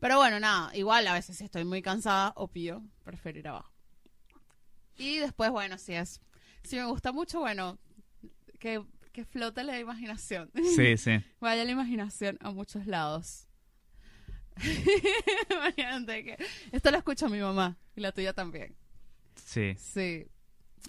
Pero 0.00 0.16
bueno, 0.16 0.40
nada, 0.40 0.74
igual 0.74 1.06
a 1.06 1.12
veces 1.12 1.38
estoy 1.42 1.66
muy 1.66 1.82
cansada, 1.82 2.32
obvio, 2.34 2.82
prefiero 3.02 3.38
ir 3.40 3.48
abajo. 3.48 3.70
Y 4.96 5.18
después, 5.18 5.50
bueno, 5.50 5.76
si 5.76 5.92
es, 5.92 6.22
si 6.62 6.76
me 6.76 6.86
gusta 6.86 7.12
mucho, 7.12 7.40
bueno, 7.40 7.78
que, 8.58 8.82
que 9.12 9.26
flote 9.26 9.64
la 9.64 9.78
imaginación. 9.78 10.50
Sí, 10.74 10.96
sí. 10.96 11.22
Vaya 11.40 11.62
la 11.66 11.70
imaginación 11.70 12.38
a 12.40 12.50
muchos 12.50 12.86
lados. 12.86 13.46
Imagínate 15.50 16.24
que 16.24 16.38
esto 16.72 16.90
lo 16.90 16.96
escucha 16.96 17.28
mi 17.28 17.40
mamá 17.40 17.76
y 17.94 18.00
la 18.00 18.12
tuya 18.12 18.32
también. 18.32 18.74
Sí. 19.34 19.74
Sí. 19.76 20.26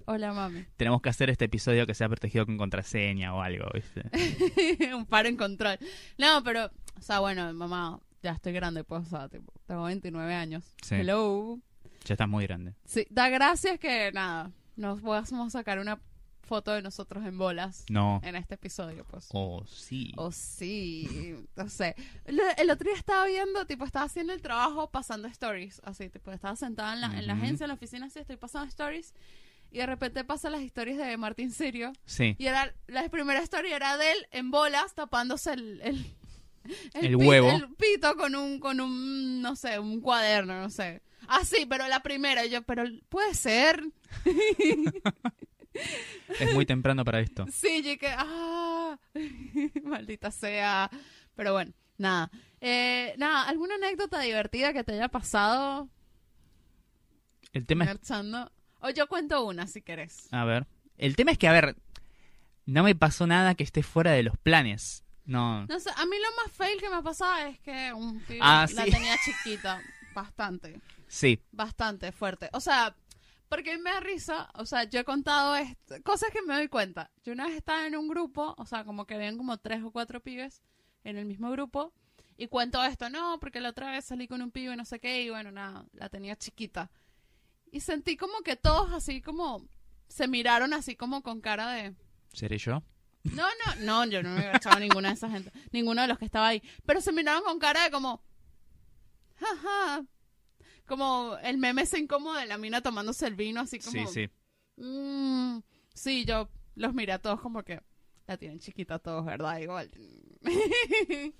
Hola, 0.05 0.33
mami. 0.33 0.65
Tenemos 0.77 1.01
que 1.01 1.09
hacer 1.09 1.29
este 1.29 1.45
episodio 1.45 1.87
que 1.87 1.93
sea 1.93 2.07
protegido 2.09 2.45
con 2.45 2.57
contraseña 2.57 3.33
o 3.33 3.41
algo, 3.41 3.65
¿viste? 3.73 4.03
Un 4.93 5.05
par 5.05 5.25
en 5.25 5.37
control. 5.37 5.79
No, 6.17 6.43
pero, 6.43 6.65
o 6.97 7.01
sea, 7.01 7.19
bueno, 7.19 7.51
mamá, 7.53 7.99
ya 8.21 8.31
estoy 8.31 8.53
grande, 8.53 8.83
pues, 8.83 9.07
o 9.07 9.09
sea, 9.09 9.29
tipo, 9.29 9.51
tengo 9.65 9.83
29 9.85 10.33
años. 10.33 10.63
Sí. 10.83 10.95
Hello. 10.95 11.59
Ya 12.03 12.13
estás 12.13 12.29
muy 12.29 12.45
grande. 12.45 12.75
Sí, 12.85 13.07
da 13.09 13.29
gracias 13.29 13.79
que, 13.79 14.11
nada, 14.11 14.51
nos 14.75 15.03
a 15.03 15.49
sacar 15.49 15.79
una 15.79 15.99
foto 16.43 16.71
de 16.73 16.81
nosotros 16.83 17.25
en 17.25 17.37
bolas 17.39 17.85
No. 17.89 18.21
en 18.23 18.35
este 18.35 18.53
episodio, 18.55 19.03
pues. 19.05 19.27
Oh, 19.31 19.65
sí. 19.65 20.13
Oh, 20.15 20.31
sí, 20.31 21.35
no 21.55 21.67
sé. 21.69 21.95
El, 22.25 22.39
el 22.57 22.69
otro 22.69 22.87
día 22.87 22.97
estaba 22.97 23.25
viendo, 23.25 23.65
tipo, 23.65 23.85
estaba 23.85 24.05
haciendo 24.05 24.33
el 24.33 24.41
trabajo 24.41 24.91
pasando 24.91 25.27
stories, 25.27 25.81
así, 25.83 26.09
tipo, 26.09 26.31
estaba 26.31 26.55
sentada 26.55 26.93
en 26.93 27.01
la, 27.01 27.07
en 27.19 27.25
la 27.25 27.33
agencia, 27.33 27.63
en 27.65 27.69
la 27.69 27.73
oficina, 27.73 28.05
así, 28.05 28.19
estoy 28.19 28.37
pasando 28.37 28.67
stories, 28.67 29.15
y 29.75 29.79
de 29.79 29.85
repente 29.87 30.23
pasan 30.23 30.53
las 30.53 30.61
historias 30.61 30.97
de 30.97 31.17
Martín 31.17 31.51
Sirio, 31.51 31.91
Sí. 32.05 32.33
y 32.39 32.45
era, 32.45 32.73
la 32.87 33.07
primera 33.09 33.43
historia 33.43 33.75
era 33.75 33.97
de 33.97 34.09
él 34.13 34.27
en 34.31 34.49
bolas, 34.49 34.95
tapándose 34.95 35.51
el... 35.51 35.81
el 35.81 36.05
El 36.93 37.15
huevo. 37.17 37.51
El 37.51 37.67
pito 37.75 38.15
con 38.15 38.35
un, 38.35 38.59
con 38.61 38.79
un, 38.79 39.41
no 39.41 39.57
sé, 39.57 39.77
un 39.77 39.99
cuaderno, 39.99 40.61
no 40.61 40.69
sé. 40.69 41.01
Ah, 41.27 41.43
sí, 41.43 41.65
pero 41.69 41.87
la 41.89 42.01
primera, 42.01 42.45
y 42.45 42.51
yo, 42.51 42.61
pero 42.61 42.85
puede 43.09 43.33
ser. 43.33 43.83
Es 46.39 46.53
muy 46.53 46.65
temprano 46.65 47.03
para 47.03 47.19
esto. 47.19 47.45
Sí, 47.51 47.81
y 47.83 47.97
que, 47.97 48.07
ah, 48.07 48.97
maldita 49.83 50.31
sea. 50.31 50.89
Pero 51.35 51.51
bueno, 51.51 51.73
nada. 51.97 52.31
Eh, 52.61 53.13
nada, 53.17 53.43
¿alguna 53.49 53.75
anécdota 53.75 54.21
divertida 54.21 54.71
que 54.71 54.85
te 54.85 54.93
haya 54.93 55.09
pasado 55.09 55.89
El 57.51 57.65
tema 57.65 57.83
es... 57.83 57.89
O 58.85 58.89
yo 58.91 59.07
cuento 59.07 59.43
una, 59.45 59.67
si 59.67 59.81
querés. 59.81 60.27
A 60.31 60.45
ver. 60.45 60.67
El 60.97 61.15
tema 61.15 61.31
es 61.31 61.37
que, 61.37 61.47
a 61.47 61.51
ver, 61.51 61.75
no 62.65 62.83
me 62.83 62.95
pasó 62.95 63.25
nada 63.27 63.55
que 63.55 63.63
esté 63.63 63.83
fuera 63.83 64.11
de 64.11 64.23
los 64.23 64.37
planes. 64.37 65.03
No. 65.25 65.65
No 65.65 65.79
sé, 65.79 65.89
a 65.95 66.05
mí 66.05 66.15
lo 66.17 66.43
más 66.43 66.51
fail 66.55 66.79
que 66.79 66.89
me 66.89 66.95
ha 66.97 67.01
pasado 67.01 67.47
es 67.47 67.59
que 67.59 67.91
un 67.93 68.19
pibe 68.21 68.39
Ah, 68.41 68.67
la 68.73 68.85
sí. 68.85 68.91
tenía 68.91 69.15
chiquita. 69.25 69.81
Bastante, 70.13 70.79
Sí. 71.07 71.39
bastante 71.51 72.11
fuerte. 72.11 72.49
O 72.53 72.59
sea, 72.61 72.95
porque 73.49 73.77
me 73.77 73.89
da 73.91 73.99
risa, 73.99 74.49
o 74.55 74.65
sea, 74.65 74.83
yo 74.85 74.99
he 74.99 75.03
contado 75.03 75.55
esto, 75.55 75.95
cosas 76.03 76.29
que 76.31 76.41
me 76.43 76.53
doy 76.53 76.67
cuenta. 76.69 77.11
Yo 77.23 77.33
una 77.33 77.47
vez 77.47 77.57
estaba 77.57 77.85
en 77.85 77.95
un 77.97 78.07
grupo, 78.07 78.55
o 78.57 78.65
sea, 78.65 78.85
como 78.85 79.05
que 79.05 79.15
habían 79.15 79.35
como 79.35 79.57
tres 79.57 79.83
o 79.83 79.91
cuatro 79.91 80.21
pibes 80.21 80.61
en 81.03 81.17
el 81.17 81.25
mismo 81.25 81.51
grupo, 81.51 81.91
y 82.37 82.47
cuento 82.47 82.83
esto, 82.83 83.09
no, 83.09 83.39
porque 83.39 83.59
la 83.61 83.69
otra 83.69 83.91
vez 83.91 84.05
salí 84.05 84.27
con 84.27 84.41
un 84.41 84.51
pibe, 84.51 84.75
no 84.77 84.85
sé 84.85 84.99
qué, 84.99 85.23
y 85.23 85.29
bueno, 85.29 85.51
nada, 85.51 85.85
la 85.93 86.07
tenía 86.09 86.35
chiquita. 86.35 86.89
Y 87.71 87.79
sentí 87.81 88.15
como 88.17 88.39
que 88.41 88.55
todos 88.55 88.91
así 88.93 89.21
como 89.21 89.67
se 90.07 90.27
miraron 90.27 90.73
así 90.73 90.95
como 90.95 91.21
con 91.21 91.41
cara 91.41 91.71
de... 91.71 91.95
¿Seré 92.33 92.57
yo? 92.57 92.83
No, 93.23 93.43
no, 93.43 93.75
no, 94.05 94.05
yo 94.11 94.21
no 94.21 94.29
me 94.29 94.37
había 94.41 94.57
echado 94.57 94.77
a 94.77 94.79
ninguna 94.79 95.07
de 95.09 95.15
esa 95.15 95.29
gente, 95.29 95.51
ninguno 95.71 96.01
de 96.03 96.07
los 96.07 96.19
que 96.19 96.25
estaba 96.25 96.47
ahí. 96.49 96.61
Pero 96.85 97.01
se 97.01 97.11
miraron 97.11 97.43
con 97.43 97.57
cara 97.59 97.83
de 97.83 97.91
como, 97.91 98.23
jaja, 99.37 100.05
como 100.85 101.35
el 101.41 101.57
meme 101.57 101.81
ese 101.81 101.97
incómodo 101.99 102.35
de 102.35 102.45
la 102.45 102.57
mina 102.57 102.81
tomándose 102.81 103.25
el 103.27 103.35
vino, 103.35 103.61
así 103.61 103.79
como, 103.79 104.07
Sí, 104.07 104.27
sí. 104.77 104.81
"Mm". 104.81 105.59
sí, 105.93 106.25
yo 106.25 106.49
los 106.75 106.93
miré 106.93 107.13
a 107.13 107.19
todos 107.19 107.41
como 107.41 107.63
que 107.63 107.81
la 108.27 108.37
tienen 108.37 108.59
chiquita 108.59 108.99
todos, 108.99 109.25
¿verdad? 109.25 109.57
Igual. 109.59 109.89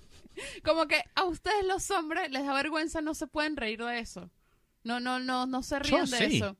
como 0.64 0.86
que 0.86 1.02
a 1.14 1.24
ustedes 1.24 1.64
los 1.66 1.90
hombres 1.90 2.30
les 2.30 2.44
da 2.44 2.54
vergüenza, 2.54 3.00
no 3.00 3.14
se 3.14 3.26
pueden 3.26 3.56
reír 3.56 3.82
de 3.84 4.00
eso. 4.00 4.30
No, 4.86 5.00
no, 5.00 5.18
no, 5.18 5.46
no 5.46 5.62
se 5.62 5.78
ríen 5.80 6.04
de 6.06 6.16
sí. 6.30 6.36
eso. 6.38 6.56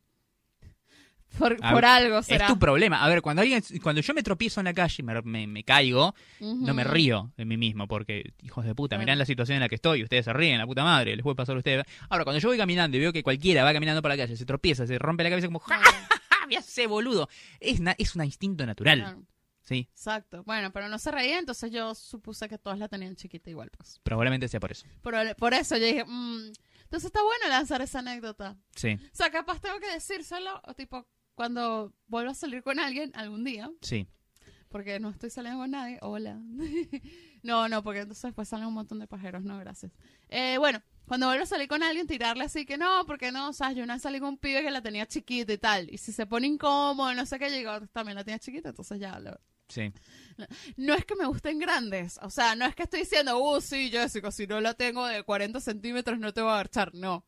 Por, 1.39 1.57
por 1.59 1.75
ver, 1.75 1.85
algo 1.85 2.23
será. 2.23 2.47
Es 2.47 2.53
tu 2.53 2.59
problema. 2.59 3.05
A 3.05 3.09
ver, 3.09 3.21
cuando 3.21 3.43
alguien, 3.43 3.63
cuando 3.83 4.01
yo 4.01 4.15
me 4.15 4.23
tropiezo 4.23 4.61
en 4.61 4.65
la 4.65 4.73
calle 4.73 4.97
y 4.99 5.03
me, 5.03 5.21
me- 5.23 5.47
me 5.47 5.65
caigo, 5.65 6.15
no 6.41 6.73
me 6.73 6.83
río 6.83 7.31
de 7.37 7.45
mí 7.45 7.59
mismo, 7.59 7.87
porque, 7.87 8.33
hijos 8.43 8.65
de 8.65 8.75
puta, 8.75 8.97
Bueno. 8.97 9.05
mirá 9.07 9.17
la 9.17 9.27
situación 9.27 9.57
en 9.57 9.61
la 9.61 9.69
que 9.69 9.75
estoy, 9.75 10.03
ustedes 10.03 10.25
se 10.25 10.33
ríen, 10.33 10.57
la 10.59 10.67
puta 10.67 10.83
madre, 10.83 11.15
les 11.15 11.23
puede 11.23 11.35
pasar 11.37 11.55
a 11.57 11.59
ustedes. 11.59 11.85
Ahora, 12.09 12.25
cuando 12.25 12.41
yo 12.41 12.49
voy 12.49 12.57
caminando 12.57 12.97
y 12.97 13.01
veo 13.01 13.13
que 13.13 13.23
cualquiera 13.23 13.65
va 13.65 13.73
caminando 13.75 14.01
por 14.01 14.11
la 14.11 14.17
calle, 14.17 14.35
se 14.37 14.47
tropieza, 14.47 14.87
se 14.87 14.99
rompe 14.99 15.25
la 15.25 15.31
cabeza 15.31 15.47
como, 15.49 15.59
¡ja, 15.59 15.79
ja, 15.79 16.59
hace 16.59 16.87
boludo! 16.87 17.29
Es, 17.61 17.81
na- 17.81 17.95
es 17.99 18.15
un 18.17 18.25
instinto 18.25 18.65
natural, 18.65 19.01
claro. 19.01 19.23
¿sí? 19.63 19.89
Exacto. 19.93 20.43
Bueno, 20.45 20.73
pero 20.73 20.89
no 20.89 20.99
se 20.99 21.11
reía, 21.11 21.39
entonces 21.39 21.71
yo 21.71 21.95
supuse 21.95 22.49
que 22.49 22.57
todas 22.57 22.79
la 22.79 22.89
tenían 22.89 23.15
chiquita 23.15 23.51
igual, 23.51 23.71
pues. 23.77 24.01
Probablemente 24.05 24.49
sea 24.49 24.61
por 24.61 24.73
eso. 24.73 24.87
Por, 25.03 25.15
por 25.37 25.53
eso 25.53 25.77
yo 25.77 25.85
dije, 25.85 26.05
mm, 26.07 26.53
entonces 26.87 27.07
está 27.07 27.23
bueno 27.23 27.49
lanzar 27.49 27.83
esa 27.83 27.99
anécdota. 27.99 28.57
Sí, 28.77 28.95
O 28.95 29.17
sea, 29.17 29.31
capaz 29.31 29.61
tengo 29.61 29.81
que 29.81 29.91
decírselo, 29.91 30.61
o 30.65 30.75
tipo, 30.75 31.05
cuando 31.35 31.93
vuelva 32.07 32.31
a 32.31 32.35
salir 32.35 32.63
con 32.63 32.79
alguien 32.79 33.11
algún 33.15 33.43
día, 33.43 33.71
sí. 33.83 34.07
porque 34.69 35.01
no 35.01 35.11
estoy 35.11 35.31
saliendo 35.31 35.61
con 35.61 35.73
nadie, 35.73 35.99
hola. 36.01 36.41
no, 37.43 37.69
no, 37.69 37.83
porque 37.83 38.01
entonces 38.01 38.23
después 38.23 38.49
salen 38.49 38.69
un 38.69 38.75
montón 38.75 39.01
de 39.01 39.09
pajeros, 39.09 39.43
no, 39.43 39.59
gracias. 39.59 39.91
Eh, 40.29 40.59
bueno, 40.59 40.81
cuando 41.09 41.27
vuelva 41.27 41.43
a 41.43 41.47
salir 41.47 41.67
con 41.67 41.83
alguien, 41.83 42.07
tirarle 42.07 42.45
así 42.45 42.65
que 42.65 42.79
no, 42.79 43.05
porque 43.05 43.33
no, 43.33 43.49
o 43.49 43.53
sea, 43.53 43.73
yo 43.73 43.83
una 43.83 43.99
salí 43.99 44.21
con 44.21 44.31
un 44.31 44.39
pibe 44.39 44.63
que 44.63 44.71
la 44.71 44.81
tenía 44.81 45.07
chiquita 45.07 45.53
y 45.53 45.59
tal, 45.59 45.91
y 45.93 45.99
si 45.99 46.13
se 46.13 46.25
pone 46.25 46.47
incómodo, 46.47 47.13
no 47.15 47.27
sé 47.27 47.41
qué, 47.41 47.51
yo 47.51 47.57
digo, 47.57 47.87
también 47.89 48.15
la 48.15 48.23
tenía 48.23 48.39
chiquita, 48.39 48.69
entonces 48.69 49.01
ya 49.01 49.19
lo, 49.19 49.41
Sí. 49.69 49.93
no 50.77 50.95
es 50.95 51.05
que 51.05 51.17
me 51.17 51.27
gusten 51.27 51.59
grandes. 51.59 52.19
O 52.23 52.31
sea, 52.31 52.55
no 52.55 52.67
es 52.67 52.75
que 52.75 52.85
estoy 52.85 53.01
diciendo, 53.01 53.39
uh, 53.39 53.61
sí, 53.61 53.91
Jessica, 53.91 54.31
si 54.31 54.47
no 54.47 54.61
la 54.61 54.75
tengo 54.75 55.07
de 55.07 55.23
40 55.23 55.61
centímetros 55.61 56.19
no 56.19 56.33
te 56.33 56.41
voy 56.43 56.53
a 56.53 56.57
garchar. 56.57 56.95
No. 56.95 57.25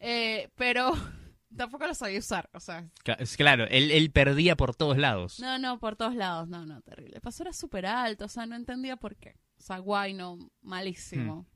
Eh, 0.00 0.48
pero 0.56 0.92
tampoco 1.56 1.86
lo 1.86 1.94
sabía 1.94 2.18
usar. 2.18 2.48
O 2.52 2.60
sea, 2.60 2.88
Claro, 3.36 3.66
él, 3.70 3.90
él 3.90 4.10
perdía 4.10 4.56
por 4.56 4.74
todos 4.74 4.96
lados. 4.98 5.40
no, 5.40 5.58
no, 5.58 5.78
por 5.78 5.96
todos 5.96 6.14
lados. 6.14 6.48
No, 6.48 6.64
no, 6.66 6.80
terrible. 6.82 7.16
El 7.16 7.20
paso 7.20 7.42
era 7.42 7.52
súper 7.52 7.86
alto. 7.86 8.24
O 8.24 8.28
sea, 8.28 8.46
no 8.46 8.56
entendía 8.56 8.96
por 8.96 9.16
qué. 9.16 9.36
O 9.58 9.62
sea, 9.62 9.78
guay, 9.78 10.14
no, 10.14 10.38
malísimo. 10.62 11.46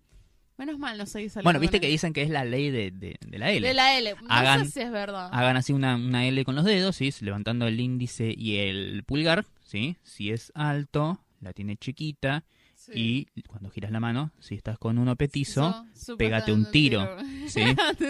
Menos 0.57 0.79
mal 0.79 0.99
no 0.99 1.07
saliendo 1.07 1.41
Hmm. 1.41 1.45
Bueno, 1.45 1.61
viste 1.61 1.81
que 1.81 1.87
dicen 1.87 2.13
que 2.13 2.23
es 2.23 2.31
la 2.31 2.45
ley 2.45 2.71
de, 2.71 2.91
de- 2.91 3.17
de 3.25 3.39
la 3.39 3.51
L. 3.53 3.67
De 3.69 3.75
la 3.75 3.97
L. 3.97 4.15
No 4.23 4.29
Hagan- 4.29 4.65
sé 4.67 4.71
si 4.73 4.81
es 4.81 4.91
verdad. 4.91 5.29
Hagan 5.33 5.57
así 5.57 5.73
una, 5.73 5.95
una 5.95 6.27
L 6.27 6.45
con 6.45 6.57
los 6.57 6.65
dedos, 6.65 6.97
¿sí? 6.97 7.13
Levantando 7.21 7.67
el 7.69 7.79
índice 7.79 8.35
y 8.37 8.57
el 8.57 9.05
pulgar, 9.05 9.45
¿sí? 9.69 9.97
Si 10.03 10.31
es 10.31 10.51
alto, 10.55 11.23
la 11.41 11.53
tiene 11.53 11.77
chiquita. 11.77 12.45
Sí. 12.75 13.27
Y 13.35 13.43
cuando 13.43 13.69
giras 13.71 13.91
la 13.93 14.01
mano, 14.01 14.33
si 14.41 14.55
estás 14.55 14.79
con 14.79 14.99
uno 14.99 15.15
petizo, 15.17 15.85
So- 15.95 16.17
pégate 16.17 16.53
un 16.53 16.71
tiro, 16.71 17.07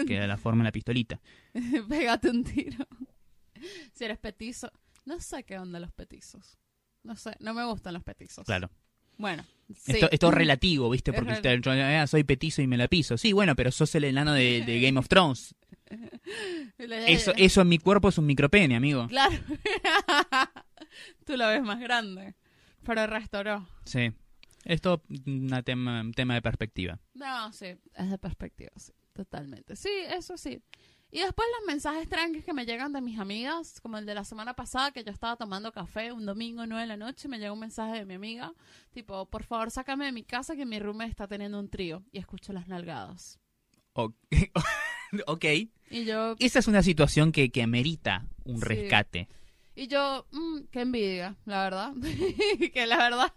que 0.07 0.19
da 0.19 0.27
la 0.27 0.37
forma 0.37 0.61
en 0.61 0.65
la 0.65 0.71
pistolita. 0.71 1.19
Pégate 1.89 2.29
un 2.29 2.43
tiro. 2.43 2.87
Si 3.93 4.05
eres 4.05 4.19
petizo. 4.19 4.71
No 5.05 5.19
sé 5.19 5.43
qué 5.43 5.57
onda 5.59 5.79
los 5.79 5.91
petizos. 5.91 6.57
No 7.03 7.15
sé, 7.15 7.35
no 7.39 7.53
me 7.53 7.65
gustan 7.65 7.93
los 7.95 8.03
petizos. 8.03 8.45
Claro. 8.45 8.69
Bueno, 9.17 9.43
sí. 9.75 9.93
Esto, 9.93 10.07
esto 10.11 10.27
es 10.29 10.33
relativo, 10.35 10.89
¿viste? 10.89 11.11
Porque 11.11 11.33
usted, 11.33 11.59
yo, 11.61 11.71
ah, 11.71 12.07
soy 12.07 12.23
petizo 12.23 12.61
y 12.61 12.67
me 12.67 12.77
la 12.77 12.87
piso. 12.87 13.17
Sí, 13.17 13.33
bueno, 13.33 13.55
pero 13.55 13.71
sos 13.71 13.93
el 13.95 14.05
enano 14.05 14.33
de, 14.33 14.63
de 14.65 14.79
Game 14.79 14.97
of 14.99 15.09
Thrones. 15.09 15.55
Eso, 16.77 17.33
eso 17.35 17.61
en 17.61 17.67
mi 17.67 17.79
cuerpo 17.79 18.09
es 18.09 18.17
un 18.19 18.27
micropene, 18.27 18.75
amigo. 18.75 19.07
Claro. 19.07 19.35
Tú 21.25 21.37
lo 21.37 21.47
ves 21.47 21.61
más 21.63 21.79
grande. 21.79 22.35
Pero 22.83 23.07
no. 23.07 23.67
Sí. 23.85 24.11
Esto 24.65 25.01
un 25.09 25.61
tema, 25.63 26.01
un 26.01 26.13
tema 26.13 26.33
de 26.33 26.41
perspectiva. 26.41 26.99
No, 27.13 27.51
sí, 27.53 27.67
es 27.95 28.09
de 28.09 28.17
perspectiva, 28.17 28.71
sí. 28.77 28.91
Totalmente. 29.13 29.75
Sí, 29.75 29.89
eso 30.09 30.37
sí. 30.37 30.61
Y 31.11 31.19
después 31.19 31.47
los 31.59 31.67
mensajes 31.67 32.07
tranquilos 32.07 32.45
que 32.45 32.53
me 32.53 32.65
llegan 32.65 32.93
de 32.93 33.01
mis 33.01 33.19
amigas, 33.19 33.81
como 33.81 33.97
el 33.97 34.05
de 34.05 34.13
la 34.13 34.23
semana 34.23 34.53
pasada, 34.55 34.91
que 34.91 35.03
yo 35.03 35.11
estaba 35.11 35.35
tomando 35.37 35.71
café 35.71 36.11
un 36.11 36.25
domingo 36.25 36.65
9 36.67 36.81
de 36.81 36.87
la 36.87 36.97
noche, 36.97 37.27
me 37.27 37.39
llega 37.39 37.51
un 37.51 37.59
mensaje 37.59 37.97
de 37.99 38.05
mi 38.05 38.13
amiga, 38.13 38.53
tipo, 38.91 39.25
por 39.25 39.43
favor, 39.43 39.71
sácame 39.71 40.05
de 40.05 40.11
mi 40.11 40.23
casa 40.23 40.55
que 40.55 40.65
mi 40.65 40.77
roommate 40.79 41.09
está 41.09 41.27
teniendo 41.27 41.59
un 41.59 41.69
trío. 41.69 42.03
Y 42.11 42.19
escucho 42.19 42.53
las 42.53 42.67
nalgadas. 42.67 43.39
Ok. 43.93 44.13
Y 45.89 46.05
yo, 46.05 46.35
Esa 46.39 46.59
es 46.59 46.67
una 46.67 46.83
situación 46.83 47.31
que, 47.31 47.49
que 47.51 47.63
amerita 47.63 48.27
un 48.43 48.57
Sí. 48.59 48.65
rescate. 48.67 49.27
Y 49.83 49.87
yo, 49.87 50.25
mm, 50.31 50.59
qué 50.71 50.81
envidia, 50.81 51.35
la 51.45 51.63
verdad. 51.63 51.93
que 52.73 52.85
la 52.85 52.97
verdad, 52.97 53.33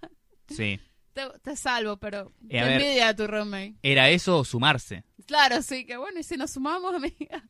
Sí. 0.48 0.78
te, 1.12 1.22
te 1.42 1.56
salvo, 1.56 1.96
pero 1.98 2.32
Eh, 2.44 2.48
qué 2.50 2.60
a 2.60 2.64
ver. 2.64 2.80
envidia 2.82 3.06
de 3.08 3.14
tu 3.14 3.26
roommate. 3.26 3.76
Era 3.82 4.10
eso 4.10 4.38
o 4.38 4.44
sumarse. 4.44 5.04
Claro, 5.26 5.62
sí, 5.62 5.84
que 5.86 5.96
bueno, 5.96 6.20
y 6.20 6.22
si 6.22 6.36
nos 6.36 6.50
sumamos, 6.52 6.94
amiga, 6.96 7.48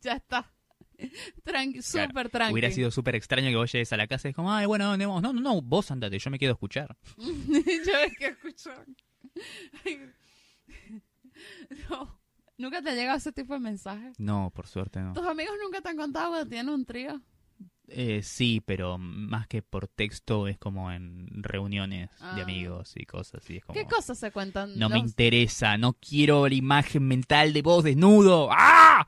ya 0.00 0.12
está. 0.14 0.50
Tranqui, 1.42 1.80
Claro, 1.80 2.08
súper 2.08 2.28
tranqui. 2.30 2.52
Hubiera 2.52 2.70
sido 2.70 2.90
súper 2.92 3.16
extraño 3.16 3.48
que 3.50 3.56
vos 3.56 3.70
llegues 3.72 3.92
a 3.92 3.96
la 3.96 4.06
casa 4.06 4.28
y 4.28 4.30
es 4.30 4.36
como, 4.36 4.52
ay, 4.52 4.64
bueno, 4.66 4.86
¿dónde 4.86 5.06
vamos? 5.06 5.22
No, 5.22 5.32
no, 5.32 5.40
no, 5.40 5.60
vos 5.60 5.90
andate, 5.90 6.18
yo 6.20 6.30
me 6.30 6.38
quedo 6.38 6.52
a 6.52 6.54
escuchar. 6.54 6.96
Yo 7.16 7.98
es 8.06 8.16
que 8.16 8.26
escucho. 8.28 8.70
no. 11.90 12.20
¿Nunca 12.56 12.80
te 12.80 12.90
ha 12.90 12.94
llegado 12.94 13.18
ese 13.18 13.32
tipo 13.32 13.54
de 13.54 13.58
mensaje? 13.60 14.12
No, 14.18 14.52
por 14.54 14.68
suerte 14.68 15.00
no. 15.00 15.12
¿Tus 15.14 15.26
amigos 15.26 15.56
nunca 15.60 15.80
te 15.80 15.88
han 15.88 15.96
contado 15.96 16.28
cuando 16.30 16.48
tienen 16.48 16.68
un 16.72 16.84
trío? 16.84 17.20
Eh, 17.88 18.22
sí, 18.22 18.62
pero 18.64 18.96
más 18.98 19.46
que 19.46 19.60
por 19.60 19.88
texto 19.88 20.48
es 20.48 20.56
como 20.58 20.90
en 20.90 21.28
reuniones 21.42 22.08
Ah. 22.20 22.34
de 22.34 22.42
amigos 22.42 22.92
y 22.96 23.04
cosas 23.04 23.42
así. 23.44 23.58
Es 23.58 23.64
como, 23.64 23.78
¿Qué 23.78 23.86
cosas 23.86 24.18
se 24.18 24.30
cuentan? 24.32 24.78
no 24.78 24.88
me 24.88 24.98
interesa, 24.98 25.76
no 25.76 25.92
quiero 25.94 26.48
la 26.48 26.54
imagen 26.54 27.06
mental 27.06 27.52
de 27.52 27.62
vos 27.62 27.84
desnudo. 27.84 28.48
¡Ah! 28.50 29.06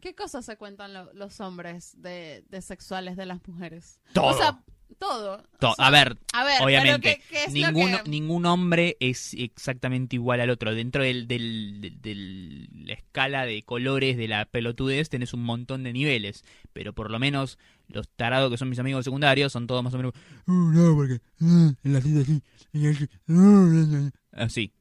¿Qué 0.00 0.14
cosas 0.14 0.44
se 0.44 0.56
cuentan 0.56 0.92
lo- 0.94 1.12
los 1.14 1.40
hombres 1.40 1.94
de, 2.00 2.44
de 2.48 2.60
sexuales 2.62 3.16
de 3.16 3.26
las 3.26 3.46
mujeres? 3.46 4.00
Todo. 4.12 4.26
O 4.26 4.34
sea, 4.34 4.62
todo. 4.98 5.34
O 5.36 5.58
To- 5.58 5.74
sea, 5.74 5.86
a 5.86 5.90
ver, 5.90 6.16
a 6.32 6.44
ver, 6.44 6.62
obviamente, 6.62 7.20
pero 7.20 7.22
¿qué, 7.28 7.34
qué 7.36 7.44
es 7.44 7.52
ningún, 7.52 7.90
que... 8.04 8.08
ningún 8.10 8.46
hombre 8.46 8.96
es 9.00 9.34
exactamente 9.34 10.16
igual 10.16 10.40
al 10.40 10.50
otro. 10.50 10.74
Dentro 10.74 11.02
del, 11.02 11.26
del- 11.26 11.98
del- 12.00 12.68
la 12.86 12.94
escala 12.94 13.44
de 13.46 13.62
colores 13.62 14.16
de 14.16 14.28
la 14.28 14.44
pelotudez 14.46 15.08
tenés 15.08 15.34
un 15.34 15.42
montón 15.42 15.82
de 15.82 15.92
niveles. 15.92 16.44
Pero 16.72 16.92
por 16.92 17.10
lo 17.10 17.18
menos 17.18 17.58
los 17.88 18.08
tarados 18.08 18.50
que 18.50 18.56
son 18.58 18.68
mis 18.70 18.78
amigos 18.78 19.04
secundarios 19.04 19.52
son 19.52 19.66
todos 19.66 19.82
más 19.82 19.94
o 19.94 19.96
menos... 19.98 20.12
"Uh, 20.46 20.52
no, 20.52 20.94
porque... 20.94 21.20
uh, 21.40 21.72
en 21.82 21.92
la 21.92 22.00
cita 22.00 22.20
así, 22.20 22.42
así, 22.72 23.08
uh, 23.28 23.32
uh, 23.32 24.06
uh". 24.06 24.10
Así, 24.32 24.72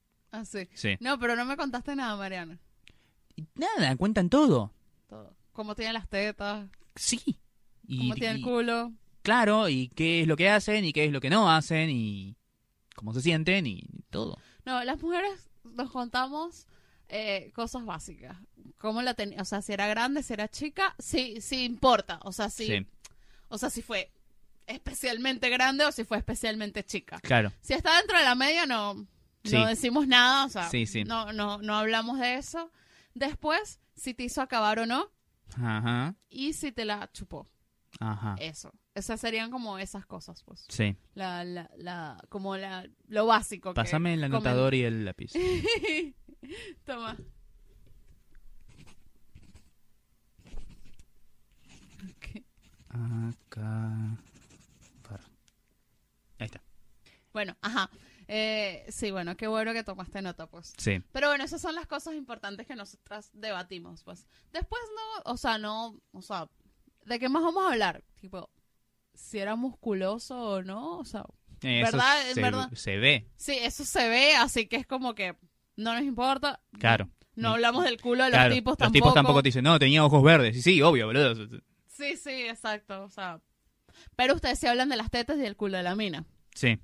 sí. 0.45 0.67
sí. 0.73 0.95
No, 0.99 1.19
pero 1.19 1.35
no 1.35 1.45
me 1.45 1.57
contaste 1.57 1.95
nada, 1.95 2.15
Mariana. 2.15 2.59
Nada, 3.55 3.95
cuentan 3.97 4.29
todo. 4.29 4.71
Todo. 5.07 5.35
Cómo 5.53 5.75
tienen 5.75 5.93
las 5.93 6.07
tetas, 6.07 6.67
Sí. 6.95 7.19
Y, 7.87 7.97
cómo 7.97 8.15
tiene 8.15 8.35
el 8.35 8.41
culo. 8.41 8.93
Claro, 9.23 9.67
y 9.69 9.87
qué 9.89 10.21
es 10.21 10.27
lo 10.27 10.35
que 10.37 10.49
hacen 10.49 10.85
y 10.85 10.93
qué 10.93 11.05
es 11.05 11.11
lo 11.11 11.19
que 11.21 11.29
no 11.31 11.49
hacen 11.51 11.89
y 11.89 12.35
cómo 12.95 13.13
se 13.13 13.21
sienten 13.21 13.65
y 13.65 13.83
todo. 14.11 14.37
No, 14.65 14.83
las 14.83 15.01
mujeres 15.01 15.49
nos 15.63 15.91
contamos 15.91 16.67
eh, 17.09 17.51
cosas 17.55 17.83
básicas. 17.85 18.37
Cómo 18.77 19.01
la 19.01 19.13
tenía, 19.13 19.41
o 19.41 19.45
sea, 19.45 19.61
si 19.61 19.73
era 19.73 19.87
grande, 19.87 20.23
si 20.23 20.33
era 20.33 20.47
chica, 20.47 20.95
sí, 20.99 21.41
sí 21.41 21.63
importa. 21.65 22.19
O 22.23 22.31
sea, 22.31 22.49
sí, 22.49 22.67
Sí, 22.67 22.85
o 23.49 23.57
sea, 23.57 23.69
si 23.69 23.81
fue 23.81 24.11
especialmente 24.67 25.49
grande 25.49 25.85
o 25.85 25.91
si 25.91 26.03
fue 26.03 26.17
especialmente 26.17 26.83
chica. 26.83 27.19
claro. 27.21 27.51
Si 27.61 27.73
está 27.73 27.97
dentro 27.97 28.17
de 28.17 28.23
la 28.23 28.35
media, 28.35 28.65
no, 28.65 29.05
Sí. 29.43 29.55
no 29.55 29.65
decimos 29.67 30.07
nada, 30.07 30.45
o 30.45 30.49
sea, 30.49 30.69
Sí, 30.69 30.85
sí. 30.85 31.03
No, 31.03 31.33
no, 31.33 31.57
no 31.57 31.75
hablamos 31.77 32.17
de 32.19 32.35
eso. 32.35 32.71
Después, 33.13 33.79
si 33.95 34.13
te 34.13 34.23
hizo 34.23 34.41
acabar 34.41 34.79
o 34.79 34.85
no, 34.85 35.11
Ajá, 35.61 36.15
y 36.29 36.53
si 36.53 36.71
te 36.71 36.85
la 36.85 37.09
chupó. 37.11 37.47
ajá. 37.99 38.35
Eso. 38.39 38.73
Esas 38.95 39.19
serían 39.19 39.49
como 39.49 39.79
esas 39.79 40.05
cosas, 40.05 40.43
pues. 40.43 40.65
Sí. 40.69 40.95
La, 41.15 41.43
la, 41.43 41.69
la, 41.77 42.23
como 42.29 42.55
la, 42.57 42.87
lo 43.07 43.25
básico. 43.25 43.71
que 43.71 43.75
Pásame 43.75 44.13
el 44.13 44.19
comen. 44.21 44.35
anotador 44.35 44.75
y 44.75 44.83
el 44.83 45.03
lápiz. 45.05 45.33
Toma. 46.85 47.17
Acá. 52.89 54.17
Ahí 56.39 56.45
está. 56.45 56.61
Bueno, 57.31 57.55
ajá. 57.61 57.89
Eh, 58.27 58.85
sí, 58.89 59.11
bueno, 59.11 59.35
qué 59.35 59.47
bueno 59.47 59.73
que 59.73 59.83
tomaste 59.83 60.21
nota, 60.21 60.47
pues. 60.47 60.73
Sí. 60.77 61.01
Pero 61.11 61.27
bueno, 61.29 61.43
esas 61.43 61.61
son 61.61 61.75
las 61.75 61.87
cosas 61.87 62.13
importantes 62.15 62.67
que 62.67 62.75
nosotras 62.75 63.29
debatimos, 63.33 64.03
pues. 64.03 64.27
Después 64.51 64.81
no, 64.95 65.31
o 65.31 65.37
sea, 65.37 65.57
no, 65.57 65.99
o 66.11 66.21
sea, 66.21 66.49
¿de 67.05 67.19
qué 67.19 67.29
más 67.29 67.43
vamos 67.43 67.63
a 67.65 67.71
hablar? 67.73 68.03
Tipo, 68.19 68.49
si 69.13 69.39
era 69.39 69.55
musculoso 69.55 70.39
o 70.39 70.61
no, 70.63 70.97
o 70.99 71.05
sea, 71.05 71.23
Eso 71.61 71.91
¿Verdad? 71.97 72.21
Se, 72.33 72.41
verdad. 72.41 72.69
se 72.73 72.97
ve, 72.97 73.27
sí, 73.37 73.53
eso 73.61 73.85
se 73.85 74.07
ve, 74.09 74.35
así 74.35 74.67
que 74.67 74.75
es 74.77 74.85
como 74.87 75.15
que 75.15 75.35
no 75.77 75.93
nos 75.93 76.03
importa. 76.03 76.61
claro. 76.79 77.09
No 77.35 77.49
hablamos 77.53 77.83
del 77.83 77.99
culo 77.99 78.25
de 78.25 78.29
los 78.29 78.37
Claro, 78.37 78.53
tipos 78.53 78.71
Los 78.73 78.77
tampoco. 78.77 78.93
tipos 78.93 79.13
tampoco 79.15 79.41
te 79.41 79.47
dicen, 79.47 79.63
no, 79.63 79.79
tenía 79.79 80.05
ojos 80.05 80.21
verdes. 80.21 80.55
Y 80.55 80.61
sí, 80.61 80.83
obvio, 80.83 81.07
boludo. 81.07 81.33
Sí, 81.87 82.15
sí, 82.15 82.29
exacto, 82.43 83.01
o 83.05 83.09
sea. 83.09 83.41
Pero 84.15 84.35
ustedes 84.35 84.59
sí 84.59 84.67
hablan 84.67 84.89
de 84.89 84.97
las 84.97 85.09
tetas 85.09 85.37
y 85.37 85.41
del 85.41 85.55
culo 85.55 85.77
de 85.77 85.81
la 85.83 85.95
mina. 85.95 86.25
Sí. 86.53 86.77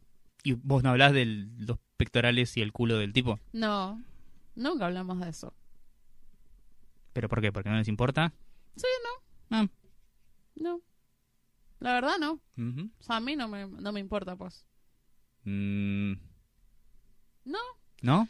¿Y 0.43 0.53
vos 0.53 0.81
no 0.81 0.89
hablás 0.89 1.13
de 1.13 1.25
los 1.25 1.77
pectorales 1.97 2.57
y 2.57 2.61
el 2.63 2.71
culo 2.71 2.97
del 2.97 3.13
tipo? 3.13 3.39
No, 3.53 4.01
nunca 4.55 4.87
hablamos 4.87 5.19
de 5.19 5.29
eso. 5.29 5.53
¿Pero 7.13 7.29
por 7.29 7.41
qué? 7.41 7.51
¿Porque 7.51 7.69
no 7.69 7.77
les 7.77 7.87
importa? 7.87 8.33
Sí, 8.75 8.87
no. 9.51 9.55
Ah. 9.57 9.67
No. 10.55 10.81
La 11.79 11.93
verdad 11.93 12.17
no. 12.19 12.33
O 12.57 13.03
sea, 13.03 13.17
a 13.17 13.19
mí 13.19 13.35
no 13.35 13.47
me, 13.47 13.65
no 13.67 13.91
me 13.91 13.99
importa, 13.99 14.35
pues. 14.35 14.65
Mm, 15.45 16.13
No. 17.45 17.59
¿No? 18.01 18.27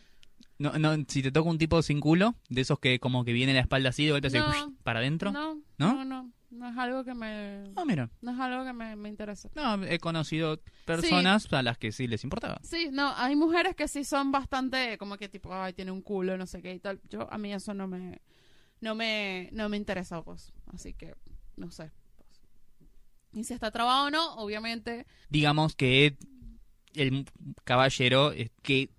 No, 0.58 0.78
no, 0.78 0.94
si 1.08 1.22
te 1.24 1.32
toca 1.32 1.50
un 1.50 1.58
tipo 1.58 1.82
sin 1.82 2.00
culo, 2.02 2.36
de 2.50 2.62
esos 2.62 2.80
que 2.80 3.00
como 3.00 3.24
que 3.24 3.32
viene 3.34 3.54
la 3.54 3.62
espalda 3.62 3.90
así, 3.90 4.06
de 4.06 4.12
vuelta 4.12 4.28
así, 4.28 4.38
No. 4.38 4.48
uish, 4.50 4.76
para 4.84 5.00
adentro. 5.00 5.32
No, 5.32 5.56
¿No? 5.78 5.94
no, 5.96 6.06
no. 6.06 6.32
No 6.52 6.68
es 6.68 6.76
algo 6.78 7.04
que 7.04 7.14
me... 7.14 7.72
Ah, 7.76 7.86
mira. 7.86 8.10
No 8.22 8.32
es 8.32 8.40
algo 8.40 8.66
que 8.66 8.74
me, 8.74 8.96
me 8.96 9.08
interesa. 9.08 9.50
No, 9.56 9.84
he 9.86 10.00
conocido 10.00 10.60
personas 10.84 11.52
a 11.54 11.62
las 11.62 11.78
que 11.78 11.92
sí 11.92 12.08
les 12.08 12.24
importaba. 12.24 12.60
Sí, 12.64 12.90
no, 12.92 13.14
hay 13.16 13.36
mujeres 13.36 13.76
que 13.76 13.88
sí 13.88 14.04
son 14.04 14.32
bastante 14.32 14.98
como 14.98 15.16
que 15.18 15.30
tipo, 15.30 15.54
ay, 15.54 15.74
tiene 15.74 15.92
un 15.92 16.02
culo, 16.02 16.38
no 16.38 16.48
sé 16.48 16.64
qué 16.64 16.74
y 16.74 16.80
tal. 16.80 17.00
Yo, 17.08 17.32
a 17.32 17.38
mí 17.38 17.54
eso 17.54 17.76
no 17.76 17.88
me, 17.88 18.20
no 18.82 18.96
me, 18.96 19.50
no 19.54 19.70
me 19.70 19.78
interesa, 19.78 20.24
pues. 20.24 20.52
Así 20.74 20.94
que, 20.96 21.14
no 21.56 21.70
sé. 21.70 21.92
Y 23.32 23.44
si 23.44 23.54
está 23.54 23.72
trabado 23.72 24.08
o 24.08 24.10
no, 24.10 24.34
obviamente, 24.36 25.06
Digamos 25.30 25.76
que 25.76 26.18
el 26.94 27.26
caballero 27.64 28.32
es 28.32 28.50
que 28.64 28.90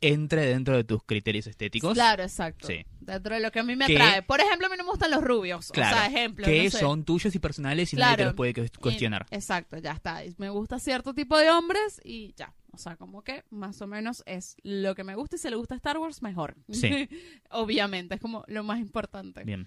entre 0.00 0.46
dentro 0.46 0.76
de 0.76 0.82
tus 0.84 1.02
criterios 1.04 1.46
estéticos. 1.46 1.94
claro, 1.94 2.22
exacto. 2.24 2.66
Sí. 2.66 2.84
Dentro 3.00 3.34
de 3.36 3.40
lo 3.40 3.50
que 3.52 3.60
a 3.60 3.62
mí 3.62 3.76
me 3.76 3.86
Que- 3.86 3.94
atrae. 3.96 4.22
Por 4.22 4.40
ejemplo, 4.40 4.66
a 4.66 4.70
mí 4.70 4.76
no 4.76 4.82
me 4.84 4.90
gustan 4.90 5.10
los 5.12 5.22
rubios. 5.22 5.70
Claro, 5.70 5.96
o 5.96 5.98
sea, 6.00 6.06
ejemplo. 6.08 6.44
que 6.44 6.64
no 6.64 6.70
sé. 6.70 6.78
son 6.80 7.04
tuyos 7.04 7.34
y 7.34 7.38
personales 7.38 7.92
y 7.92 7.96
nadie 7.96 8.16
te 8.18 8.24
los 8.24 8.34
puede 8.34 8.52
cu- 8.52 8.66
cuestionar. 8.80 9.26
Y- 9.30 9.36
exacto, 9.36 9.78
ya 9.78 9.92
está. 9.92 10.22
Me 10.38 10.50
gusta 10.50 10.78
cierto 10.80 11.14
tipo 11.14 11.38
de 11.38 11.50
hombres 11.50 12.00
y 12.04 12.34
ya. 12.36 12.52
O 12.72 12.78
sea, 12.78 12.96
como 12.96 13.22
que 13.22 13.44
más 13.50 13.80
o 13.80 13.86
menos 13.86 14.22
es 14.26 14.56
lo 14.62 14.94
que 14.94 15.02
me 15.04 15.14
gusta 15.14 15.36
y 15.36 15.38
si 15.38 15.48
le 15.50 15.56
gusta 15.56 15.74
Star 15.76 15.98
Wars, 15.98 16.20
mejor. 16.20 16.56
Sí. 16.70 17.08
Obviamente, 17.50 18.16
es 18.16 18.20
como 18.20 18.44
lo 18.48 18.64
más 18.64 18.80
importante. 18.80 19.44
Bien. 19.44 19.66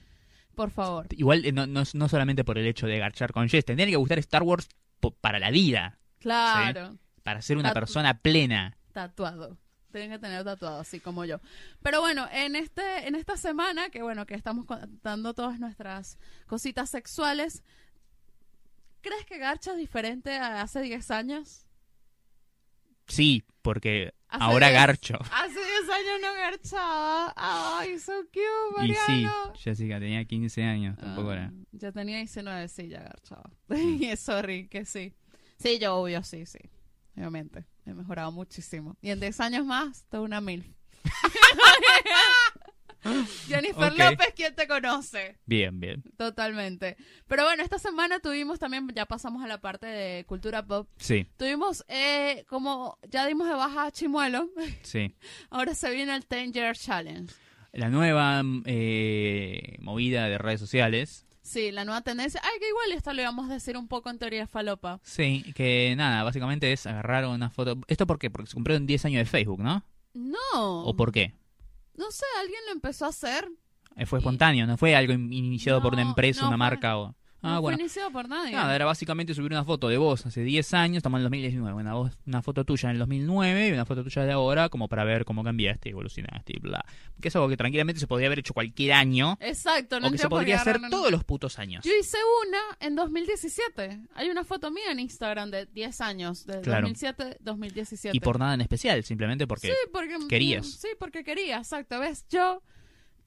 Por 0.55 0.69
favor. 0.71 1.07
Igual 1.11 1.45
eh, 1.45 1.51
no, 1.51 1.65
no, 1.67 1.83
no 1.93 2.09
solamente 2.09 2.43
por 2.43 2.57
el 2.57 2.67
hecho 2.67 2.85
de 2.87 2.99
garchar 2.99 3.31
con 3.33 3.49
Jess, 3.49 3.65
tendría 3.65 3.87
que 3.87 3.95
gustar 3.95 4.19
Star 4.19 4.43
Wars 4.43 4.67
para 5.21 5.39
la 5.39 5.49
vida, 5.51 5.99
Claro. 6.19 6.97
para 7.23 7.41
ser 7.41 7.57
una 7.57 7.69
Tatu- 7.71 7.73
persona 7.81 8.19
plena. 8.19 8.77
Tatuado. 8.93 9.57
Tienen 9.91 10.09
que 10.11 10.19
tener 10.19 10.43
tatuado, 10.43 10.79
así 10.79 10.99
como 10.99 11.23
yo. 11.25 11.39
Pero 11.83 12.01
bueno, 12.01 12.27
en 12.31 12.55
este, 12.55 13.07
en 13.07 13.13
esta 13.15 13.37
semana, 13.37 13.89
que 13.89 14.01
bueno, 14.01 14.25
que 14.25 14.33
estamos 14.33 14.65
contando 14.65 15.33
todas 15.35 15.59
nuestras 15.59 16.17
cositas 16.47 16.89
sexuales, 16.89 17.63
¿crees 19.01 19.25
que 19.25 19.37
Garcha 19.37 19.71
es 19.73 19.77
diferente 19.77 20.35
a 20.37 20.61
hace 20.61 20.81
10 20.81 21.11
años? 21.11 21.65
Sí, 23.07 23.43
porque 23.61 24.13
Hace 24.33 24.43
ahora 24.43 24.67
diez- 24.69 24.73
garcho. 24.73 25.19
Hace 25.31 25.53
10 25.53 25.89
años 25.89 26.21
no 26.21 26.33
garchaba. 26.33 27.33
Ay, 27.37 27.99
so 27.99 28.13
cute, 28.27 28.85
Y 28.85 28.93
sí, 28.93 28.95
Mariano. 29.25 29.53
Jessica 29.55 29.99
tenía 29.99 30.25
15 30.25 30.63
años, 30.63 30.97
tampoco 30.97 31.29
Ah, 31.29 31.33
era. 31.33 31.53
Ya 31.71 31.91
tenía 31.91 32.17
19, 32.17 32.67
sí, 32.67 32.87
ya 32.89 33.01
garchaba. 33.03 33.49
Y 33.69 34.15
Sorry, 34.17 34.67
que 34.67 34.85
sí. 34.85 35.13
Sí, 35.57 35.77
yo 35.79 35.95
obvio, 35.97 36.23
sí, 36.23 36.45
sí. 36.45 36.59
Obviamente. 37.15 37.65
He 37.85 37.93
mejorado 37.93 38.31
muchísimo. 38.31 38.97
Y 39.01 39.09
en 39.11 39.19
10 39.19 39.39
años 39.39 39.65
más, 39.65 40.05
toda 40.09 40.23
una 40.23 40.41
mil. 40.41 40.73
Jennifer 43.47 43.91
Ok. 43.91 43.97
López, 43.97 44.33
¿quién 44.35 44.55
te 44.55 44.67
conoce? 44.67 45.37
Bien, 45.45 45.79
bien. 45.79 46.03
Totalmente. 46.17 46.97
Pero 47.27 47.43
bueno, 47.43 47.63
esta 47.63 47.79
semana 47.79 48.19
tuvimos 48.19 48.59
también, 48.59 48.87
ya 48.95 49.05
pasamos 49.05 49.43
a 49.43 49.47
la 49.47 49.59
parte 49.59 49.85
de 49.85 50.25
cultura 50.25 50.65
pop. 50.65 50.87
Sí, 50.97 51.27
Tuvimos, 51.37 51.83
eh, 51.87 52.45
como 52.47 52.97
ya 53.09 53.25
dimos 53.27 53.47
de 53.47 53.53
baja 53.55 53.85
a 53.87 53.91
Chimuelo, 53.91 54.49
sí. 54.83 55.13
ahora 55.49 55.75
se 55.75 55.91
viene 55.91 56.15
el 56.15 56.23
10 56.29 56.51
Year 56.51 56.75
Challenge. 56.75 57.33
La 57.73 57.89
nueva 57.89 58.41
eh, 58.65 59.77
movida 59.79 60.27
de 60.29 60.37
redes 60.37 60.59
sociales. 60.59 61.25
Sí, 61.41 61.71
la 61.71 61.83
nueva 61.85 62.01
tendencia. 62.01 62.39
Ay, 62.43 62.59
que 62.59 62.69
igual 62.69 62.91
esto 62.93 63.13
lo 63.13 63.21
íbamos 63.21 63.49
a 63.49 63.53
decir 63.53 63.75
un 63.77 63.87
poco 63.87 64.09
en 64.09 64.17
teoría 64.17 64.47
falopa. 64.47 64.99
Sí, 65.03 65.43
que 65.55 65.93
nada, 65.97 66.23
básicamente 66.23 66.71
es 66.71 66.85
agarrar 66.85 67.25
una 67.25 67.49
foto. 67.49 67.77
¿Esto 67.87 68.07
por 68.07 68.17
qué? 68.19 68.29
Porque 68.29 68.47
se 68.49 68.53
cumplieron 68.53 68.85
10 68.87 69.05
años 69.05 69.19
de 69.19 69.25
Facebook, 69.25 69.59
¿no? 69.59 69.83
No. 70.13 70.83
¿O 70.83 70.95
por 70.95 71.11
qué? 71.11 71.33
No 71.95 72.11
sé, 72.11 72.25
alguien 72.39 72.59
lo 72.67 72.71
empezó 72.73 73.05
a 73.05 73.09
hacer. 73.09 73.47
Eh, 73.95 74.05
Fue 74.05 74.19
espontáneo, 74.19 74.65
no 74.65 74.77
fue 74.77 74.95
algo 74.95 75.13
in- 75.13 75.31
iniciado 75.31 75.81
por 75.81 75.93
una 75.93 76.01
empresa, 76.01 76.41
no 76.41 76.47
una 76.47 76.55
fue- 76.57 76.59
marca 76.59 76.97
o... 76.97 77.15
Ah, 77.43 77.55
no 77.55 77.61
bueno. 77.61 77.77
fue 77.77 77.83
iniciado 77.83 78.09
por 78.11 78.27
nadie. 78.29 78.53
Nada, 78.53 78.73
era 78.75 78.85
básicamente 78.85 79.33
subir 79.33 79.51
una 79.51 79.63
foto 79.65 79.89
de 79.89 79.97
vos 79.97 80.25
hace 80.25 80.41
10 80.43 80.73
años, 80.73 80.97
estamos 80.97 81.17
en 81.17 81.21
el 81.21 81.23
2019, 81.25 81.73
una, 81.81 81.93
voz- 81.95 82.17
una 82.25 82.41
foto 82.41 82.63
tuya 82.63 82.89
en 82.89 82.93
el 82.95 82.99
2009 82.99 83.67
y 83.67 83.71
una 83.73 83.85
foto 83.85 84.03
tuya 84.03 84.23
de 84.23 84.31
ahora, 84.31 84.69
como 84.69 84.87
para 84.87 85.03
ver 85.03 85.25
cómo 85.25 85.43
cambiaste, 85.43 85.89
evolucionaste 85.89 86.53
y 86.55 86.59
bla. 86.59 86.83
Que 87.21 87.27
es 87.27 87.35
algo 87.35 87.49
que 87.49 87.57
tranquilamente 87.57 87.99
se 87.99 88.07
podría 88.07 88.27
haber 88.27 88.39
hecho 88.39 88.53
cualquier 88.53 88.93
año, 88.93 89.37
Exacto, 89.41 89.99
no 89.99 90.07
o 90.07 90.11
que 90.11 90.17
se 90.17 90.29
podría 90.29 90.55
hacer 90.61 90.77
agarraron- 90.77 90.89
todos 90.89 91.11
los 91.11 91.23
putos 91.23 91.59
años. 91.59 91.83
Yo 91.85 91.91
hice 91.99 92.17
una 92.47 92.59
en 92.79 92.95
2017. 92.95 93.99
Hay 94.15 94.29
una 94.29 94.43
foto 94.43 94.71
mía 94.71 94.91
en 94.91 94.99
Instagram 94.99 95.51
de 95.51 95.65
10 95.65 96.01
años, 96.01 96.45
de 96.45 96.61
Claro. 96.61 96.87
2007-2017. 96.87 98.11
Y 98.13 98.19
por 98.19 98.39
nada 98.39 98.53
en 98.53 98.61
especial, 98.61 99.03
simplemente 99.03 99.47
porque... 99.47 99.67
Sí, 99.67 99.73
porque 99.91 100.15
querías. 100.29 100.65
Sí, 100.67 100.87
porque 100.99 101.23
quería, 101.23 101.57
exacto. 101.57 101.99
¿Ves? 101.99 102.25
Yo, 102.29 102.61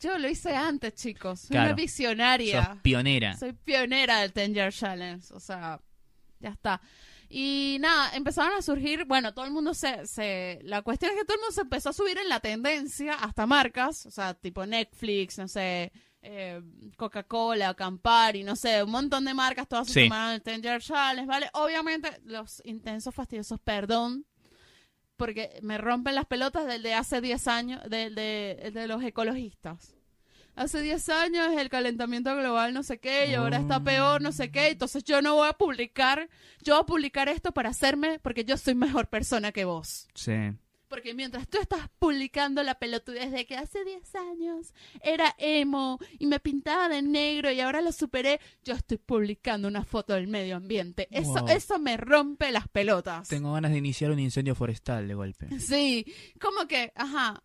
yo 0.00 0.18
lo 0.18 0.28
hice 0.28 0.54
antes, 0.54 0.94
chicos. 0.94 1.40
Soy 1.40 1.48
Claro. 1.50 1.66
una 1.68 1.74
visionaria. 1.76 2.64
Sos 2.66 2.78
pionera. 2.82 3.36
Soy 3.36 3.52
pionera 3.52 4.20
del 4.20 4.32
Ten 4.32 4.54
Year 4.54 4.72
Challenge. 4.72 5.26
O 5.34 5.40
sea, 5.40 5.80
ya 6.40 6.50
está. 6.50 6.80
Y 7.28 7.78
nada, 7.80 8.14
empezaron 8.14 8.56
a 8.56 8.62
surgir, 8.62 9.04
bueno, 9.04 9.34
todo 9.34 9.44
el 9.46 9.50
mundo 9.50 9.74
se, 9.74 10.06
se... 10.06 10.60
La 10.62 10.82
cuestión 10.82 11.10
es 11.12 11.18
que 11.18 11.24
todo 11.24 11.34
el 11.36 11.40
mundo 11.40 11.52
se 11.54 11.62
empezó 11.62 11.88
a 11.88 11.92
subir 11.92 12.16
en 12.18 12.28
la 12.28 12.38
tendencia, 12.38 13.14
hasta 13.14 13.46
marcas, 13.46 14.06
o 14.06 14.10
sea, 14.12 14.34
tipo 14.34 14.64
Netflix, 14.64 15.36
no 15.38 15.48
sé, 15.48 15.90
eh, 16.22 16.62
Coca-Cola, 16.96 17.74
Campari, 17.74 18.44
no 18.44 18.54
sé, 18.54 18.80
un 18.84 18.90
montón 18.92 19.24
de 19.24 19.34
marcas, 19.34 19.66
todas 19.66 19.88
se 19.88 19.94
Sí. 19.94 20.02
tomaron 20.04 20.34
el 20.34 20.42
Ten 20.42 20.62
Year 20.62 20.80
Challenge, 20.80 21.26
¿vale? 21.26 21.50
Obviamente, 21.54 22.20
los 22.26 22.62
intensos 22.64 23.12
fastidiosos, 23.12 23.58
perdón, 23.58 24.24
porque 25.16 25.58
me 25.62 25.78
rompen 25.78 26.14
las 26.14 26.26
pelotas 26.26 26.66
del 26.66 26.82
de 26.82 26.94
hace 26.94 27.20
10 27.20 27.48
años, 27.48 27.82
del 27.88 28.14
de, 28.14 28.70
de 28.72 28.86
los 28.86 29.02
ecologistas. 29.02 29.94
Hace 30.54 30.80
10 30.80 31.08
años 31.10 31.48
el 31.58 31.68
calentamiento 31.68 32.34
global 32.34 32.72
no 32.72 32.82
sé 32.82 32.98
qué 32.98 33.28
y 33.28 33.34
ahora 33.34 33.58
está 33.58 33.78
peor 33.78 34.22
no 34.22 34.32
sé 34.32 34.50
qué, 34.50 34.68
entonces 34.68 35.04
yo 35.04 35.20
no 35.20 35.34
voy 35.34 35.48
a 35.48 35.52
publicar, 35.52 36.30
yo 36.62 36.74
voy 36.74 36.82
a 36.82 36.86
publicar 36.86 37.28
esto 37.28 37.52
para 37.52 37.68
hacerme 37.68 38.20
porque 38.20 38.44
yo 38.44 38.56
soy 38.56 38.74
mejor 38.74 39.08
persona 39.08 39.52
que 39.52 39.66
vos. 39.66 40.08
Sí. 40.14 40.32
Porque 40.88 41.14
mientras 41.14 41.48
tú 41.48 41.58
estás 41.60 41.88
publicando 41.98 42.62
la 42.62 42.76
pelotudez 42.78 43.32
de 43.32 43.44
que 43.44 43.56
hace 43.56 43.84
10 43.84 44.14
años 44.14 44.72
era 45.02 45.34
emo 45.38 45.98
y 46.18 46.26
me 46.26 46.38
pintaba 46.38 46.88
de 46.88 47.02
negro 47.02 47.50
y 47.50 47.60
ahora 47.60 47.80
lo 47.80 47.90
superé, 47.90 48.40
yo 48.64 48.74
estoy 48.74 48.98
publicando 48.98 49.66
una 49.66 49.84
foto 49.84 50.14
del 50.14 50.28
medio 50.28 50.56
ambiente. 50.56 51.08
Eso, 51.10 51.32
Wow. 51.40 51.48
eso 51.48 51.78
me 51.80 51.96
rompe 51.96 52.52
las 52.52 52.68
pelotas. 52.68 53.28
Tengo 53.28 53.52
ganas 53.52 53.72
de 53.72 53.78
iniciar 53.78 54.10
un 54.12 54.20
incendio 54.20 54.54
forestal 54.54 55.08
de 55.08 55.14
golpe. 55.14 55.48
Sí, 55.58 56.06
como 56.40 56.66
que, 56.68 56.92
ajá, 56.94 57.42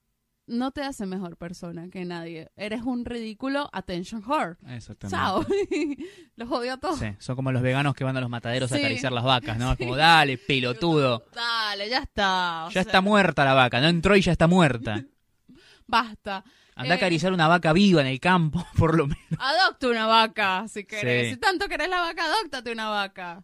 no 0.52 0.72
te 0.72 0.84
hace 0.84 1.06
mejor 1.06 1.38
persona 1.38 1.90
que 1.90 2.06
nadie. 2.06 2.52
Eres 2.56 2.82
un 2.84 3.06
ridículo 3.06 3.70
attention 3.74 4.24
whore. 4.26 4.58
Exactamente. 4.68 5.10
Chao. 5.18 5.46
Los 6.36 6.52
odio 6.52 6.74
a 6.74 6.78
todos. 6.78 7.00
Sí, 7.00 7.08
son 7.20 7.36
como 7.36 7.52
los 7.52 7.62
veganos 7.62 7.96
que 7.96 8.04
van 8.04 8.16
a 8.18 8.22
los 8.22 8.30
mataderos 8.30 8.72
a 8.72 8.76
acariciar 8.76 9.12
las 9.12 9.24
vacas, 9.24 9.58
¿no? 9.58 9.72
Es 9.74 9.78
como, 9.78 9.96
dale, 9.96 10.38
pelotudo. 10.38 11.24
Dale, 11.34 11.90
ya 11.90 12.00
está. 12.00 12.66
Ya 12.68 12.72
sea, 12.74 12.82
está 12.84 13.02
muerta 13.02 13.44
la 13.46 13.54
vaca, 13.54 13.80
no 13.82 13.88
entró 13.88 14.16
y 14.16 14.22
ya 14.22 14.32
está 14.32 14.48
muerta. 14.48 15.04
Basta. 15.88 16.44
Anda 16.76 16.94
a 16.94 16.96
Eh, 16.96 16.98
acariciar 16.98 17.34
una 17.34 17.48
vaca 17.48 17.74
viva 17.74 18.02
en 18.02 18.08
el 18.08 18.20
campo, 18.20 18.66
por 18.78 18.96
lo 18.98 19.06
menos. 19.08 19.24
Adopta 19.38 19.88
una 19.90 20.06
vaca, 20.08 20.68
si 20.68 20.86
querés. 20.86 21.34
Si 21.34 21.38
tanto 21.40 21.68
querés 21.68 21.90
la 21.90 22.00
vaca, 22.02 22.24
adóptate 22.26 22.72
una 22.72 22.90
vaca. 22.90 23.44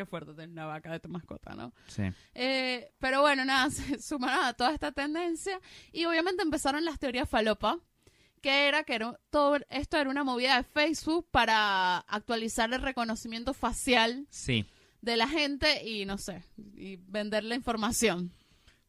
Qué 0.00 0.06
fuerte 0.06 0.32
tener 0.32 0.48
una 0.48 0.64
vaca 0.64 0.90
de 0.92 0.98
tu 0.98 1.10
mascota, 1.10 1.54
¿no? 1.54 1.74
Sí. 1.86 2.04
Eh, 2.34 2.90
pero 2.98 3.20
bueno, 3.20 3.44
nada, 3.44 3.68
se 3.70 4.00
sumaron 4.00 4.46
a 4.46 4.54
toda 4.54 4.72
esta 4.72 4.92
tendencia 4.92 5.60
y 5.92 6.06
obviamente 6.06 6.42
empezaron 6.42 6.86
las 6.86 6.98
teorías 6.98 7.28
falopa, 7.28 7.78
que 8.40 8.66
era 8.66 8.82
que 8.84 8.94
era, 8.94 9.20
todo 9.28 9.58
esto 9.68 9.98
era 9.98 10.08
una 10.08 10.24
movida 10.24 10.56
de 10.56 10.62
Facebook 10.64 11.26
para 11.30 11.98
actualizar 11.98 12.72
el 12.72 12.80
reconocimiento 12.80 13.52
facial 13.52 14.26
Sí. 14.30 14.64
de 15.02 15.18
la 15.18 15.28
gente 15.28 15.86
y 15.86 16.06
no 16.06 16.16
sé, 16.16 16.44
y 16.74 16.96
vender 16.96 17.44
la 17.44 17.54
información 17.56 18.32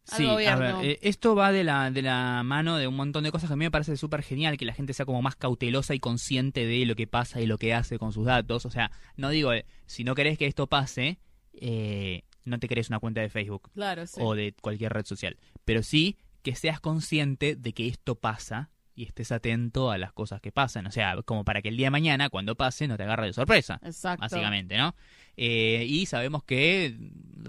al 0.10 0.18
Sí, 0.18 0.26
a 0.26 0.56
ver, 0.56 0.76
eh, 0.84 1.00
esto 1.02 1.36
va 1.36 1.52
de 1.52 1.64
la, 1.64 1.92
de 1.92 2.02
la 2.02 2.42
mano 2.44 2.78
de 2.78 2.88
un 2.88 2.96
montón 2.96 3.24
de 3.24 3.32
cosas 3.32 3.50
que 3.50 3.54
a 3.54 3.58
mí 3.58 3.66
me 3.66 3.72
parece 3.72 3.98
súper 3.98 4.24
genial, 4.24 4.58
que 4.58 4.66
la 4.66 4.74
gente 4.74 4.94
sea 4.94 5.06
como 5.06 5.22
más 5.22 5.36
cautelosa 5.36 5.94
y 5.94 6.00
consciente 6.00 6.66
de 6.66 6.86
lo 6.86 6.96
que 6.96 7.08
pasa 7.08 7.42
y 7.42 7.46
lo 7.46 7.58
que 7.58 7.74
hace 7.74 8.00
con 8.00 8.12
sus 8.12 8.26
datos. 8.26 8.66
O 8.66 8.72
sea, 8.72 8.92
no 9.16 9.30
digo, 9.30 9.54
eh, 9.54 9.66
si 9.86 10.04
no 10.04 10.16
querés 10.16 10.38
que 10.38 10.48
esto 10.48 10.68
pase, 10.68 11.20
eh, 11.54 12.24
no 12.46 12.60
te 12.60 12.68
crees 12.68 12.90
una 12.90 13.00
cuenta 13.00 13.22
de 13.22 13.30
Facebook 13.30 13.70
claro, 13.74 14.08
sí. 14.08 14.20
o 14.22 14.36
de 14.36 14.54
cualquier 14.62 14.94
red 14.94 15.06
social, 15.06 15.38
pero 15.66 15.84
sí 15.84 16.18
que 16.42 16.56
seas 16.56 16.80
consciente 16.80 17.56
de 17.56 17.74
que 17.74 17.88
esto 17.88 18.16
pasa 18.16 18.72
y 18.96 19.04
estés 19.04 19.32
atento 19.32 19.92
a 19.92 19.98
las 19.98 20.12
cosas 20.14 20.42
que 20.42 20.52
pasan. 20.52 20.88
O 20.88 20.92
sea, 20.92 21.16
como 21.24 21.44
para 21.44 21.62
que 21.62 21.70
el 21.70 21.78
día 21.78 21.88
de 21.88 21.92
mañana, 21.92 22.30
cuando 22.30 22.56
pase, 22.56 22.88
no 22.88 22.98
te 22.98 23.04
agarre 23.04 23.28
de 23.28 23.34
sorpresa. 23.34 23.80
Exacto. 23.84 24.22
Básicamente, 24.22 24.78
¿no? 24.78 24.96
Eh, 25.38 25.86
y 25.88 26.06
sabemos 26.06 26.44
que 26.44 26.98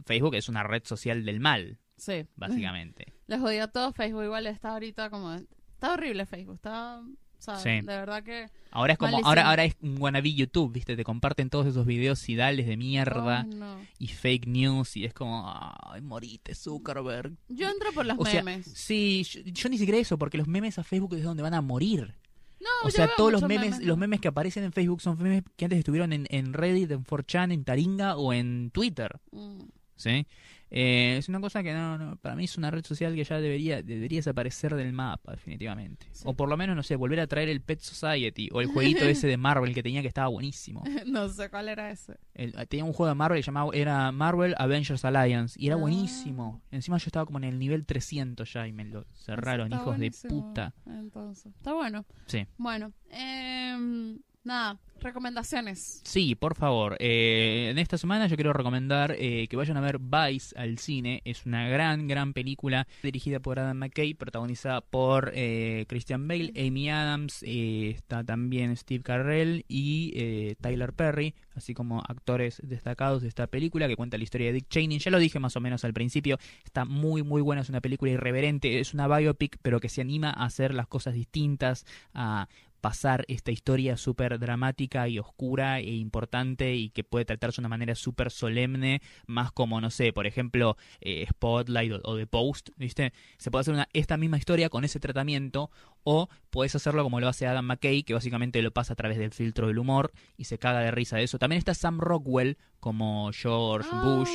Facebook 0.06 0.34
es 0.34 0.48
una 0.48 0.62
red 0.62 0.82
social 0.84 1.24
del 1.24 1.40
mal, 1.40 1.78
Sí. 2.02 2.26
básicamente. 2.36 3.12
Les 3.28 3.40
odio 3.40 3.64
a 3.64 3.68
todos. 3.68 3.94
Facebook 3.94 4.24
igual 4.24 4.46
está 4.48 4.72
ahorita 4.72 5.08
como... 5.10 5.32
Está 5.34 5.92
horrible 5.94 6.26
Facebook. 6.26 6.56
Está... 6.56 7.00
O 7.00 7.40
sea, 7.44 7.56
Sí. 7.56 7.70
de 7.70 7.82
verdad 7.82 8.22
que... 8.22 8.48
Ahora 8.72 8.92
es 8.94 8.98
como, 8.98 9.12
Malísimo. 9.12 9.28
ahora, 9.28 9.48
ahora 9.48 9.64
es 9.64 9.76
un 9.82 10.00
wannabe 10.00 10.32
YouTube, 10.32 10.72
¿viste? 10.72 10.96
Te 10.96 11.04
comparten 11.04 11.50
todos 11.50 11.66
esos 11.66 11.86
videos 11.86 12.18
sidales 12.18 12.66
de 12.66 12.76
mierda 12.76 13.42
no. 13.44 13.78
y 13.98 14.08
fake 14.08 14.46
news 14.46 14.96
y 14.96 15.04
es 15.04 15.12
como, 15.14 15.44
ay, 15.46 16.00
morite, 16.00 16.54
Zuckerberg. 16.54 17.32
Yo 17.48 17.68
entro 17.68 17.92
por 17.92 18.06
los 18.06 18.16
O 18.18 18.24
sea, 18.24 18.42
memes. 18.42 18.66
Sí, 18.74 19.24
yo, 19.24 19.40
yo 19.44 19.68
ni 19.68 19.78
siquiera 19.78 19.98
eso, 20.00 20.18
porque 20.18 20.38
los 20.38 20.46
memes 20.48 20.78
a 20.78 20.84
Facebook 20.84 21.14
es 21.14 21.22
donde 21.24 21.42
van 21.42 21.54
a 21.54 21.60
morir. 21.60 22.14
No, 22.60 22.68
O 22.84 22.90
sea, 22.90 23.10
todos 23.16 23.32
los 23.32 23.42
memes, 23.42 23.80
los 23.82 23.98
memes 23.98 24.20
que 24.20 24.28
aparecen 24.28 24.62
en 24.62 24.72
Facebook 24.72 25.00
son 25.00 25.20
memes 25.20 25.42
que 25.56 25.64
antes 25.64 25.80
estuvieron 25.80 26.12
en, 26.12 26.26
en 26.30 26.52
Reddit, 26.52 26.92
en 26.92 27.04
4chan, 27.04 27.52
en 27.52 27.64
Taringa 27.64 28.16
o 28.16 28.32
en 28.32 28.70
Twitter. 28.70 29.18
Mm. 29.32 29.62
¿Sí? 29.96 30.26
Eh, 30.74 31.16
es 31.18 31.28
una 31.28 31.38
cosa 31.38 31.62
que 31.62 31.74
no, 31.74 31.98
no, 31.98 32.16
para 32.16 32.34
mí 32.34 32.44
es 32.44 32.56
una 32.56 32.70
red 32.70 32.82
social 32.82 33.14
que 33.14 33.24
ya 33.24 33.38
debería, 33.38 33.82
debería 33.82 34.20
desaparecer 34.20 34.74
del 34.74 34.94
mapa, 34.94 35.32
definitivamente. 35.32 36.06
Sí. 36.12 36.22
O 36.26 36.32
por 36.32 36.48
lo 36.48 36.56
menos, 36.56 36.74
no 36.74 36.82
sé, 36.82 36.96
volver 36.96 37.20
a 37.20 37.26
traer 37.26 37.50
el 37.50 37.60
Pet 37.60 37.80
Society 37.80 38.48
o 38.52 38.62
el 38.62 38.66
jueguito 38.72 39.04
ese 39.04 39.26
de 39.26 39.36
Marvel 39.36 39.74
que 39.74 39.82
tenía 39.82 40.00
que 40.00 40.08
estaba 40.08 40.28
buenísimo. 40.28 40.82
no 41.06 41.28
sé 41.28 41.50
cuál 41.50 41.68
era 41.68 41.90
ese. 41.90 42.16
El- 42.32 42.54
tenía 42.68 42.84
un 42.86 42.94
juego 42.94 43.08
de 43.10 43.14
Marvel 43.14 43.42
llamado 43.42 43.72
era 43.74 44.10
Marvel 44.12 44.54
Avengers 44.56 45.04
Alliance 45.04 45.58
y 45.60 45.66
era 45.66 45.76
Ah. 45.76 45.78
buenísimo. 45.78 46.62
Encima 46.70 46.96
yo 46.96 47.04
estaba 47.06 47.26
como 47.26 47.36
en 47.38 47.44
el 47.44 47.58
nivel 47.58 47.84
300 47.84 48.50
ya 48.50 48.66
y 48.66 48.72
me 48.72 48.86
lo 48.86 49.04
cerraron, 49.12 49.70
hijos 49.72 49.98
de 49.98 50.10
puta. 50.26 50.72
Entonces, 50.86 51.52
está 51.54 51.74
bueno. 51.74 52.06
Sí. 52.26 52.46
Bueno, 52.56 52.92
em, 53.10 54.18
nada, 54.44 54.78
recomendaciones. 55.02 56.00
Sí, 56.04 56.34
por 56.34 56.54
favor. 56.54 56.96
Eh, 57.00 57.68
en 57.70 57.78
esta 57.78 57.98
semana 57.98 58.26
yo 58.26 58.36
quiero 58.36 58.52
recomendar 58.52 59.14
eh, 59.18 59.46
que 59.48 59.56
vayan 59.56 59.76
a 59.76 59.80
ver 59.80 59.98
Vice 59.98 60.56
al 60.58 60.78
cine. 60.78 61.20
Es 61.24 61.44
una 61.44 61.68
gran, 61.68 62.06
gran 62.08 62.32
película 62.32 62.86
dirigida 63.02 63.40
por 63.40 63.58
Adam 63.58 63.76
McKay, 63.76 64.14
protagonizada 64.14 64.80
por 64.80 65.32
eh, 65.34 65.84
Christian 65.88 66.26
Bale, 66.26 66.52
Amy 66.56 66.88
Adams, 66.88 67.42
eh, 67.42 67.90
está 67.90 68.24
también 68.24 68.76
Steve 68.76 69.02
Carell 69.02 69.64
y 69.68 70.12
eh, 70.14 70.56
Tyler 70.60 70.92
Perry, 70.92 71.34
así 71.54 71.74
como 71.74 72.00
actores 72.00 72.60
destacados 72.64 73.22
de 73.22 73.28
esta 73.28 73.46
película 73.46 73.88
que 73.88 73.96
cuenta 73.96 74.16
la 74.18 74.24
historia 74.24 74.48
de 74.48 74.54
Dick 74.54 74.68
Cheney. 74.68 74.98
Ya 74.98 75.10
lo 75.10 75.18
dije 75.18 75.38
más 75.38 75.56
o 75.56 75.60
menos 75.60 75.84
al 75.84 75.92
principio, 75.92 76.38
está 76.64 76.84
muy, 76.84 77.22
muy 77.22 77.42
buena, 77.42 77.62
es 77.62 77.68
una 77.68 77.80
película 77.80 78.12
irreverente, 78.12 78.80
es 78.80 78.94
una 78.94 79.08
biopic, 79.08 79.58
pero 79.62 79.80
que 79.80 79.88
se 79.88 80.00
anima 80.00 80.30
a 80.30 80.44
hacer 80.44 80.74
las 80.74 80.86
cosas 80.86 81.14
distintas, 81.14 81.84
a 82.14 82.48
pasar 82.82 83.24
esta 83.28 83.52
historia 83.52 83.96
súper 83.96 84.38
dramática 84.38 85.08
y 85.08 85.18
oscura 85.18 85.78
e 85.78 85.94
importante 85.94 86.74
y 86.74 86.90
que 86.90 87.04
puede 87.04 87.24
tratarse 87.24 87.56
de 87.56 87.62
una 87.62 87.68
manera 87.70 87.94
súper 87.94 88.30
solemne, 88.30 89.00
más 89.26 89.52
como, 89.52 89.80
no 89.80 89.88
sé, 89.90 90.12
por 90.12 90.26
ejemplo, 90.26 90.76
eh, 91.00 91.24
Spotlight 91.30 91.92
o, 91.92 92.00
o 92.02 92.16
The 92.18 92.26
Post, 92.26 92.70
¿viste? 92.76 93.12
Se 93.38 93.50
puede 93.50 93.62
hacer 93.62 93.74
una, 93.74 93.88
esta 93.92 94.16
misma 94.16 94.36
historia 94.36 94.68
con 94.68 94.84
ese 94.84 95.00
tratamiento 95.00 95.70
o 96.04 96.28
puedes 96.50 96.74
hacerlo 96.74 97.02
como 97.02 97.20
lo 97.20 97.28
hace 97.28 97.46
Adam 97.46 97.64
McKay, 97.64 98.02
que 98.02 98.14
básicamente 98.14 98.60
lo 98.62 98.70
pasa 98.72 98.92
a 98.92 98.96
través 98.96 99.18
del 99.18 99.30
filtro 99.32 99.68
del 99.68 99.78
humor 99.78 100.12
y 100.36 100.44
se 100.44 100.58
caga 100.58 100.80
de 100.80 100.90
risa 100.90 101.16
de 101.16 101.22
eso. 101.24 101.38
También 101.38 101.58
está 101.58 101.74
Sam 101.74 101.98
Rockwell 102.00 102.58
como 102.80 103.30
George 103.32 103.88
Ah, 103.92 104.02
Bush. 104.04 104.30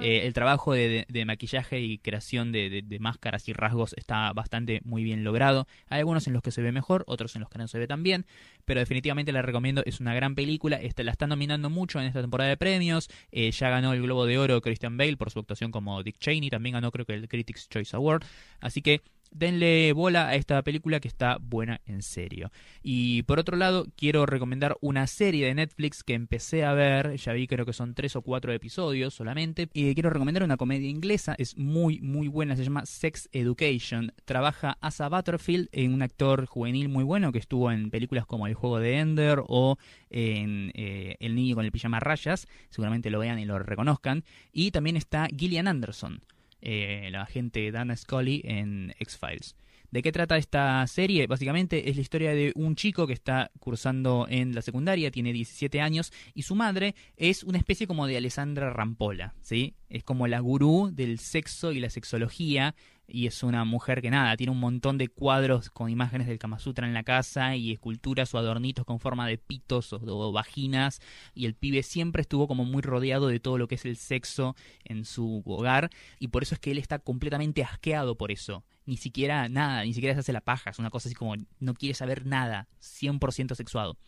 Eh, 0.00 0.26
el 0.26 0.32
trabajo 0.32 0.72
de, 0.72 0.88
de- 0.88 1.06
de 1.08 1.24
maquillaje 1.24 1.80
y 1.80 1.98
creación 1.98 2.50
de 2.52 2.84
máscaras 3.00 3.48
y 3.48 3.52
rasgos 3.52 3.94
está 3.96 4.32
bastante 4.32 4.80
muy 4.84 5.04
bien 5.04 5.22
logrado. 5.24 5.66
Hay 5.88 6.00
algunos 6.00 6.26
en 6.26 6.32
los 6.32 6.42
que 6.42 6.50
se 6.50 6.62
ve 6.62 6.72
mejor, 6.72 7.04
otros 7.06 7.34
en 7.36 7.40
los 7.40 7.50
que 7.50 7.58
no 7.58 7.68
se 7.68 7.78
ve 7.78 7.86
tan 7.86 8.02
bien, 8.02 8.26
pero 8.64 8.80
definitivamente 8.80 9.30
la 9.32 9.42
recomiendo. 9.42 9.82
Es 9.86 10.00
una 10.00 10.14
gran 10.14 10.34
película. 10.34 10.76
Esta, 10.76 11.02
la 11.04 11.12
están 11.12 11.28
nominando 11.28 11.70
mucho 11.70 12.00
en 12.00 12.06
esta 12.06 12.20
temporada 12.20 12.50
de 12.50 12.56
premios. 12.56 13.08
Eh, 13.30 13.50
ya 13.52 13.70
ganó 13.70 13.92
el 13.92 14.02
Globo 14.02 14.26
de 14.26 14.38
Oro 14.38 14.60
Christian 14.60 14.96
Bale 14.96 15.16
por 15.16 15.30
su 15.30 15.38
actuación 15.38 15.70
como 15.70 16.02
Dick 16.02 16.18
Cheney. 16.18 16.50
También 16.50 16.74
ganó 16.74 16.90
creo 16.90 17.06
que 17.06 17.14
el 17.14 17.28
Critics 17.28 17.68
Choice 17.68 17.94
Award. 17.96 18.24
Así 18.60 18.82
que 18.82 19.00
denle 19.32 19.92
bola 19.92 20.28
a 20.28 20.34
esta 20.34 20.62
película 20.62 21.00
que 21.00 21.08
está 21.08 21.38
buena 21.40 21.80
en 21.86 22.02
serio. 22.02 22.50
Y 22.82 23.22
por 23.24 23.38
otro 23.38 23.56
lado, 23.56 23.86
quiero 23.96 24.26
recomendar 24.26 24.76
una 24.80 25.06
serie 25.06 25.46
de 25.46 25.54
Netflix 25.54 26.04
que 26.04 26.14
empecé 26.14 26.64
a 26.64 26.72
ver, 26.74 27.16
ya 27.16 27.32
vi 27.32 27.46
creo 27.46 27.66
que 27.66 27.72
son 27.72 27.94
tres 27.94 28.16
o 28.16 28.22
cuatro 28.22 28.52
episodios 28.52 29.14
solamente, 29.14 29.68
y 29.72 29.94
quiero 29.94 30.10
recomendar 30.10 30.42
una 30.42 30.56
comedia 30.56 30.88
inglesa, 30.88 31.34
es 31.38 31.56
muy 31.56 32.00
muy 32.00 32.28
buena, 32.28 32.56
se 32.56 32.64
llama 32.64 32.86
Sex 32.86 33.28
Education. 33.32 34.12
Trabaja 34.24 34.78
Asa 34.80 35.08
Butterfield, 35.08 35.68
en 35.72 35.94
un 35.94 36.02
actor 36.02 36.46
juvenil 36.46 36.88
muy 36.88 37.04
bueno 37.04 37.32
que 37.32 37.38
estuvo 37.38 37.70
en 37.70 37.90
películas 37.90 38.26
como 38.26 38.46
El 38.46 38.54
juego 38.54 38.78
de 38.78 38.98
Ender 38.98 39.42
o 39.46 39.76
en 40.10 40.72
eh, 40.74 41.16
El 41.20 41.34
niño 41.34 41.54
con 41.54 41.64
el 41.64 41.72
pijama 41.72 42.00
rayas, 42.00 42.46
seguramente 42.70 43.10
lo 43.10 43.18
vean 43.18 43.38
y 43.38 43.44
lo 43.44 43.58
reconozcan, 43.58 44.24
y 44.52 44.70
también 44.70 44.96
está 44.96 45.28
Gillian 45.36 45.68
Anderson 45.68 46.20
eh, 46.62 47.08
la 47.12 47.22
agente 47.22 47.70
Dana 47.70 47.96
Scully 47.96 48.40
en 48.44 48.94
X-Files. 48.98 49.56
¿De 49.92 50.00
qué 50.00 50.10
trata 50.10 50.38
esta 50.38 50.86
serie? 50.86 51.26
Básicamente 51.26 51.90
es 51.90 51.96
la 51.96 52.02
historia 52.02 52.30
de 52.34 52.52
un 52.54 52.76
chico 52.76 53.06
que 53.06 53.12
está 53.12 53.50
cursando 53.60 54.26
en 54.26 54.54
la 54.54 54.62
secundaria, 54.62 55.10
tiene 55.10 55.34
17 55.34 55.82
años, 55.82 56.14
y 56.32 56.44
su 56.44 56.54
madre 56.54 56.94
es 57.18 57.42
una 57.42 57.58
especie 57.58 57.86
como 57.86 58.06
de 58.06 58.16
Alessandra 58.16 58.70
Rampola, 58.70 59.34
¿sí? 59.42 59.74
Es 59.90 60.02
como 60.02 60.26
la 60.28 60.40
gurú 60.40 60.90
del 60.90 61.18
sexo 61.18 61.72
y 61.72 61.80
la 61.80 61.90
sexología, 61.90 62.74
y 63.12 63.26
es 63.26 63.42
una 63.42 63.64
mujer 63.66 64.00
que 64.00 64.10
nada, 64.10 64.36
tiene 64.38 64.52
un 64.52 64.58
montón 64.58 64.96
de 64.96 65.08
cuadros 65.08 65.68
con 65.68 65.90
imágenes 65.90 66.26
del 66.26 66.38
Kama 66.38 66.58
Sutra 66.58 66.86
en 66.86 66.94
la 66.94 67.02
casa 67.02 67.54
y 67.56 67.70
esculturas 67.70 68.32
o 68.34 68.38
adornitos 68.38 68.86
con 68.86 69.00
forma 69.00 69.28
de 69.28 69.36
pitos 69.36 69.92
o, 69.92 70.32
vaginas 70.32 71.00
y 71.34 71.44
el 71.44 71.54
pibe 71.54 71.82
siempre 71.82 72.22
estuvo 72.22 72.48
como 72.48 72.64
muy 72.64 72.80
rodeado 72.80 73.28
de 73.28 73.38
todo 73.38 73.58
lo 73.58 73.68
que 73.68 73.74
es 73.74 73.84
el 73.84 73.96
sexo 73.96 74.56
en 74.84 75.04
su 75.04 75.42
hogar 75.44 75.90
y 76.18 76.28
por 76.28 76.42
eso 76.42 76.54
es 76.54 76.60
que 76.60 76.70
él 76.70 76.78
está 76.78 76.98
completamente 76.98 77.62
asqueado 77.62 78.16
por 78.16 78.32
eso. 78.32 78.64
Ni 78.86 78.96
siquiera 78.96 79.48
nada, 79.50 79.84
ni 79.84 79.92
siquiera 79.92 80.14
se 80.14 80.20
hace 80.20 80.32
la 80.32 80.40
paja, 80.40 80.70
es 80.70 80.78
una 80.78 80.90
cosa 80.90 81.08
así 81.08 81.14
como 81.14 81.34
no 81.60 81.74
quiere 81.74 81.94
saber 81.94 82.24
nada, 82.24 82.66
100% 82.80 83.54
sexuado. 83.54 83.98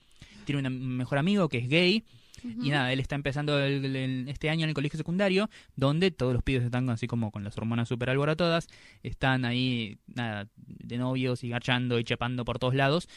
Tiene 0.47 0.67
un 0.67 0.97
mejor 0.97 1.19
amigo 1.19 1.51
que 1.51 1.59
es 1.59 1.69
gay 1.69 2.05
y 2.45 2.71
nada, 2.71 2.93
él 2.93 3.01
está 3.01 3.15
empezando 3.15 3.59
este 3.59 4.51
año 4.51 4.65
en 4.65 4.69
el 4.69 4.75
colegio 4.75 4.99
secundario, 4.99 5.49
donde 5.77 6.11
todos 6.11 6.35
los 6.35 6.43
pibes 6.43 6.65
están 6.65 6.91
así 6.91 7.07
como 7.07 7.31
con 7.31 7.43
las 7.43 7.57
hormonas 7.57 7.89
súper 7.89 8.11
alborotadas, 8.11 8.69
están 9.03 9.45
ahí, 9.45 9.99
nada, 10.07 10.49
de 10.57 10.99
novios 10.99 11.43
y 11.43 11.49
garchando 11.49 11.99
y 11.99 12.05
chapando 12.05 12.45
por 12.45 12.59
todos 12.59 12.75
lados. 12.75 13.09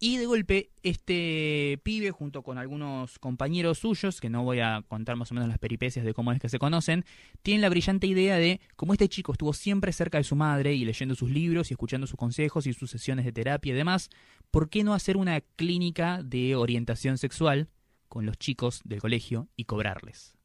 Y 0.00 0.16
de 0.16 0.26
golpe, 0.26 0.70
este 0.82 1.78
pibe, 1.82 2.10
junto 2.10 2.42
con 2.42 2.58
algunos 2.58 3.18
compañeros 3.18 3.78
suyos, 3.78 4.20
que 4.20 4.28
no 4.28 4.42
voy 4.42 4.60
a 4.60 4.82
contar 4.86 5.16
más 5.16 5.30
o 5.30 5.34
menos 5.34 5.48
las 5.48 5.58
peripecias 5.58 6.04
de 6.04 6.12
cómo 6.12 6.32
es 6.32 6.40
que 6.40 6.48
se 6.48 6.58
conocen, 6.58 7.04
tienen 7.42 7.62
la 7.62 7.68
brillante 7.68 8.06
idea 8.06 8.36
de, 8.36 8.60
como 8.76 8.92
este 8.92 9.08
chico 9.08 9.32
estuvo 9.32 9.52
siempre 9.52 9.92
cerca 9.92 10.18
de 10.18 10.24
su 10.24 10.36
madre 10.36 10.74
y 10.74 10.84
leyendo 10.84 11.14
sus 11.14 11.30
libros 11.30 11.70
y 11.70 11.74
escuchando 11.74 12.06
sus 12.06 12.18
consejos 12.18 12.66
y 12.66 12.72
sus 12.72 12.90
sesiones 12.90 13.24
de 13.24 13.32
terapia 13.32 13.72
y 13.72 13.76
demás, 13.76 14.10
¿por 14.50 14.68
qué 14.68 14.84
no 14.84 14.94
hacer 14.94 15.16
una 15.16 15.40
clínica 15.40 16.22
de 16.22 16.56
orientación 16.56 17.16
sexual 17.16 17.68
con 18.08 18.26
los 18.26 18.38
chicos 18.38 18.80
del 18.84 19.00
colegio 19.00 19.48
y 19.56 19.64
cobrarles. 19.64 20.36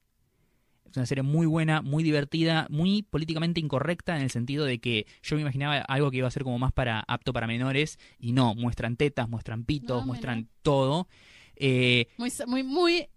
Es 0.90 0.98
una 0.98 1.06
serie 1.06 1.22
muy 1.22 1.46
buena, 1.46 1.82
muy 1.82 2.04
divertida, 2.04 2.66
muy 2.70 3.04
políticamente 3.04 3.60
incorrecta 3.60 4.16
en 4.16 4.24
el 4.24 4.32
sentido 4.32 4.66
de 4.66 4.80
que 4.80 5.06
yo 5.22 5.36
me 5.36 5.44
imaginaba 5.44 5.78
algo 5.78 6.10
que 6.10 6.18
iba 6.18 6.28
a 6.28 6.32
ser 6.32 6.44
como 6.44 6.58
más 6.58 6.74
para 6.74 7.02
apto 7.02 7.32
para 7.32 7.46
menores 7.46 8.00
y 8.18 8.32
no, 8.32 8.56
muestran 8.56 8.96
tetas, 8.96 9.30
muestran 9.30 9.66
pitos, 9.66 10.06
muestran 10.06 10.50
todo. 10.64 11.08
Eh, 11.56 12.08
muy, 12.18 12.32
muy, 12.48 12.64
muy 12.64 13.08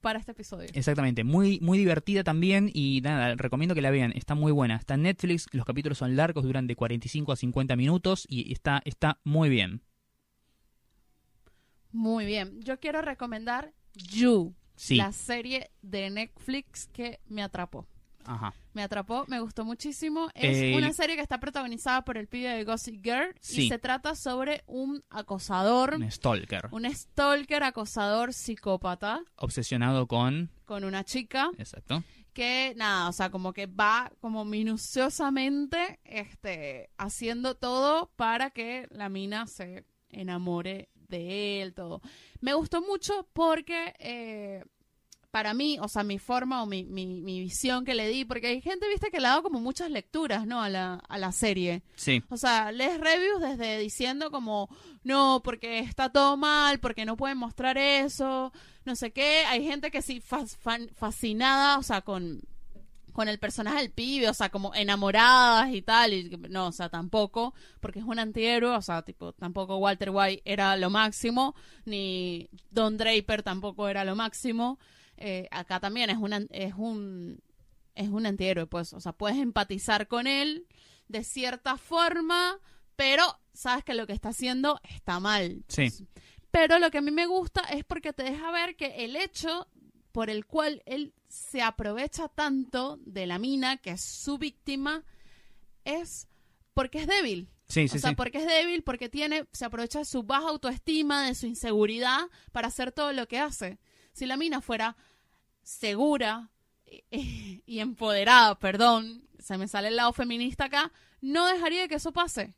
para 0.00 0.18
este 0.18 0.32
episodio. 0.32 0.68
Exactamente, 0.74 1.22
muy, 1.22 1.60
muy 1.60 1.78
divertida 1.78 2.24
también 2.24 2.68
y 2.74 3.00
nada, 3.02 3.36
recomiendo 3.36 3.76
que 3.76 3.80
la 3.80 3.90
vean, 3.90 4.12
está 4.16 4.34
muy 4.34 4.50
buena. 4.50 4.76
Está 4.76 4.94
en 4.94 5.02
Netflix, 5.02 5.46
los 5.52 5.64
capítulos 5.64 5.98
son 5.98 6.16
largos, 6.16 6.42
duran 6.42 6.66
de 6.66 6.74
45 6.74 7.30
a 7.32 7.36
50 7.36 7.76
minutos 7.76 8.26
y 8.28 8.52
está, 8.52 8.82
está 8.84 9.20
muy 9.22 9.48
bien. 9.48 9.82
Muy 11.92 12.24
bien. 12.24 12.60
Yo 12.62 12.80
quiero 12.80 13.02
recomendar 13.02 13.72
You, 13.94 14.54
la 14.90 15.12
serie 15.12 15.70
de 15.82 16.10
Netflix 16.10 16.88
que 16.92 17.20
me 17.28 17.42
atrapó. 17.42 17.86
Ajá. 18.24 18.54
Me 18.72 18.82
atrapó, 18.82 19.24
me 19.28 19.40
gustó 19.40 19.64
muchísimo. 19.64 20.28
Es 20.34 20.76
una 20.76 20.92
serie 20.92 21.16
que 21.16 21.22
está 21.22 21.38
protagonizada 21.38 22.02
por 22.04 22.16
el 22.16 22.28
pibe 22.28 22.48
de 22.48 22.64
Gossip 22.64 23.02
Girl 23.02 23.34
y 23.50 23.68
se 23.68 23.78
trata 23.78 24.14
sobre 24.14 24.62
un 24.66 25.02
acosador. 25.10 25.94
Un 25.94 26.10
stalker. 26.10 26.68
Un 26.70 26.86
stalker, 26.86 27.62
acosador, 27.64 28.32
psicópata. 28.32 29.22
Obsesionado 29.36 30.06
con... 30.06 30.50
Con 30.64 30.84
una 30.84 31.04
chica. 31.04 31.50
Exacto. 31.58 32.02
Que 32.32 32.72
nada, 32.76 33.10
o 33.10 33.12
sea, 33.12 33.30
como 33.30 33.52
que 33.52 33.66
va 33.66 34.10
como 34.20 34.46
minuciosamente 34.46 36.00
este, 36.04 36.88
haciendo 36.96 37.56
todo 37.56 38.10
para 38.16 38.50
que 38.50 38.86
la 38.90 39.10
mina 39.10 39.46
se 39.46 39.84
enamore 40.08 40.88
de 41.12 41.62
él, 41.62 41.74
todo. 41.74 42.02
Me 42.40 42.54
gustó 42.54 42.82
mucho 42.82 43.28
porque 43.32 43.94
eh, 44.00 44.64
para 45.32 45.54
mí, 45.54 45.78
o 45.80 45.88
sea, 45.88 46.04
mi 46.04 46.18
forma 46.18 46.62
o 46.62 46.66
mi, 46.66 46.84
mi, 46.84 47.40
visión 47.40 47.86
que 47.86 47.94
le 47.94 48.06
di, 48.08 48.26
porque 48.26 48.48
hay 48.48 48.60
gente, 48.60 48.86
viste, 48.88 49.10
que 49.10 49.18
le 49.18 49.26
ha 49.26 49.30
dado 49.30 49.42
como 49.42 49.60
muchas 49.60 49.90
lecturas, 49.90 50.46
¿no? 50.46 50.60
A 50.60 50.68
la, 50.68 50.96
a 51.08 51.18
la 51.18 51.32
serie. 51.32 51.82
Sí. 51.96 52.22
O 52.28 52.36
sea, 52.36 52.70
lees 52.70 53.00
reviews 53.00 53.40
desde 53.40 53.78
diciendo 53.78 54.30
como, 54.30 54.68
no, 55.04 55.40
porque 55.42 55.78
está 55.78 56.10
todo 56.10 56.36
mal, 56.36 56.80
porque 56.80 57.06
no 57.06 57.16
pueden 57.16 57.38
mostrar 57.38 57.78
eso, 57.78 58.52
no 58.84 58.94
sé 58.94 59.12
qué. 59.12 59.44
Hay 59.46 59.64
gente 59.64 59.90
que 59.90 60.02
sí, 60.02 60.20
fascinada, 60.20 61.78
o 61.78 61.82
sea, 61.82 62.02
con 62.02 62.42
con 63.12 63.28
el 63.28 63.38
personaje 63.38 63.78
del 63.78 63.90
pibe, 63.90 64.28
o 64.28 64.34
sea, 64.34 64.50
como 64.50 64.74
enamoradas 64.74 65.72
y 65.72 65.82
tal, 65.82 66.12
y 66.12 66.30
no, 66.48 66.68
o 66.68 66.72
sea, 66.72 66.88
tampoco, 66.88 67.54
porque 67.80 67.98
es 67.98 68.04
un 68.04 68.18
antihéroe, 68.18 68.76
o 68.76 68.82
sea, 68.82 69.02
tipo, 69.02 69.32
tampoco 69.32 69.76
Walter 69.76 70.10
White 70.10 70.42
era 70.44 70.76
lo 70.76 70.90
máximo, 70.90 71.54
ni 71.84 72.48
Don 72.70 72.96
Draper 72.96 73.42
tampoco 73.42 73.88
era 73.88 74.04
lo 74.04 74.16
máximo. 74.16 74.78
Eh, 75.16 75.46
acá 75.50 75.78
también 75.78 76.10
es 76.10 76.16
un, 76.16 76.32
es 76.50 76.74
un 76.76 77.40
es 77.94 78.08
un 78.08 78.26
antihéroe, 78.26 78.66
pues, 78.66 78.92
o 78.92 79.00
sea, 79.00 79.12
puedes 79.12 79.38
empatizar 79.38 80.08
con 80.08 80.26
él 80.26 80.66
de 81.08 81.24
cierta 81.24 81.76
forma, 81.76 82.58
pero 82.96 83.22
sabes 83.52 83.84
que 83.84 83.94
lo 83.94 84.06
que 84.06 84.12
está 84.12 84.30
haciendo 84.30 84.80
está 84.96 85.20
mal. 85.20 85.64
Sí. 85.68 85.88
Pero 86.50 86.78
lo 86.78 86.90
que 86.90 86.98
a 86.98 87.02
mí 87.02 87.10
me 87.10 87.26
gusta 87.26 87.62
es 87.72 87.84
porque 87.84 88.12
te 88.12 88.22
deja 88.22 88.50
ver 88.50 88.76
que 88.76 89.04
el 89.04 89.16
hecho 89.16 89.68
por 90.12 90.30
el 90.30 90.46
cual 90.46 90.82
él 90.86 91.14
se 91.32 91.62
aprovecha 91.62 92.28
tanto 92.28 92.98
de 93.06 93.26
la 93.26 93.38
mina, 93.38 93.78
que 93.78 93.92
es 93.92 94.02
su 94.02 94.36
víctima, 94.36 95.02
es 95.82 96.28
porque 96.74 97.00
es 97.00 97.06
débil. 97.06 97.48
Sí, 97.68 97.88
sí, 97.88 97.96
o 97.96 98.00
sea, 98.00 98.12
porque 98.12 98.36
es 98.36 98.46
débil, 98.46 98.82
porque 98.82 99.08
tiene, 99.08 99.46
se 99.50 99.64
aprovecha 99.64 100.00
de 100.00 100.04
su 100.04 100.24
baja 100.24 100.50
autoestima, 100.50 101.26
de 101.26 101.34
su 101.34 101.46
inseguridad 101.46 102.20
para 102.52 102.68
hacer 102.68 102.92
todo 102.92 103.14
lo 103.14 103.26
que 103.28 103.38
hace. 103.38 103.78
Si 104.12 104.26
la 104.26 104.36
mina 104.36 104.60
fuera 104.60 104.94
segura 105.62 106.50
y 107.10 107.62
empoderada, 107.80 108.58
perdón, 108.58 109.26
se 109.38 109.56
me 109.56 109.68
sale 109.68 109.88
el 109.88 109.96
lado 109.96 110.12
feminista 110.12 110.66
acá, 110.66 110.92
no 111.22 111.46
dejaría 111.46 111.88
que 111.88 111.94
eso 111.94 112.12
pase. 112.12 112.54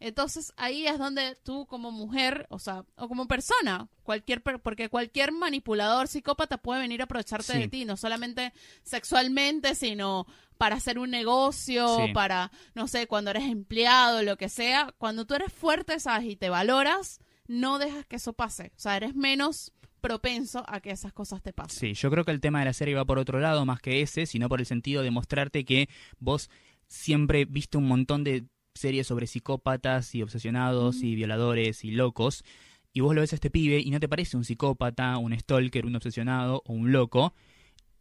Entonces 0.00 0.52
ahí 0.56 0.86
es 0.86 0.98
donde 0.98 1.36
tú 1.42 1.66
como 1.66 1.90
mujer, 1.90 2.46
o 2.50 2.58
sea, 2.58 2.84
o 2.96 3.08
como 3.08 3.26
persona, 3.26 3.88
cualquier 4.02 4.42
porque 4.42 4.88
cualquier 4.88 5.32
manipulador 5.32 6.06
psicópata 6.06 6.58
puede 6.58 6.80
venir 6.80 7.00
a 7.00 7.04
aprovecharte 7.04 7.58
de 7.58 7.68
ti, 7.68 7.84
no 7.84 7.96
solamente 7.96 8.52
sexualmente, 8.82 9.74
sino 9.74 10.26
para 10.56 10.76
hacer 10.76 10.98
un 10.98 11.10
negocio, 11.10 12.06
para 12.14 12.50
no 12.74 12.86
sé, 12.86 13.06
cuando 13.06 13.30
eres 13.30 13.44
empleado, 13.44 14.22
lo 14.22 14.36
que 14.36 14.48
sea, 14.48 14.94
cuando 14.98 15.26
tú 15.26 15.34
eres 15.34 15.52
fuerte, 15.52 15.98
sabes, 15.98 16.28
y 16.28 16.36
te 16.36 16.48
valoras, 16.48 17.20
no 17.46 17.78
dejas 17.78 18.06
que 18.06 18.16
eso 18.16 18.32
pase, 18.32 18.72
o 18.76 18.80
sea, 18.80 18.96
eres 18.96 19.14
menos 19.14 19.72
propenso 20.00 20.64
a 20.68 20.80
que 20.80 20.90
esas 20.90 21.12
cosas 21.12 21.42
te 21.42 21.52
pasen. 21.52 21.78
Sí, 21.78 21.94
yo 21.94 22.10
creo 22.10 22.24
que 22.24 22.30
el 22.30 22.40
tema 22.40 22.60
de 22.60 22.66
la 22.66 22.72
serie 22.72 22.94
va 22.94 23.04
por 23.04 23.18
otro 23.18 23.40
lado 23.40 23.64
más 23.66 23.80
que 23.80 24.00
ese, 24.00 24.26
sino 24.26 24.48
por 24.48 24.60
el 24.60 24.66
sentido 24.66 25.02
de 25.02 25.10
mostrarte 25.10 25.64
que 25.64 25.88
vos 26.18 26.50
siempre 26.86 27.44
viste 27.44 27.78
un 27.78 27.88
montón 27.88 28.24
de 28.24 28.44
series 28.78 29.06
sobre 29.06 29.26
psicópatas 29.26 30.14
y 30.14 30.22
obsesionados 30.22 31.02
y 31.02 31.14
violadores 31.14 31.84
y 31.84 31.90
locos, 31.90 32.44
y 32.92 33.00
vos 33.00 33.14
lo 33.14 33.20
ves 33.20 33.32
a 33.32 33.36
este 33.36 33.50
pibe 33.50 33.80
y 33.80 33.90
no 33.90 34.00
te 34.00 34.08
parece 34.08 34.36
un 34.36 34.44
psicópata, 34.44 35.18
un 35.18 35.38
stalker, 35.38 35.86
un 35.86 35.96
obsesionado 35.96 36.62
o 36.66 36.72
un 36.72 36.92
loco, 36.92 37.34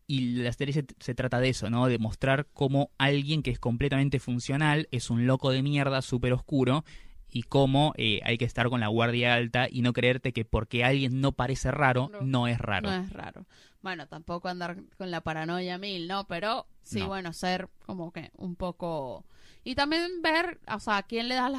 y 0.08 0.38
la 0.38 0.54
serie 0.54 0.86
se, 1.00 1.16
trata 1.16 1.40
de 1.42 1.50
eso, 1.50 1.70
¿no? 1.70 1.88
De 1.88 2.00
mostrar 2.00 2.48
cómo 2.54 2.92
alguien 2.98 3.44
que 3.44 3.52
es 3.52 3.60
completamente 3.60 4.20
funcional 4.20 4.88
es 4.92 5.10
un 5.10 5.28
loco 5.28 5.52
de 5.52 5.62
mierda 5.62 6.02
súper 6.02 6.32
oscuro 6.32 6.86
y 7.30 7.44
cómo 7.44 7.94
eh, 7.98 8.22
hay 8.24 8.38
que 8.38 8.46
estar 8.46 8.70
con 8.70 8.80
la 8.80 8.88
guardia 8.88 9.34
alta 9.34 9.68
y 9.70 9.82
no 9.82 9.92
creerte 9.92 10.32
que 10.32 10.46
porque 10.46 10.86
alguien 10.86 11.20
no 11.20 11.34
parece 11.34 11.72
raro, 11.72 12.10
no, 12.22 12.48
es 12.48 12.58
raro. 12.58 12.90
No 12.90 12.96
es 12.96 13.12
raro. 13.12 13.46
Bueno, 13.82 14.08
tampoco 14.08 14.48
andar 14.48 14.78
con 14.98 15.12
la 15.12 15.22
paranoia 15.22 15.78
mil, 15.78 16.08
¿no? 16.08 16.26
Pero 16.26 16.68
sí, 16.84 17.02
bueno, 17.02 17.34
ser 17.34 17.68
como 17.86 18.14
que 18.14 18.32
un 18.38 18.56
poco 18.56 19.26
y 19.70 19.76
también 19.76 20.22
ver, 20.22 20.60
o 20.74 20.80
sea, 20.80 20.98
a 20.98 21.04
quién 21.04 21.28
le 21.28 21.36
das 21.36 21.52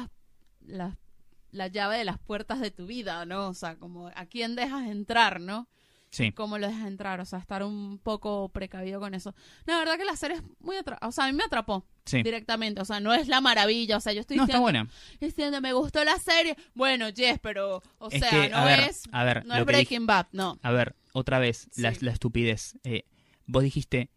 la 1.51 1.67
llave 1.67 1.97
de 1.97 2.05
las 2.05 2.19
puertas 2.19 2.59
de 2.59 2.71
tu 2.71 2.85
vida, 2.85 3.25
¿no? 3.25 3.49
O 3.49 3.53
sea, 3.53 3.75
como 3.75 4.07
a 4.07 4.25
quién 4.25 4.55
dejas 4.55 4.87
entrar, 4.87 5.39
¿no? 5.41 5.67
Sí. 6.11 6.31
cómo 6.31 6.57
lo 6.57 6.65
dejas 6.65 6.87
entrar, 6.87 7.19
o 7.19 7.25
sea, 7.25 7.37
estar 7.37 7.61
un 7.61 7.99
poco 7.99 8.49
precavido 8.49 8.99
con 8.99 9.13
eso. 9.13 9.35
La 9.65 9.77
verdad 9.77 9.95
que 9.95 10.05
la 10.05 10.15
serie 10.15 10.37
es 10.37 10.43
muy 10.59 10.75
atrapante, 10.75 11.05
o 11.07 11.11
sea, 11.11 11.25
a 11.25 11.27
mí 11.31 11.33
me 11.37 11.43
atrapó 11.43 11.85
Sí. 12.05 12.23
directamente, 12.23 12.81
o 12.81 12.85
sea, 12.85 12.99
no 12.99 13.13
es 13.13 13.27
la 13.27 13.41
maravilla, 13.41 13.97
o 13.97 13.99
sea, 13.99 14.11
yo 14.13 14.21
estoy 14.21 14.37
No, 14.37 14.45
está 14.45 14.53
diciendo, 14.57 14.63
buena. 14.63 14.89
diciendo, 15.21 15.61
me 15.61 15.71
gustó 15.73 16.03
la 16.03 16.17
serie, 16.17 16.57
bueno, 16.73 17.09
yes, 17.09 17.37
pero, 17.43 17.83
o 17.99 18.09
Es 18.09 18.21
sea, 18.21 18.29
que, 18.31 18.49
no 18.49 18.57
a 18.57 18.65
ver, 18.65 18.79
es, 18.79 19.03
a 19.11 19.23
ver, 19.23 19.45
no 19.45 19.53
es 19.55 19.63
Breaking 19.65 20.07
Bad, 20.07 20.25
no. 20.31 20.57
A 20.63 20.71
ver, 20.71 20.95
otra 21.13 21.37
vez, 21.37 21.69
la 21.77 21.89
estupidez. 22.11 22.75
Eh, 22.83 23.03
vos 23.45 23.61
dijiste, 23.61 24.09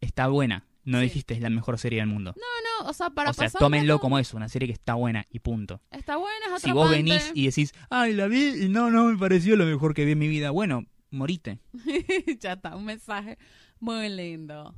está 0.00 0.26
buena. 0.26 0.64
No 0.88 0.98
Sí. 0.98 1.04
dijiste, 1.04 1.34
es 1.34 1.40
la 1.42 1.50
mejor 1.50 1.78
serie 1.78 1.98
del 2.00 2.08
mundo. 2.08 2.34
No, 2.34 2.88
o 2.88 2.92
sea, 2.94 3.10
para 3.10 3.30
o 3.30 3.34
sea, 3.34 3.50
tómenlo 3.50 3.98
como 4.00 4.18
eso, 4.18 4.38
una 4.38 4.48
serie 4.48 4.66
que 4.68 4.72
está 4.72 4.94
buena 4.94 5.26
y 5.30 5.40
punto. 5.40 5.82
Está 5.90 6.16
buena, 6.16 6.46
es 6.46 6.52
atrapante. 6.52 6.66
Si 6.66 6.72
vos 6.72 6.90
venís 6.90 7.30
y 7.34 7.44
decís, 7.46 7.74
ay, 7.90 8.14
la 8.14 8.26
vi 8.26 8.64
y 8.64 8.68
no, 8.70 8.90
no 8.90 9.04
me 9.04 9.18
pareció 9.18 9.54
lo 9.56 9.66
mejor 9.66 9.92
que 9.92 10.06
vi 10.06 10.12
en 10.12 10.18
mi 10.18 10.28
vida, 10.28 10.48
bueno, 10.50 10.84
morite. 11.10 11.58
ya 12.40 12.54
está, 12.54 12.74
un 12.74 12.86
mensaje 12.86 13.36
muy 13.80 14.08
lindo. 14.08 14.74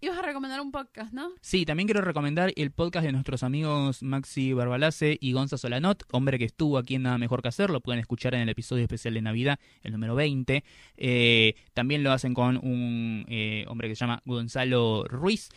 Ibas 0.00 0.18
a 0.18 0.22
recomendar 0.22 0.60
un 0.60 0.70
podcast, 0.70 1.12
¿no? 1.12 1.30
Sí, 1.40 1.64
también 1.64 1.88
quiero 1.88 2.02
recomendar 2.02 2.52
el 2.54 2.70
podcast 2.70 3.04
de 3.04 3.10
nuestros 3.10 3.42
amigos 3.42 4.04
Maxi 4.04 4.52
Barbalace 4.52 5.18
y 5.20 5.32
Gonza 5.32 5.58
Solanot, 5.58 6.04
hombre 6.12 6.38
que 6.38 6.44
estuvo 6.44 6.78
aquí 6.78 6.94
en 6.94 7.02
Nada 7.02 7.18
Mejor 7.18 7.42
que 7.42 7.48
Hacer, 7.48 7.70
lo 7.70 7.80
pueden 7.80 7.98
escuchar 7.98 8.34
en 8.36 8.42
el 8.42 8.48
episodio 8.48 8.84
especial 8.84 9.14
de 9.14 9.22
Navidad, 9.22 9.58
el 9.82 9.90
número 9.90 10.14
20. 10.14 10.62
Eh, 10.96 11.54
también 11.74 12.04
lo 12.04 12.12
hacen 12.12 12.32
con 12.32 12.58
un 12.58 13.24
eh, 13.28 13.64
hombre 13.66 13.88
que 13.88 13.96
se 13.96 14.00
llama 14.00 14.22
Gonzalo 14.24 15.02
Ruiz, 15.08 15.48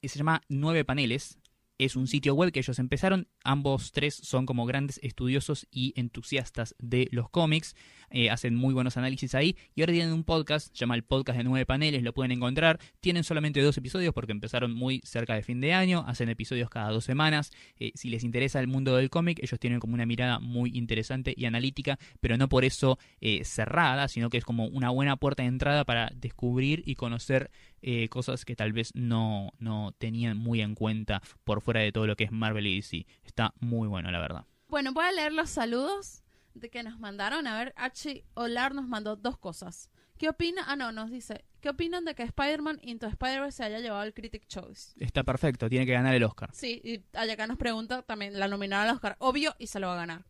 y 0.00 0.08
se 0.08 0.18
llama 0.18 0.40
Nueve 0.48 0.84
Paneles. 0.84 1.38
Es 1.80 1.96
un 1.96 2.08
sitio 2.08 2.34
web 2.34 2.52
que 2.52 2.60
ellos 2.60 2.78
empezaron. 2.78 3.26
Ambos 3.42 3.90
tres 3.90 4.14
son 4.14 4.44
como 4.44 4.66
grandes 4.66 5.00
estudiosos 5.02 5.66
y 5.70 5.94
entusiastas 5.96 6.74
de 6.78 7.08
los 7.10 7.30
cómics. 7.30 7.74
Eh, 8.10 8.28
hacen 8.28 8.54
muy 8.54 8.74
buenos 8.74 8.98
análisis 8.98 9.34
ahí. 9.34 9.56
Y 9.74 9.80
ahora 9.80 9.94
tienen 9.94 10.12
un 10.12 10.24
podcast, 10.24 10.68
se 10.68 10.74
llama 10.74 10.94
el 10.94 11.04
podcast 11.04 11.38
de 11.38 11.44
nueve 11.44 11.64
paneles, 11.64 12.02
lo 12.02 12.12
pueden 12.12 12.32
encontrar. 12.32 12.78
Tienen 13.00 13.24
solamente 13.24 13.62
dos 13.62 13.78
episodios 13.78 14.12
porque 14.12 14.32
empezaron 14.32 14.74
muy 14.74 15.00
cerca 15.04 15.34
de 15.34 15.42
fin 15.42 15.62
de 15.62 15.72
año. 15.72 16.04
Hacen 16.06 16.28
episodios 16.28 16.68
cada 16.68 16.90
dos 16.90 17.04
semanas. 17.04 17.50
Eh, 17.78 17.92
si 17.94 18.10
les 18.10 18.24
interesa 18.24 18.60
el 18.60 18.66
mundo 18.66 18.94
del 18.96 19.08
cómic, 19.08 19.38
ellos 19.42 19.58
tienen 19.58 19.80
como 19.80 19.94
una 19.94 20.04
mirada 20.04 20.38
muy 20.38 20.76
interesante 20.76 21.32
y 21.34 21.46
analítica, 21.46 21.98
pero 22.20 22.36
no 22.36 22.50
por 22.50 22.66
eso 22.66 22.98
eh, 23.22 23.42
cerrada, 23.44 24.08
sino 24.08 24.28
que 24.28 24.36
es 24.36 24.44
como 24.44 24.66
una 24.66 24.90
buena 24.90 25.16
puerta 25.16 25.44
de 25.44 25.48
entrada 25.48 25.86
para 25.86 26.12
descubrir 26.14 26.82
y 26.84 26.96
conocer 26.96 27.50
eh, 27.82 28.08
cosas 28.08 28.44
que 28.44 28.56
tal 28.56 28.72
vez 28.72 28.90
no, 28.94 29.52
no 29.58 29.94
tenían 29.98 30.36
muy 30.36 30.60
en 30.60 30.74
cuenta 30.74 31.22
por 31.44 31.60
fuera 31.60 31.80
de 31.80 31.92
todo 31.92 32.06
lo 32.06 32.16
que 32.16 32.24
es 32.24 32.32
Marvel 32.32 32.66
y 32.66 32.76
DC. 32.76 33.06
Está 33.24 33.54
muy 33.60 33.88
bueno, 33.88 34.10
la 34.10 34.20
verdad. 34.20 34.46
Bueno, 34.68 34.92
voy 34.92 35.04
a 35.04 35.12
leer 35.12 35.32
los 35.32 35.50
saludos 35.50 36.22
de 36.54 36.70
que 36.70 36.82
nos 36.82 36.98
mandaron. 36.98 37.46
A 37.46 37.58
ver, 37.58 37.72
H. 37.76 38.24
Olar 38.34 38.74
nos 38.74 38.86
mandó 38.86 39.16
dos 39.16 39.38
cosas. 39.38 39.90
¿Qué 40.16 40.28
opina? 40.28 40.62
Ah, 40.66 40.76
no, 40.76 40.92
nos 40.92 41.10
dice. 41.10 41.44
¿Qué 41.60 41.70
opinan 41.70 42.04
de 42.04 42.14
que 42.14 42.22
Spider-Man 42.22 42.78
Into 42.82 43.06
Spider-Verse 43.06 43.56
se 43.56 43.64
haya 43.64 43.78
llevado 43.78 44.02
el 44.04 44.14
Critic 44.14 44.46
Choice? 44.46 44.92
Está 44.98 45.24
perfecto, 45.24 45.68
tiene 45.68 45.86
que 45.86 45.92
ganar 45.92 46.14
el 46.14 46.24
Oscar. 46.24 46.50
Sí, 46.52 46.80
y 46.84 47.02
acá 47.16 47.46
nos 47.46 47.56
pregunta 47.58 48.02
también, 48.02 48.38
la 48.38 48.46
nominaron 48.46 48.88
al 48.88 48.94
Oscar. 48.94 49.16
Obvio, 49.18 49.54
y 49.58 49.66
se 49.66 49.80
lo 49.80 49.86
va 49.86 49.94
a 49.94 49.96
ganar. 49.96 50.26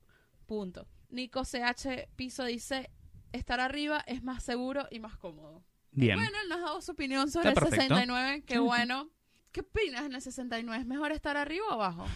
Punto. 0.46 0.86
Nico 1.09 1.42
CH 1.42 2.09
Piso 2.14 2.44
dice, 2.44 2.90
estar 3.32 3.61
arriba 3.61 4.03
es 4.07 4.22
más 4.22 4.42
seguro 4.42 4.86
y 4.90 5.01
más 5.01 5.16
cómodo. 5.16 5.64
Bien. 5.93 6.16
Bueno, 6.18 6.36
él 6.43 6.49
nos 6.49 6.59
ha 6.59 6.62
dado 6.62 6.80
su 6.82 6.93
opinión 6.93 7.30
sobre 7.30 7.49
el 7.51 7.55
perfecto. 7.55 7.76
69, 7.95 8.45
qué 8.47 8.59
bueno. 8.59 9.09
¿Qué 9.53 9.61
opinas 9.61 10.05
en 10.05 10.14
el 10.14 10.22
69? 10.22 10.80
¿Es 10.82 10.86
mejor 10.86 11.11
estar 11.12 11.36
arriba 11.36 11.66
o 11.68 11.72
abajo? 11.72 12.07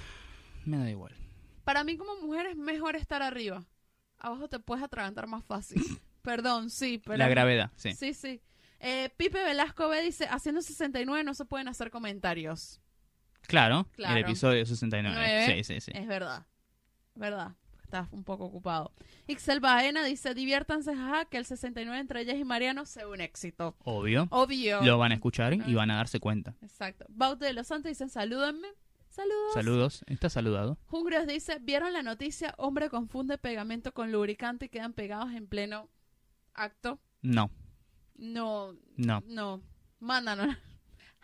Me 0.65 0.79
da 0.79 0.89
igual. 0.89 1.13
Para 1.65 1.83
mí 1.83 1.97
como 1.97 2.17
mujer 2.21 2.47
es 2.47 2.57
mejor 2.57 2.95
estar 2.97 3.23
arriba. 3.23 3.65
Abajo 4.19 4.49
te 4.49 4.61
puedes 4.61 4.85
atragantar 4.85 5.27
más 5.27 5.45
fácil. 5.45 5.83
Perdón, 6.23 6.71
sí, 6.71 7.03
pero... 7.05 7.19
La 7.19 7.29
gravedad, 7.29 7.71
sí. 7.77 7.93
Sí, 7.95 8.15
sí. 8.15 8.41
Eh, 8.81 9.11
Pipe 9.17 9.43
Velasco 9.43 9.89
B 9.89 10.01
dice, 10.03 10.27
haciendo 10.31 10.63
69 10.63 11.25
no 11.25 11.35
se 11.35 11.45
pueden 11.45 11.69
hacer 11.69 11.91
comentarios. 11.91 12.81
Claro, 13.43 13.89
Claro. 13.97 14.17
el 14.17 14.25
episodio 14.25 14.65
69. 14.65 15.15
Nueve. 15.17 15.65
Sí, 15.65 15.75
sí, 15.75 15.81
sí. 15.81 15.91
Es 15.95 16.07
verdad. 16.07 16.47
Verdad. 17.15 17.53
Un 18.13 18.25
poco 18.25 18.45
ocupado. 18.45 18.93
Ixel 19.27 19.61
Baena 19.61 20.05
dice, 20.05 20.35
diviértanse, 20.35 20.95
jaja, 20.95 21.25
que 21.27 21.37
el 21.39 21.45
69 21.45 21.99
entre 22.01 22.21
ellas 22.21 22.37
y 22.37 22.45
Mariano 22.45 22.85
sea 22.87 23.09
un 23.09 23.21
éxito. 23.21 23.77
Obvio. 23.85 24.27
Obvio. 24.31 24.83
Lo 24.83 24.99
van 24.99 25.13
a 25.13 25.15
escuchar 25.15 25.55
y 25.55 25.75
van 25.75 25.91
a 25.91 25.97
darse 25.97 26.21
cuenta. 26.21 26.55
Exacto. 26.63 27.07
Baute 27.09 27.45
de 27.47 27.53
los 27.53 27.67
Santos 27.67 27.89
dicen, 27.91 28.09
salúdenme. 28.09 28.69
Saludos. 29.09 29.55
Saludos. 29.55 30.05
Está 30.09 30.29
saludado. 30.29 30.77
Jungrios 30.87 31.27
dice, 31.29 31.59
¿vieron 31.61 31.93
la 31.93 32.03
noticia? 32.03 32.53
Hombre 32.59 32.91
confunde 32.91 33.39
pegamento 33.39 33.93
con 33.95 34.11
lubricante 34.11 34.67
y 34.67 34.69
quedan 34.69 34.93
pegados 34.93 35.33
en 35.33 35.47
pleno 35.47 35.89
acto. 36.53 36.99
No, 37.23 37.51
No, 38.17 38.75
no. 38.97 39.23
no. 39.27 39.61
Mándanos. 40.01 40.57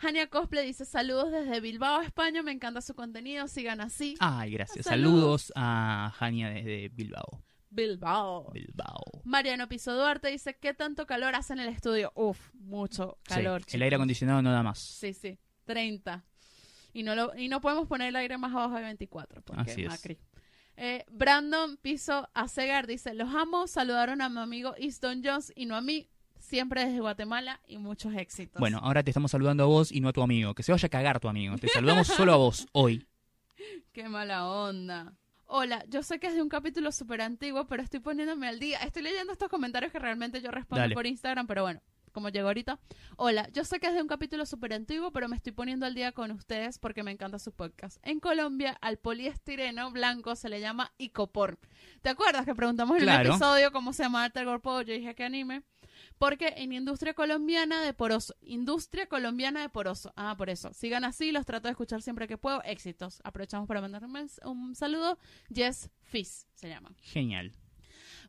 Hania 0.03 0.28
Cosplay 0.28 0.66
dice, 0.66 0.84
saludos 0.84 1.30
desde 1.30 1.61
Bilbao, 1.61 2.01
España. 2.01 2.42
Me 2.42 2.53
encanta 2.53 2.80
su 2.80 2.94
contenido. 2.94 3.48
Sigan 3.48 3.80
así. 3.80 4.14
Ay, 4.18 4.53
gracias. 4.53 4.86
Saludos. 4.86 5.12
Saludos 5.20 5.53
a 5.57 6.12
Jania 6.16 6.51
desde 6.51 6.88
Bilbao. 6.88 7.42
Bilbao. 7.70 8.51
Bilbao. 8.53 9.05
Mariano 9.24 9.68
Piso 9.68 9.94
Duarte 9.94 10.28
dice, 10.28 10.57
¿qué 10.59 10.74
tanto 10.74 11.07
calor 11.07 11.34
hace 11.36 11.53
en 11.53 11.61
el 11.61 11.68
estudio? 11.68 12.12
Uf, 12.14 12.53
mucho 12.55 13.18
calor. 13.22 13.62
Sí, 13.66 13.76
el 13.76 13.82
aire 13.82 13.96
acondicionado 13.96 14.42
no 14.42 14.51
da 14.51 14.62
más. 14.62 14.78
Sí, 14.78 15.12
sí, 15.12 15.38
30. 15.64 16.24
Y 16.92 17.05
no, 17.05 17.14
lo, 17.14 17.36
y 17.36 17.48
no 17.48 17.61
podemos 17.61 17.86
poner 17.86 18.09
el 18.09 18.16
aire 18.16 18.36
más 18.38 18.53
abajo 18.53 18.74
de 18.74 18.82
24, 18.82 19.42
porque 19.42 19.70
Así 19.70 19.82
es. 19.82 19.88
Macri. 19.88 20.18
Eh, 20.76 21.05
Brandon 21.11 21.76
Piso 21.76 22.28
Acegar 22.34 22.86
dice, 22.86 23.14
los 23.14 23.32
amo, 23.34 23.66
saludaron 23.66 24.22
a 24.22 24.28
mi 24.28 24.40
amigo 24.40 24.74
Easton 24.78 25.22
Jones 25.22 25.53
y 25.55 25.66
no 25.66 25.76
a 25.76 25.82
mí, 25.82 26.09
siempre 26.51 26.84
desde 26.84 27.01
Guatemala 27.01 27.61
y 27.66 27.78
muchos 27.78 28.12
éxitos. 28.14 28.59
Bueno, 28.61 28.78
ahora 28.82 29.03
te 29.05 29.11
estamos 29.11 29.30
saludando 29.30 29.62
a 29.62 29.66
vos 29.66 29.92
y 29.92 30.01
no 30.01 30.09
a 30.09 30.12
tu 30.12 30.20
amigo. 30.22 30.53
Que 30.55 30.62
se 30.64 30.72
vaya 30.72 30.86
a 30.86 30.90
cagar 30.90 31.20
tu 31.20 31.28
amigo. 31.28 31.57
Te 31.57 31.68
saludamos 31.68 32.07
solo 32.09 32.32
a 32.32 32.36
vos 32.36 32.66
hoy. 32.72 33.07
Qué 33.92 34.09
mala 34.09 34.46
onda. 34.48 35.14
Hola, 35.46 35.84
yo 35.88 36.03
sé 36.03 36.18
que 36.20 36.26
es 36.26 36.34
de 36.34 36.42
un 36.42 36.48
capítulo 36.48 36.90
súper 36.92 37.22
antiguo, 37.22 37.66
pero 37.66 37.82
estoy 37.82 38.01
poniéndome 38.01 38.48
al 38.48 38.59
día. 38.61 38.78
Estoy 38.78 39.03
leyendo 39.03 39.32
estos 39.32 39.48
comentarios 39.48 39.92
que 39.92 39.98
realmente 39.98 40.40
yo 40.42 40.51
respondo 40.51 40.80
Dale. 40.80 40.94
por 40.94 41.07
Instagram, 41.07 41.46
pero 41.48 41.62
bueno, 41.62 41.80
como 42.12 42.28
llegó 42.28 42.48
ahorita. 42.48 42.78
Hola, 43.16 43.48
yo 43.53 43.64
sé 43.64 43.78
que 43.80 43.88
es 43.88 43.94
de 43.94 44.03
un 44.03 44.07
capítulo 44.09 44.46
súper 44.46 44.72
antiguo, 44.72 45.12
pero 45.12 45.28
me 45.28 45.36
estoy 45.36 45.53
poniendo 45.53 45.86
al 45.86 45.94
día 45.94 46.12
con 46.12 46.30
ustedes 46.30 46.78
porque 46.78 47.03
me 47.03 47.11
encanta 47.11 47.38
su 47.40 47.53
podcast. 47.53 47.98
En 48.03 48.20
Colombia, 48.20 48.76
al 48.80 48.98
poliestireno 48.98 49.90
blanco 49.92 50.36
se 50.36 50.48
le 50.48 50.61
llama 50.61 50.92
icopor. 50.98 51.59
¿Te 52.03 52.11
acuerdas 52.11 52.44
que 52.44 52.55
preguntamos 52.55 52.96
en 52.98 53.03
Claro. 53.05 53.20
el 53.30 53.30
episodio 53.36 53.72
cómo 53.72 53.92
se 53.92 54.05
llama 54.05 54.30
el 54.32 54.44
Gorpo? 54.44 54.82
Yo 54.82 54.94
dije 54.94 55.14
que 55.14 55.24
anime. 55.24 55.62
Porque 56.20 56.52
en 56.58 56.74
industria 56.74 57.14
colombiana 57.14 57.80
de 57.80 57.94
poroso. 57.94 58.36
Industria 58.42 59.06
colombiana 59.06 59.62
de 59.62 59.70
poroso. 59.70 60.12
Ah, 60.16 60.34
por 60.36 60.50
eso. 60.50 60.70
Sigan 60.74 61.02
así, 61.02 61.32
los 61.32 61.46
trato 61.46 61.66
de 61.66 61.70
escuchar 61.70 62.02
siempre 62.02 62.28
que 62.28 62.36
puedo. 62.36 62.62
Éxitos. 62.64 63.22
Aprovechamos 63.24 63.66
para 63.66 63.80
mandar 63.80 64.02
un, 64.44 64.74
saludo. 64.74 65.18
Jess 65.48 65.88
Fizz 66.02 66.46
se 66.52 66.68
llama. 66.68 66.94
Genial. 67.00 67.52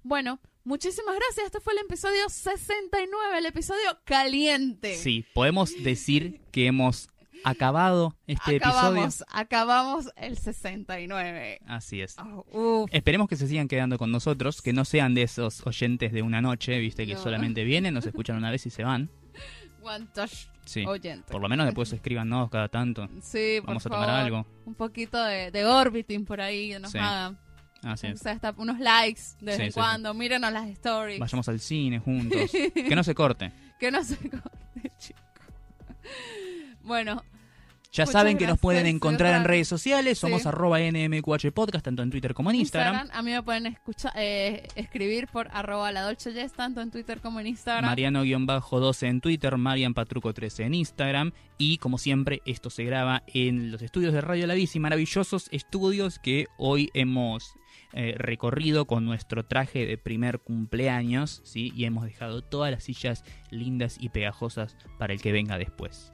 Bueno, 0.04 0.40
muchísimas 0.64 1.18
gracias. 1.18 1.48
Este 1.48 1.60
fue 1.60 1.74
el 1.74 1.80
episodio 1.80 2.30
69, 2.30 3.38
el 3.38 3.46
episodio 3.46 4.00
caliente. 4.06 4.96
Sí, 4.96 5.26
podemos 5.34 5.74
decir 5.84 6.40
que 6.54 6.68
hemos 6.68 7.10
acabado 7.44 8.16
este 8.28 8.58
episodio. 8.58 9.08
acabamos, 9.30 10.10
el 10.16 10.38
69. 10.38 11.60
Así 11.68 12.02
es. 12.02 12.16
Oh. 12.54 12.86
Esperemos 12.92 13.28
que 13.28 13.36
se 13.36 13.48
sigan 13.48 13.68
quedando 13.68 13.98
con 13.98 14.12
nosotros, 14.12 14.62
que 14.62 14.74
no 14.74 14.86
sean 14.86 15.14
de 15.14 15.24
esos 15.24 15.66
oyentes 15.66 16.12
de 16.12 16.22
una 16.22 16.42
noche, 16.42 16.78
viste, 16.80 17.06
que 17.06 17.14
No. 17.16 17.20
solamente 17.22 17.64
vienen, 17.64 17.94
nos 17.94 18.06
escuchan 18.06 18.38
una 18.38 18.52
vez 18.52 18.66
y 18.66 18.70
se 18.70 18.84
van. 18.84 19.10
One 19.84 20.08
touch 20.14 20.48
Sí. 20.66 20.86
oyente. 20.86 21.32
Por 21.32 21.42
lo 21.42 21.50
menos 21.50 21.66
después 21.66 21.92
escríbanos 21.92 22.50
cada 22.52 22.68
tanto. 22.70 23.10
Sí, 23.22 23.58
por 23.62 23.68
Vamos 23.70 23.86
a 23.86 23.90
favor. 23.90 24.06
tomar 24.06 24.22
algo. 24.24 24.46
Un 24.66 24.76
poquito 24.76 25.22
de, 25.24 25.50
de 25.50 25.66
orbiting 25.66 26.24
por 26.24 26.40
ahí, 26.40 26.70
que 26.70 26.80
nos 26.80 26.92
Sí. 26.92 27.00
hagan. 27.00 27.40
Así 27.84 28.06
O 28.06 28.10
es. 28.12 28.20
sea, 28.20 28.34
hasta 28.34 28.54
unos 28.58 28.80
likes 28.80 29.22
de 29.40 29.46
vez 29.48 29.56
Sí, 29.58 29.64
en 29.64 29.72
cuando. 29.72 30.14
Mírenos 30.14 30.54
las 30.54 30.68
stories. 30.70 31.20
Vayamos 31.20 31.50
al 31.50 31.60
cine 31.60 31.98
juntos. 31.98 32.52
que 32.76 32.96
no 32.96 33.04
se 33.04 33.16
corte. 33.16 33.52
Que 33.80 33.90
no 33.90 34.04
se 34.04 34.18
corte, 34.18 34.92
chico. 35.00 35.20
Bueno, 36.84 37.24
Ya 37.94 38.06
saben 38.06 38.38
que 38.38 38.48
nos 38.48 38.58
pueden 38.58 38.86
encontrar 38.86 39.36
en 39.36 39.44
redes 39.44 39.68
sociales. 39.68 40.18
Somos 40.18 40.44
Sí. 40.44 40.48
arroba 40.48 40.80
NMQH 40.80 41.52
Podcast, 41.52 41.84
tanto 41.84 42.02
en 42.04 42.10
Twitter 42.10 42.34
como 42.34 42.50
en 42.50 42.56
Instagram. 42.56 42.94
Instagram. 42.94 43.20
A 43.20 43.22
mí 43.22 43.32
me 43.32 43.44
pueden 43.44 43.66
escuchar, 43.66 44.14
eh, 44.16 44.66
escribir 44.76 45.28
por 45.28 45.50
arroba 45.52 45.92
la 45.92 46.04
Dolce 46.04 46.32
Jess, 46.32 46.54
tanto 46.54 46.80
en 46.80 46.90
Twitter 46.90 47.20
como 47.20 47.42
en 47.42 47.48
Instagram. 47.48 47.84
Mariano-12 47.90 49.08
en 49.08 49.20
Twitter, 49.20 49.58
Marian 49.58 49.94
Patruco 49.94 50.34
13 50.34 50.64
en 50.64 50.74
Instagram. 50.76 51.34
Y 51.58 51.80
como 51.80 51.98
siempre, 51.98 52.42
esto 52.46 52.70
se 52.70 52.86
graba 52.86 53.24
en 53.28 53.72
los 53.72 53.82
estudios 53.82 54.14
de 54.14 54.22
Radio 54.22 54.48
La 54.48 54.54
Bici, 54.54 54.80
maravillosos 54.80 55.50
estudios 55.52 56.18
que 56.18 56.48
hoy 56.58 56.90
hemos 56.94 57.56
eh, 57.92 58.16
recorrido 58.18 58.86
con 58.86 59.04
nuestro 59.04 59.44
traje 59.44 59.86
de 59.86 59.98
primer 59.98 60.40
cumpleaños, 60.40 61.42
¿sí? 61.44 61.74
Y 61.76 61.84
hemos 61.84 62.06
dejado 62.06 62.42
todas 62.42 62.72
las 62.72 62.86
sillas 62.86 63.26
lindas 63.50 63.98
y 64.00 64.08
pegajosas 64.08 64.78
para 64.98 65.12
el 65.12 65.22
que 65.22 65.34
venga 65.34 65.58
después. 65.58 66.14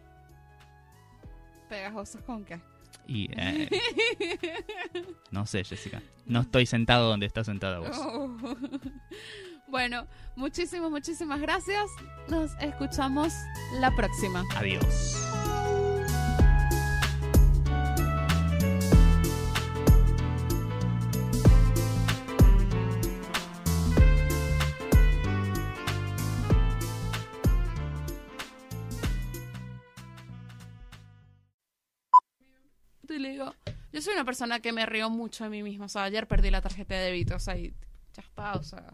Pegajosos 1.70 2.22
con 2.22 2.46
qué. 2.46 2.60
Y 3.08 3.30
eh, 3.38 3.70
no 5.32 5.46
sé, 5.46 5.64
Jessica. 5.64 6.02
No 6.26 6.42
estoy 6.42 6.66
sentado 6.66 7.10
donde 7.10 7.26
estás 7.26 7.46
sentada 7.46 7.80
vos. 7.80 7.98
Oh. 7.98 8.38
Bueno, 9.70 10.08
muchísimas, 10.38 10.90
muchísimas 10.90 11.42
gracias. 11.42 11.92
Nos 12.30 12.52
escuchamos 12.62 13.34
la 13.82 13.94
próxima. 13.94 14.46
Adiós. 14.56 14.86
Y 33.14 33.20
le 33.20 33.32
digo, 33.32 33.56
yo 33.92 34.02
soy 34.02 34.14
una 34.14 34.26
persona 34.26 34.60
que 34.60 34.72
me 34.74 34.86
río 34.86 35.10
mucho 35.10 35.44
de 35.44 35.50
mí 35.50 35.64
misma. 35.64 35.86
O 35.86 35.90
sea, 35.90 36.04
ayer 36.04 36.28
perdí 36.28 36.52
la 36.52 36.62
tarjeta 36.62 36.96
de 36.96 37.06
débito, 37.06 37.36
o 37.36 37.40
sea, 37.40 37.58
y 37.58 37.74
ya 38.14 38.22
está, 38.22 38.54
o 38.54 38.64
sea. 38.64 38.94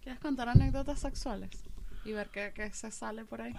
¿Quieres 0.00 0.20
contar 0.20 0.48
anécdotas 0.48 0.98
sexuales? 1.00 1.50
Y 2.04 2.12
ver 2.12 2.28
qué, 2.28 2.52
qué 2.54 2.70
se 2.72 2.90
sale 2.90 3.24
por 3.24 3.40
ahí. 3.40 3.54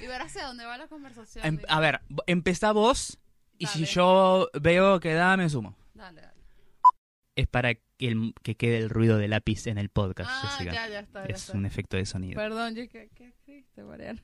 Y 0.00 0.06
ver 0.06 0.22
hacia 0.22 0.46
dónde 0.46 0.64
va 0.64 0.78
la 0.78 0.88
conversación. 0.88 1.44
Em- 1.44 1.60
a 1.68 1.80
ver, 1.80 2.00
empezá 2.26 2.72
vos 2.72 3.18
y 3.58 3.66
si 3.66 3.80
Dale. 3.80 3.92
yo 3.92 4.50
veo 4.60 5.00
que 5.00 5.12
da, 5.12 5.36
me 5.36 5.48
sumo. 5.48 5.76
Dale, 5.94 6.22
dale. 6.22 6.40
Es 7.36 7.46
para 7.46 7.74
que, 8.00 8.08
el- 8.08 8.34
que 8.42 8.54
quede 8.56 8.78
el 8.78 8.88
ruido 8.90 9.18
de 9.18 9.28
lápiz 9.28 9.66
en 9.66 9.76
el 9.78 9.90
podcast, 9.90 10.30
Ah, 10.32 10.48
Jessica. 10.48 10.72
ya, 10.72 10.88
ya 10.88 11.00
está, 11.00 11.28
ya 11.28 11.34
es 11.34 11.42
está. 11.44 11.58
un 11.58 11.66
efecto 11.66 11.96
de 11.98 12.06
sonido. 12.06 12.34
Perdón, 12.34 12.74
yo, 12.74 12.88
¿qué, 12.88 13.10
qué 13.14 13.82
Mariana? 13.82 14.22